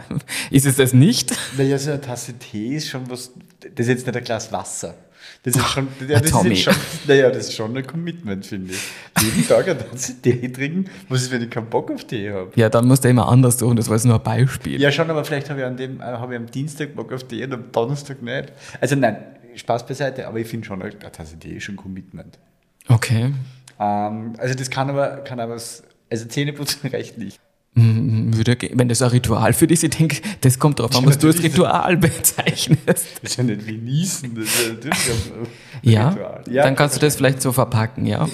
ist 0.50 0.64
es 0.64 0.76
das 0.76 0.92
nicht? 0.94 1.32
Naja, 1.58 1.76
so 1.76 1.90
eine 1.90 2.00
Tasse 2.00 2.32
Tee 2.38 2.76
ist 2.76 2.88
schon 2.88 3.10
was, 3.10 3.32
das 3.60 3.86
ist 3.86 3.88
jetzt 3.88 4.06
nicht 4.06 4.16
ein 4.16 4.24
Glas 4.24 4.50
Wasser. 4.52 4.94
Das 5.42 5.56
ist 5.56 5.68
schon, 5.68 5.88
ja, 6.00 6.18
das 6.18 6.22
ist 6.26 6.30
Tommy. 6.30 6.56
schon, 6.56 6.74
naja, 7.06 7.30
das 7.30 7.48
ist 7.48 7.54
schon 7.54 7.76
ein 7.76 7.86
Commitment, 7.86 8.46
finde 8.46 8.72
ich. 8.72 8.80
Jeden 9.20 9.48
Tag 9.48 9.68
eine 9.68 9.78
Tasse 9.78 10.20
Tee 10.20 10.48
trinken, 10.52 10.90
was 11.08 11.22
ist, 11.22 11.32
wenn 11.32 11.42
ich 11.42 11.50
keinen 11.50 11.68
Bock 11.68 11.90
auf 11.90 12.04
Tee 12.04 12.30
habe? 12.30 12.50
Ja, 12.54 12.68
dann 12.68 12.86
musst 12.86 13.04
du 13.04 13.08
immer 13.08 13.28
anders 13.28 13.58
suchen, 13.58 13.76
das 13.76 13.88
war 13.88 13.96
jetzt 13.96 14.04
nur 14.04 14.16
ein 14.16 14.22
Beispiel. 14.22 14.80
Ja, 14.80 14.92
schon, 14.92 15.10
aber 15.10 15.24
vielleicht 15.24 15.50
habe 15.50 15.60
ich, 15.60 15.66
an 15.66 15.76
dem, 15.76 16.00
äh, 16.00 16.04
habe 16.04 16.34
ich 16.34 16.40
am 16.40 16.46
Dienstag 16.46 16.94
Bock 16.94 17.12
auf 17.12 17.24
Tee 17.24 17.44
und 17.44 17.52
am 17.52 17.72
Donnerstag 17.72 18.22
nicht. 18.22 18.52
Also 18.80 18.96
nein, 18.96 19.16
Spaß 19.54 19.86
beiseite, 19.86 20.26
aber 20.26 20.38
ich 20.38 20.46
finde 20.46 20.66
schon, 20.66 20.82
eine 20.82 20.98
Tasse 20.98 21.38
Tee 21.38 21.56
ist 21.56 21.64
schon 21.64 21.74
ein 21.74 21.78
Commitment. 21.78 22.38
Okay. 22.88 23.32
Ähm, 23.78 24.34
also 24.38 24.54
das 24.54 24.70
kann 24.70 24.90
aber, 24.90 25.18
kann 25.18 25.40
aber, 25.40 25.54
also 25.54 25.84
Zähneputzen 26.28 26.90
reicht 26.92 27.18
nicht. 27.18 27.40
Ge- 28.44 28.70
wenn 28.74 28.88
das 28.88 29.00
ein 29.02 29.10
Ritual 29.10 29.52
für 29.52 29.66
dich 29.66 29.82
ist, 29.82 29.84
ich 29.84 29.98
denke, 29.98 30.16
das 30.40 30.58
kommt 30.58 30.78
darauf 30.78 30.96
an, 30.96 31.06
was 31.06 31.18
du 31.18 31.28
als. 31.28 31.42
Ritual 31.42 31.96
bezeichnest. 31.96 32.80
Das 32.86 33.06
ist 33.22 33.36
ja 33.36 33.44
nicht 33.44 33.66
wie 33.66 33.76
Niesen, 33.78 34.34
das 34.34 34.44
ist 34.44 34.66
ja 34.66 34.72
natürlich 34.74 34.98
ein 35.10 35.46
Ja, 35.90 36.08
Ritual. 36.10 36.42
dann 36.46 36.76
kannst 36.76 36.96
du 36.96 37.00
das 37.00 37.16
vielleicht 37.16 37.42
so 37.42 37.52
verpacken, 37.52 38.06
ja. 38.06 38.28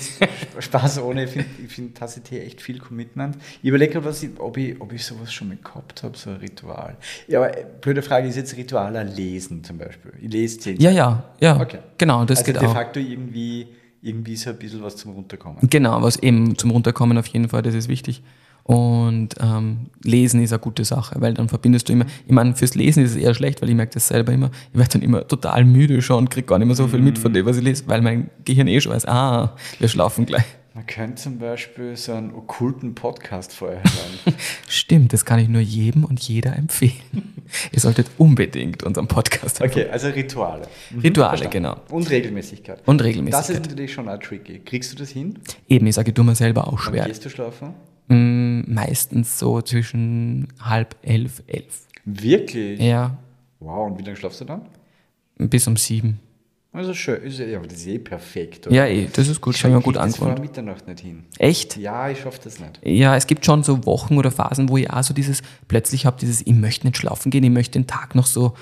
Spaß 0.58 1.00
ohne, 1.02 1.24
ich 1.24 1.30
finde 1.30 1.48
find 1.68 1.96
Tasse 1.96 2.22
Tee 2.22 2.40
echt 2.40 2.60
viel 2.60 2.78
Commitment. 2.78 3.36
Ich 3.62 3.68
überlege 3.68 4.00
gerade, 4.00 4.14
ob, 4.38 4.56
ich, 4.56 4.80
ob 4.80 4.92
ich 4.92 5.04
sowas 5.04 5.32
schon 5.32 5.48
mal 5.48 5.56
gehabt 5.62 6.02
habe, 6.02 6.16
so 6.16 6.30
ein 6.30 6.36
Ritual. 6.36 6.96
Ja, 7.28 7.38
aber 7.40 7.56
äh, 7.56 7.64
blöde 7.80 8.02
Frage 8.02 8.28
ist 8.28 8.36
jetzt 8.36 8.56
Ritual 8.56 8.96
ein 8.96 9.14
Lesen 9.14 9.62
zum 9.64 9.78
Beispiel. 9.78 10.12
Ich 10.20 10.32
lese 10.32 10.58
zehn 10.58 10.80
Ja, 10.80 10.90
ja, 10.90 11.24
ja. 11.40 11.60
Okay. 11.60 11.78
Genau, 11.96 12.24
das 12.24 12.38
also 12.40 12.52
geht 12.52 12.60
de 12.60 12.68
auch. 12.68 12.74
facto 12.74 13.00
irgendwie, 13.00 13.68
irgendwie 14.02 14.36
so 14.36 14.50
ein 14.50 14.56
bisschen 14.58 14.82
was 14.82 14.96
zum 14.96 15.12
Runterkommen. 15.12 15.58
Genau, 15.70 16.02
was 16.02 16.16
eben 16.16 16.56
zum 16.58 16.70
Runterkommen 16.70 17.16
auf 17.18 17.26
jeden 17.28 17.48
Fall, 17.48 17.62
das 17.62 17.74
ist 17.74 17.88
wichtig. 17.88 18.22
Und 18.68 19.30
ähm, 19.40 19.86
Lesen 20.04 20.42
ist 20.42 20.52
eine 20.52 20.58
gute 20.60 20.84
Sache, 20.84 21.14
weil 21.20 21.32
dann 21.32 21.48
verbindest 21.48 21.88
du 21.88 21.94
immer, 21.94 22.04
ich 22.26 22.32
meine, 22.32 22.54
fürs 22.54 22.74
Lesen 22.74 23.02
ist 23.02 23.12
es 23.12 23.16
eher 23.16 23.32
schlecht, 23.32 23.62
weil 23.62 23.70
ich 23.70 23.74
merke 23.74 23.94
das 23.94 24.08
selber 24.08 24.30
immer, 24.30 24.50
ich 24.74 24.78
werde 24.78 24.90
dann 24.92 25.02
immer 25.02 25.26
total 25.26 25.64
müde 25.64 26.02
schon 26.02 26.18
und 26.18 26.30
kriege 26.30 26.46
gar 26.46 26.58
nicht 26.58 26.66
mehr 26.66 26.76
so 26.76 26.86
viel 26.86 27.00
mit 27.00 27.18
von 27.18 27.32
dem, 27.32 27.46
was 27.46 27.56
ich 27.56 27.62
lese, 27.64 27.84
weil 27.86 28.02
mein 28.02 28.28
Gehirn 28.44 28.68
eh 28.68 28.78
schon 28.82 28.92
weiß, 28.92 29.06
ah, 29.08 29.56
wir 29.78 29.88
schlafen 29.88 30.26
gleich. 30.26 30.44
Man 30.74 30.86
könnte 30.86 31.14
zum 31.14 31.38
Beispiel 31.38 31.96
so 31.96 32.12
einen 32.12 32.30
okkulten 32.34 32.94
Podcast 32.94 33.54
vorher 33.54 33.78
hören. 33.82 34.36
Stimmt, 34.68 35.14
das 35.14 35.24
kann 35.24 35.38
ich 35.38 35.48
nur 35.48 35.62
jedem 35.62 36.04
und 36.04 36.20
jeder 36.20 36.54
empfehlen. 36.54 36.92
Ihr 37.72 37.80
solltet 37.80 38.08
unbedingt 38.18 38.82
unseren 38.82 39.08
Podcast 39.08 39.62
Okay, 39.62 39.86
also 39.90 40.08
Rituale. 40.08 40.68
Mhm, 40.90 41.00
Rituale, 41.00 41.38
verstanden. 41.38 41.52
genau. 41.52 41.76
Und 41.90 42.10
Regelmäßigkeit. 42.10 42.82
Und 42.86 42.98
Das 43.00 43.06
ist 43.06 43.14
Regelmäßigkeit. 43.14 43.62
natürlich 43.70 43.92
schon 43.94 44.10
auch 44.10 44.18
tricky. 44.18 44.58
Kriegst 44.58 44.92
du 44.92 44.96
das 44.96 45.08
hin? 45.08 45.38
Eben, 45.70 45.86
ich 45.86 45.94
sage, 45.94 46.12
tue 46.12 46.22
mir 46.24 46.34
selber 46.34 46.68
auch 46.68 46.72
Wann 46.84 46.92
schwer. 46.94 47.06
gehst 47.06 47.24
du 47.24 47.30
schlafen? 47.30 47.70
Mm, 48.08 48.62
meistens 48.66 49.38
so 49.38 49.60
zwischen 49.62 50.48
halb 50.60 50.96
elf, 51.02 51.42
elf. 51.46 51.86
Wirklich? 52.04 52.80
Ja, 52.80 53.18
Wow, 53.60 53.90
und 53.90 53.98
wie 53.98 54.02
lange 54.04 54.16
schlafst 54.16 54.40
du 54.40 54.44
dann? 54.44 54.62
bis 55.38 55.66
um 55.68 55.76
sieben. 55.76 56.18
Also 56.72 56.92
schön, 56.94 57.22
ist 57.22 57.38
ja, 57.38 57.56
aber 57.58 57.66
das 57.66 57.78
ist 57.78 57.86
eh 57.86 57.98
perfekt. 57.98 58.66
Oder? 58.66 58.76
Ja, 58.76 58.86
eh, 58.86 59.08
das 59.12 59.28
ist 59.28 59.40
gut, 59.40 59.54
ich 59.54 59.60
schon 59.60 59.72
mal 59.72 59.80
gut 59.80 59.94
vor 59.94 60.02
angewandt. 60.02 60.40
Mitternacht 60.40 60.86
nicht 60.86 61.00
hin. 61.00 61.24
Echt? 61.38 61.76
Ja, 61.76 62.10
ich 62.10 62.20
schaffe 62.20 62.40
das 62.44 62.60
nicht. 62.60 62.80
Ja, 62.84 63.16
es 63.16 63.26
gibt 63.26 63.44
schon 63.44 63.62
so 63.62 63.84
Wochen 63.86 64.16
oder 64.18 64.30
Phasen, 64.30 64.68
wo 64.68 64.76
ich 64.76 64.90
auch 64.90 65.02
so 65.02 65.14
dieses, 65.14 65.42
plötzlich 65.66 66.06
habe 66.06 66.18
dieses, 66.20 66.42
ich 66.46 66.52
möchte 66.52 66.86
nicht 66.86 66.96
schlafen 66.96 67.30
gehen, 67.30 67.42
ich 67.44 67.50
möchte 67.50 67.78
den 67.78 67.86
Tag 67.86 68.14
noch 68.14 68.26
so 68.26 68.54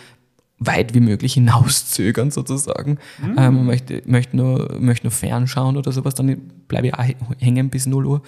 weit 0.58 0.94
wie 0.94 1.00
möglich 1.00 1.34
hinauszögern 1.34 2.30
sozusagen. 2.30 2.98
Ähm, 3.36 3.66
möchte, 3.66 4.02
möchte, 4.06 4.36
nur, 4.36 4.76
möchte 4.78 5.06
nur 5.06 5.12
fernschauen 5.12 5.76
oder 5.76 5.92
sowas, 5.92 6.14
dann 6.14 6.40
bleibe 6.68 6.86
ich 6.88 6.94
auch 6.94 7.04
hängen 7.38 7.70
bis 7.70 7.86
0 7.86 8.06
Uhr. 8.06 8.22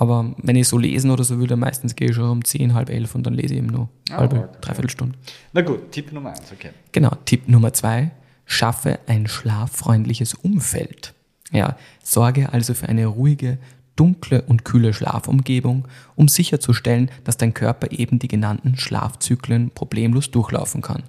Aber 0.00 0.34
wenn 0.38 0.56
ich 0.56 0.66
so 0.66 0.78
lesen 0.78 1.10
oder 1.10 1.24
so 1.24 1.38
will, 1.38 1.46
dann 1.46 1.58
meistens 1.58 1.94
gehe 1.94 2.08
ich 2.08 2.14
schon 2.16 2.30
um 2.30 2.42
10, 2.42 2.72
halb 2.72 2.88
elf 2.88 3.14
und 3.14 3.26
dann 3.26 3.34
lese 3.34 3.52
ich 3.52 3.58
eben 3.58 3.66
nur 3.66 3.90
Ah, 4.10 4.16
halbe, 4.16 4.36
okay. 4.38 4.48
dreiviertel 4.62 4.88
Stunde. 4.88 5.18
Na 5.52 5.60
gut, 5.60 5.92
Tipp 5.92 6.10
Nummer 6.10 6.30
eins, 6.30 6.50
okay. 6.50 6.70
Genau, 6.92 7.10
Tipp 7.26 7.48
Nummer 7.50 7.74
zwei, 7.74 8.10
schaffe 8.46 8.98
ein 9.06 9.26
schlaffreundliches 9.26 10.32
Umfeld. 10.32 11.12
Ja, 11.52 11.76
sorge 12.02 12.50
also 12.50 12.72
für 12.72 12.88
eine 12.88 13.04
ruhige, 13.06 13.58
dunkle 13.94 14.40
und 14.40 14.64
kühle 14.64 14.94
Schlafumgebung, 14.94 15.86
um 16.16 16.28
sicherzustellen, 16.28 17.10
dass 17.24 17.36
dein 17.36 17.52
Körper 17.52 17.92
eben 17.92 18.18
die 18.18 18.28
genannten 18.28 18.78
Schlafzyklen 18.78 19.70
problemlos 19.70 20.30
durchlaufen 20.30 20.80
kann. 20.80 21.02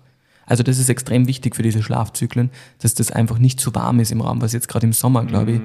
Also 0.45 0.63
das 0.63 0.79
ist 0.79 0.89
extrem 0.89 1.27
wichtig 1.27 1.55
für 1.55 1.63
diese 1.63 1.81
Schlafzyklen, 1.81 2.49
dass 2.79 2.93
das 2.93 3.09
einfach 3.09 3.37
nicht 3.39 3.61
zu 3.61 3.73
warm 3.73 4.01
ist 4.01 4.11
im 4.11 4.19
Raum, 4.19 4.41
was 4.41 4.51
jetzt 4.51 4.67
gerade 4.67 4.85
im 4.85 4.91
Sommer, 4.91 5.23
glaube 5.23 5.51
ich, 5.53 5.61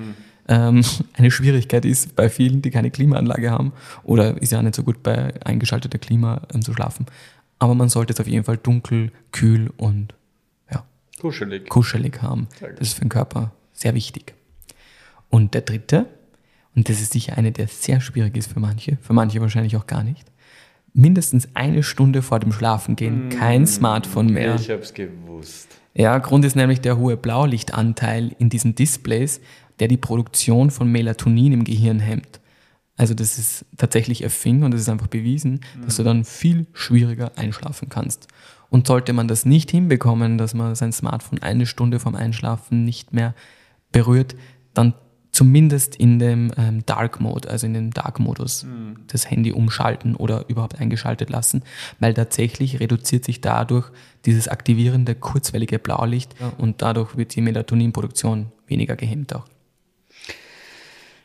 ähm, 0.49 0.83
eine 1.15 1.31
Schwierigkeit 1.31 1.85
ist 1.85 2.17
bei 2.17 2.29
vielen, 2.29 2.63
die 2.63 2.71
keine 2.71 2.91
Klimaanlage 2.91 3.51
haben 3.51 3.73
oder 4.03 4.41
ist 4.41 4.53
ja 4.53 4.63
nicht 4.63 4.75
so 4.75 4.83
gut 4.83 5.03
bei 5.03 5.35
eingeschalteter 5.45 5.99
Klima 5.99 6.43
ähm, 6.55 6.63
zu 6.63 6.73
schlafen. 6.73 7.07
Aber 7.59 7.75
man 7.75 7.89
sollte 7.89 8.13
es 8.13 8.21
auf 8.21 8.29
jeden 8.29 8.45
Fall 8.45 8.59
dunkel, 8.59 9.13
kühl 9.33 9.73
und 9.77 10.15
ja, 10.71 10.85
Kuschelig. 11.21 11.69
kuschelig 11.69 12.21
haben. 12.21 12.49
Das 12.61 12.89
ist 12.89 12.95
für 12.95 13.01
den 13.01 13.09
Körper 13.09 13.53
sehr 13.73 13.95
wichtig. 13.95 14.35
Und 15.31 15.55
der 15.55 15.63
dritte, 15.63 16.07
und 16.75 16.89
das 16.89 17.01
ist 17.01 17.13
sicher 17.13 17.37
eine, 17.37 17.53
der 17.53 17.69
sehr 17.69 18.01
schwierig 18.01 18.37
ist 18.37 18.53
für 18.53 18.61
manche, 18.61 18.99
für 19.01 19.15
manche 19.15 19.41
wahrscheinlich 19.41 19.77
auch 19.77 19.87
gar 19.87 20.03
nicht, 20.03 20.31
mindestens 20.93 21.49
eine 21.55 21.83
Stunde 21.83 22.23
vor 22.23 22.41
dem 22.41 22.53
Schlafengehen 22.53 23.29
kein 23.29 23.67
Smartphone 23.67 24.29
mehr. 24.29 24.55
Ich 24.55 24.71
hab's 24.71 24.95
gewusst. 24.95 25.69
Ja, 25.95 26.19
Grund 26.19 26.45
ist 26.45 26.57
nämlich 26.57 26.83
der 26.83 26.99
hohe 26.99 27.17
Blaulichtanteil 27.17 28.35
in 28.39 28.51
diesen 28.51 28.75
Displays, 28.75 29.41
der 29.81 29.89
die 29.89 29.97
Produktion 29.97 30.70
von 30.70 30.91
Melatonin 30.91 31.53
im 31.53 31.64
Gehirn 31.64 32.01
hemmt. 32.01 32.41
Also 32.97 33.12
das 33.12 33.39
ist 33.39 33.66
tatsächlich 33.77 34.22
erfing 34.22 34.62
und 34.62 34.72
das 34.72 34.81
ist 34.81 34.89
einfach 34.89 35.07
bewiesen, 35.07 35.61
dass 35.85 35.97
du 35.97 36.03
dann 36.03 36.24
viel 36.24 36.66
schwieriger 36.72 37.33
einschlafen 37.37 37.89
kannst. 37.89 38.27
Und 38.70 38.87
sollte 38.87 39.12
man 39.12 39.29
das 39.29 39.45
nicht 39.45 39.70
hinbekommen, 39.70 40.39
dass 40.39 40.55
man 40.55 40.74
sein 40.74 40.93
Smartphone 40.93 41.43
eine 41.43 41.66
Stunde 41.66 42.01
vorm 42.01 42.14
Einschlafen 42.14 42.85
nicht 42.85 43.12
mehr 43.12 43.35
berührt, 43.93 44.35
dann 44.74 44.95
zumindest 45.31 45.97
in 45.97 46.18
dem 46.18 46.51
ähm, 46.57 46.85
Dark 46.87 47.20
Mode, 47.20 47.51
also 47.51 47.66
in 47.66 47.74
dem 47.74 47.93
Dark-Modus, 47.93 48.64
das 49.07 49.31
Handy 49.31 49.53
umschalten 49.53 50.16
oder 50.16 50.49
überhaupt 50.49 50.81
eingeschaltet 50.81 51.29
lassen, 51.29 51.62
weil 52.01 52.14
tatsächlich 52.14 52.81
reduziert 52.81 53.27
sich 53.27 53.43
dadurch 53.43 53.91
dieses 54.24 54.49
aktivierende 54.49 55.14
kurzwellige 55.14 55.79
Blaulicht 55.79 56.35
und 56.57 56.81
dadurch 56.81 57.18
wird 57.18 57.37
die 57.37 57.43
Melatoninproduktion 57.43 58.47
weniger 58.66 58.97
gehemmt 58.97 59.35
auch. 59.35 59.45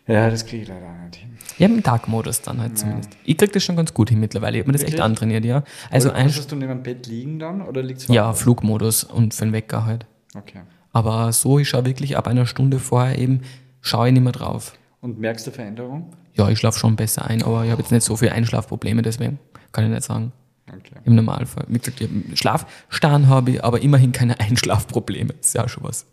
Ja, 0.08 0.30
das 0.30 0.46
kriege 0.46 0.64
ich 0.64 0.68
leider 0.70 0.88
auch 0.88 1.06
nicht 1.06 1.16
hin. 1.18 1.30
Ja, 1.58 1.68
im 1.68 1.84
Dark-Modus 1.84 2.42
dann 2.42 2.60
halt 2.60 2.78
zumindest. 2.78 3.12
Ich 3.24 3.38
krieg 3.38 3.52
das 3.54 3.64
schon 3.64 3.76
ganz 3.76 3.94
gut 3.94 4.10
hin 4.10 4.20
mittlerweile. 4.20 4.58
Ich 4.58 4.64
habe 4.64 4.72
mir 4.72 4.78
das 4.78 4.88
echt 4.88 5.00
antrainiert, 5.00 5.46
ja. 5.46 5.64
Also 5.90 6.10
Oder 6.10 6.24
hast 6.24 6.52
du 6.52 6.56
neben 6.56 6.70
dem 6.70 6.84
Bett 6.84 7.08
liegen 7.08 7.40
dann 7.40 7.62
oder 7.62 7.84
liegst 7.84 8.10
ja, 8.10 8.34
Flugmodus 8.34 9.04
und 9.04 9.34
für 9.34 9.46
den 9.46 9.54
Wecker 9.54 9.86
halt. 9.86 10.06
Okay. 10.36 10.62
Aber 10.92 11.32
so, 11.32 11.60
ich 11.60 11.70
schaue 11.70 11.86
wirklich 11.86 12.18
ab 12.18 12.28
einer 12.28 12.46
Stunde 12.46 12.80
vorher 12.80 13.18
eben, 13.18 13.42
schaue 13.82 14.08
ich 14.08 14.14
nicht 14.14 14.24
mehr 14.24 14.32
drauf. 14.34 14.74
Und 15.02 15.20
merkst 15.20 15.46
du 15.48 15.52
Veränderung? 15.52 16.14
Ja, 16.34 16.50
ich 16.50 16.60
schlafe 16.60 16.80
schon 16.80 16.96
besser 16.96 17.26
ein, 17.26 17.44
aber 17.44 17.64
ich 17.66 17.72
habe 17.72 17.82
jetzt 17.82 17.92
nicht 17.92 18.04
so 18.04 18.16
viele 18.16 18.32
Einschlafprobleme, 18.32 19.02
deswegen 19.02 19.40
kann 19.72 19.86
ich 19.86 19.92
nicht 19.92 20.04
sagen. 20.04 20.32
Okay. 20.68 20.96
Im 21.04 21.16
Normalfall. 21.16 21.66
Wie 21.68 21.80
gesagt, 21.80 22.04
Schlafstern 22.34 23.28
habe 23.28 23.52
ich, 23.52 23.64
aber 23.64 23.82
immerhin 23.82 24.12
keine 24.12 24.40
Einschlafprobleme. 24.40 25.34
Ist 25.40 25.56
ja 25.56 25.68
schon 25.68 25.84
was. 25.84 26.06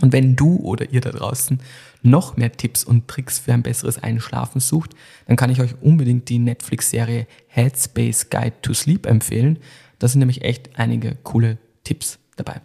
Und 0.00 0.12
wenn 0.12 0.36
du 0.36 0.56
oder 0.56 0.90
ihr 0.90 1.00
da 1.00 1.10
draußen 1.10 1.60
noch 2.02 2.36
mehr 2.36 2.52
Tipps 2.52 2.84
und 2.84 3.08
Tricks 3.08 3.38
für 3.38 3.52
ein 3.52 3.62
besseres 3.62 4.02
Einschlafen 4.02 4.60
sucht, 4.60 4.94
dann 5.26 5.36
kann 5.36 5.50
ich 5.50 5.60
euch 5.60 5.74
unbedingt 5.80 6.28
die 6.28 6.38
Netflix-Serie 6.38 7.26
Headspace 7.48 8.30
Guide 8.30 8.60
to 8.62 8.72
Sleep 8.72 9.06
empfehlen. 9.06 9.58
Da 9.98 10.08
sind 10.08 10.20
nämlich 10.20 10.42
echt 10.42 10.78
einige 10.78 11.16
coole 11.16 11.58
Tipps 11.84 12.18
dabei. 12.36 12.60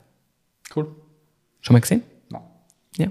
Cool. 0.76 0.96
Schon 1.62 1.74
mal 1.74 1.82
gesehen? 1.82 2.04
Na. 2.30 2.42
Ja. 2.98 3.08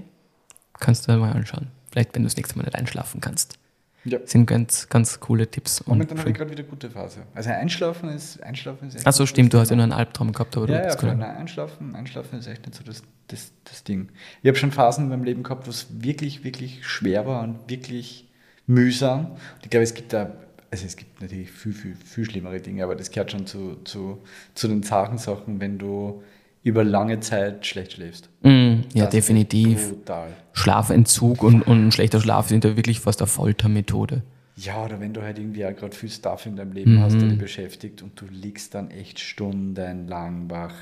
Kannst 0.79 1.07
du 1.07 1.17
mal 1.17 1.31
anschauen. 1.31 1.67
Vielleicht, 1.91 2.15
wenn 2.15 2.23
du 2.23 2.27
das 2.27 2.37
nächste 2.37 2.57
Mal 2.57 2.63
nicht 2.63 2.75
einschlafen 2.75 3.21
kannst. 3.21 3.59
Ja. 4.05 4.19
Sind 4.25 4.45
ganz, 4.45 4.87
ganz 4.87 5.19
coole 5.19 5.47
Tipps. 5.49 5.81
Und 5.81 5.87
Momentan 5.89 6.19
habe 6.19 6.29
ich 6.29 6.35
gerade 6.35 6.51
wieder 6.51 6.63
gute 6.63 6.89
Phase. 6.91 7.23
Also 7.33 7.49
Einschlafen 7.49 8.09
ist, 8.09 8.41
Einschlafen 8.43 8.87
ist 8.87 8.95
echt 8.95 9.07
Ach 9.07 9.13
so, 9.13 9.25
stimmt, 9.25 9.51
du 9.53 9.57
hast 9.57 9.69
ja 9.71 9.75
nur 9.75 9.83
einen 9.83 9.93
Albtraum 9.93 10.31
gehabt, 10.31 10.55
aber 10.55 10.67
du 10.67 10.73
Ja, 10.73 10.79
ja, 10.79 10.85
bist 10.85 10.99
voll. 10.99 11.09
gut. 11.09 11.19
Nein, 11.19 11.35
Einschlafen, 11.37 11.95
Einschlafen 11.95 12.39
ist 12.39 12.47
echt 12.47 12.65
nicht 12.65 12.75
so 12.75 12.83
das, 12.83 13.01
das, 13.27 13.51
das 13.63 13.83
Ding. 13.83 14.09
Ich 14.43 14.47
habe 14.47 14.57
schon 14.57 14.71
Phasen 14.71 15.05
in 15.05 15.09
meinem 15.09 15.23
Leben 15.23 15.41
gehabt, 15.43 15.65
wo 15.65 15.71
es 15.71 15.87
wirklich, 15.89 16.43
wirklich 16.43 16.85
schwer 16.87 17.25
war 17.25 17.43
und 17.43 17.57
wirklich 17.67 18.29
mühsam. 18.67 19.31
Und 19.31 19.63
ich 19.63 19.69
glaube, 19.71 19.83
es 19.83 19.93
gibt 19.95 20.13
da, 20.13 20.33
also 20.69 20.85
es 20.85 20.95
gibt 20.95 21.21
natürlich 21.21 21.51
viel, 21.51 21.73
viel, 21.73 21.95
viel 21.95 22.25
schlimmere 22.25 22.59
Dinge, 22.61 22.83
aber 22.83 22.95
das 22.95 23.09
gehört 23.09 23.31
schon 23.31 23.47
zu, 23.47 23.77
zu, 23.85 24.21
zu 24.53 24.67
den 24.67 24.83
Sachen, 24.83 25.59
wenn 25.59 25.77
du 25.79 26.21
über 26.61 26.83
lange 26.83 27.19
Zeit 27.19 27.65
schlecht 27.65 27.93
schläfst. 27.93 28.29
Mm, 28.41 28.81
ja, 28.93 29.05
Das 29.05 29.09
definitiv. 29.11 29.89
Brutal. 29.89 30.29
Schlafentzug 30.55 31.43
und, 31.43 31.61
und 31.61 31.93
schlechter 31.93 32.19
Schlaf 32.19 32.47
sind 32.47 32.63
ja 32.63 32.75
wirklich 32.75 32.99
fast 33.01 33.21
eine 33.21 33.27
Foltermethode. 33.27 34.23
Ja, 34.57 34.85
oder 34.85 35.01
wenn 35.01 35.13
du 35.13 35.21
halt 35.21 35.37
irgendwie 35.37 35.65
auch 35.65 35.75
gerade 35.75 35.93
viel 35.93 36.09
Stuff 36.09 36.45
in 36.45 36.55
deinem 36.55 36.71
Leben 36.71 37.01
hast, 37.01 37.15
der 37.19 37.27
dich 37.27 37.37
beschäftigt 37.37 38.01
und 38.01 38.19
du 38.19 38.25
liegst 38.31 38.73
dann 38.73 38.89
echt 38.89 39.19
stundenlang 39.19 40.49
wach. 40.49 40.73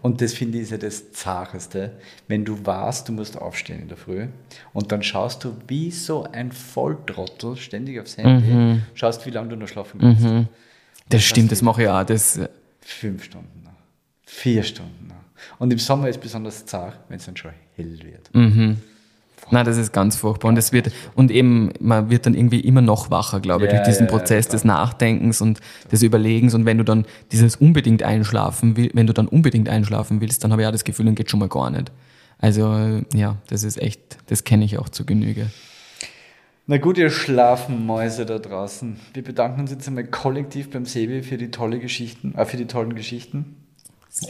Und 0.00 0.22
das 0.22 0.32
finde 0.32 0.56
ich 0.56 0.64
ist 0.64 0.70
ja 0.70 0.78
das 0.78 1.12
Zacheste, 1.12 1.92
wenn 2.26 2.46
du 2.46 2.64
weißt, 2.64 3.06
du 3.06 3.12
musst 3.12 3.36
aufstehen 3.36 3.82
in 3.82 3.88
der 3.88 3.98
Früh 3.98 4.28
und 4.72 4.92
dann 4.92 5.02
schaust 5.02 5.44
du 5.44 5.54
wie 5.66 5.90
so 5.90 6.24
ein 6.24 6.52
Volltrottel 6.52 7.56
ständig 7.56 8.00
aufs 8.00 8.16
Handy, 8.16 8.80
schaust, 8.94 9.26
wie 9.26 9.30
lange 9.30 9.50
du 9.50 9.56
noch 9.56 9.68
schlafen 9.68 10.00
kannst. 10.00 10.24
Das 11.10 11.22
stimmt, 11.22 11.52
das 11.52 11.60
mache 11.60 11.82
ich 11.82 11.88
auch. 11.90 12.04
Das, 12.04 12.38
äh, 12.38 12.48
Fünf 12.80 13.24
Stunden 13.24 13.62
noch, 13.62 13.72
vier 14.24 14.62
Stunden 14.62 15.08
noch. 15.08 15.16
Und 15.58 15.70
im 15.70 15.78
Sommer 15.78 16.08
ist 16.08 16.22
besonders 16.22 16.64
zart, 16.64 16.98
wenn 17.10 17.18
es 17.18 17.26
dann 17.26 17.36
schon 17.36 17.50
hell 17.76 17.98
wird. 18.02 18.30
Nein, 19.50 19.64
das 19.64 19.76
ist 19.76 19.92
ganz 19.92 20.16
furchtbar. 20.16 20.48
Und, 20.48 20.56
das 20.56 20.72
wird, 20.72 20.90
und 21.14 21.30
eben, 21.30 21.70
man 21.80 22.10
wird 22.10 22.26
dann 22.26 22.34
irgendwie 22.34 22.60
immer 22.60 22.80
noch 22.80 23.10
wacher, 23.10 23.40
glaube 23.40 23.64
ich, 23.64 23.72
Ja, 23.72 23.78
durch 23.78 23.88
diesen 23.88 24.06
ja, 24.06 24.12
ja, 24.12 24.18
Prozess 24.18 24.46
klar. 24.46 24.52
des 24.52 24.64
Nachdenkens 24.64 25.40
und 25.40 25.60
des 25.90 26.02
Überlegens. 26.02 26.54
Und 26.54 26.64
wenn 26.64 26.78
du 26.78 26.84
dann 26.84 27.06
dieses 27.32 27.56
unbedingt 27.56 28.02
einschlafen 28.02 28.76
willst, 28.76 28.96
wenn 28.96 29.06
du 29.06 29.12
dann 29.12 29.28
unbedingt 29.28 29.68
einschlafen 29.68 30.20
willst, 30.20 30.44
dann 30.44 30.52
habe 30.52 30.62
ich 30.62 30.68
auch 30.68 30.72
das 30.72 30.84
Gefühl, 30.84 31.06
dann 31.06 31.14
geht 31.14 31.30
schon 31.30 31.40
mal 31.40 31.48
gar 31.48 31.70
nicht. 31.70 31.92
Also, 32.38 32.72
äh, 32.74 33.02
ja, 33.14 33.36
das 33.48 33.62
ist 33.62 33.80
echt, 33.80 34.18
das 34.26 34.44
kenne 34.44 34.64
ich 34.64 34.78
auch 34.78 34.88
zu 34.88 35.04
Genüge. 35.04 35.46
Na 36.66 36.76
gut, 36.76 36.98
ihr 36.98 37.10
Schlafenmäuse 37.10 38.26
da 38.26 38.38
draußen. 38.38 38.98
Wir 39.14 39.24
bedanken 39.24 39.62
uns 39.62 39.70
jetzt 39.70 39.88
einmal 39.88 40.04
kollektiv 40.04 40.70
beim 40.70 40.84
Sebi 40.84 41.22
für 41.22 41.38
die 41.38 41.50
tolle 41.50 41.78
Geschichten, 41.78 42.34
äh, 42.36 42.44
für 42.44 42.56
die 42.56 42.66
tollen 42.66 42.94
Geschichten 42.94 43.56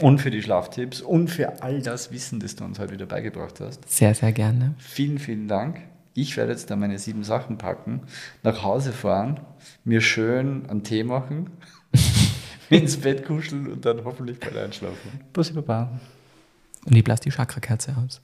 und 0.01 0.19
für 0.19 0.31
die 0.31 0.41
Schlaftipps 0.41 1.01
und 1.01 1.29
für 1.29 1.63
all 1.63 1.81
das 1.81 2.11
Wissen, 2.11 2.39
das 2.39 2.55
du 2.55 2.63
uns 2.63 2.79
heute 2.79 2.93
wieder 2.93 3.05
beigebracht 3.05 3.59
hast. 3.59 3.89
Sehr, 3.89 4.13
sehr 4.13 4.31
gerne. 4.31 4.75
Vielen, 4.77 5.19
vielen 5.19 5.47
Dank. 5.47 5.81
Ich 6.13 6.35
werde 6.37 6.51
jetzt 6.51 6.69
da 6.69 6.75
meine 6.75 6.99
sieben 6.99 7.23
Sachen 7.23 7.57
packen, 7.57 8.01
nach 8.43 8.63
Hause 8.63 8.91
fahren, 8.91 9.39
mir 9.85 10.01
schön 10.01 10.69
einen 10.69 10.83
Tee 10.83 11.03
machen, 11.03 11.49
ins 12.69 12.97
Bett 12.97 13.25
kuscheln 13.25 13.71
und 13.71 13.85
dann 13.85 14.03
hoffentlich 14.03 14.39
bald 14.39 14.57
einschlafen. 14.57 15.21
Bussi 15.31 15.53
Baba. 15.53 15.99
Und 16.85 16.95
ich 16.95 17.03
blasse 17.03 17.23
die 17.23 17.31
Chakrakerze 17.31 17.95
aus. 17.97 18.21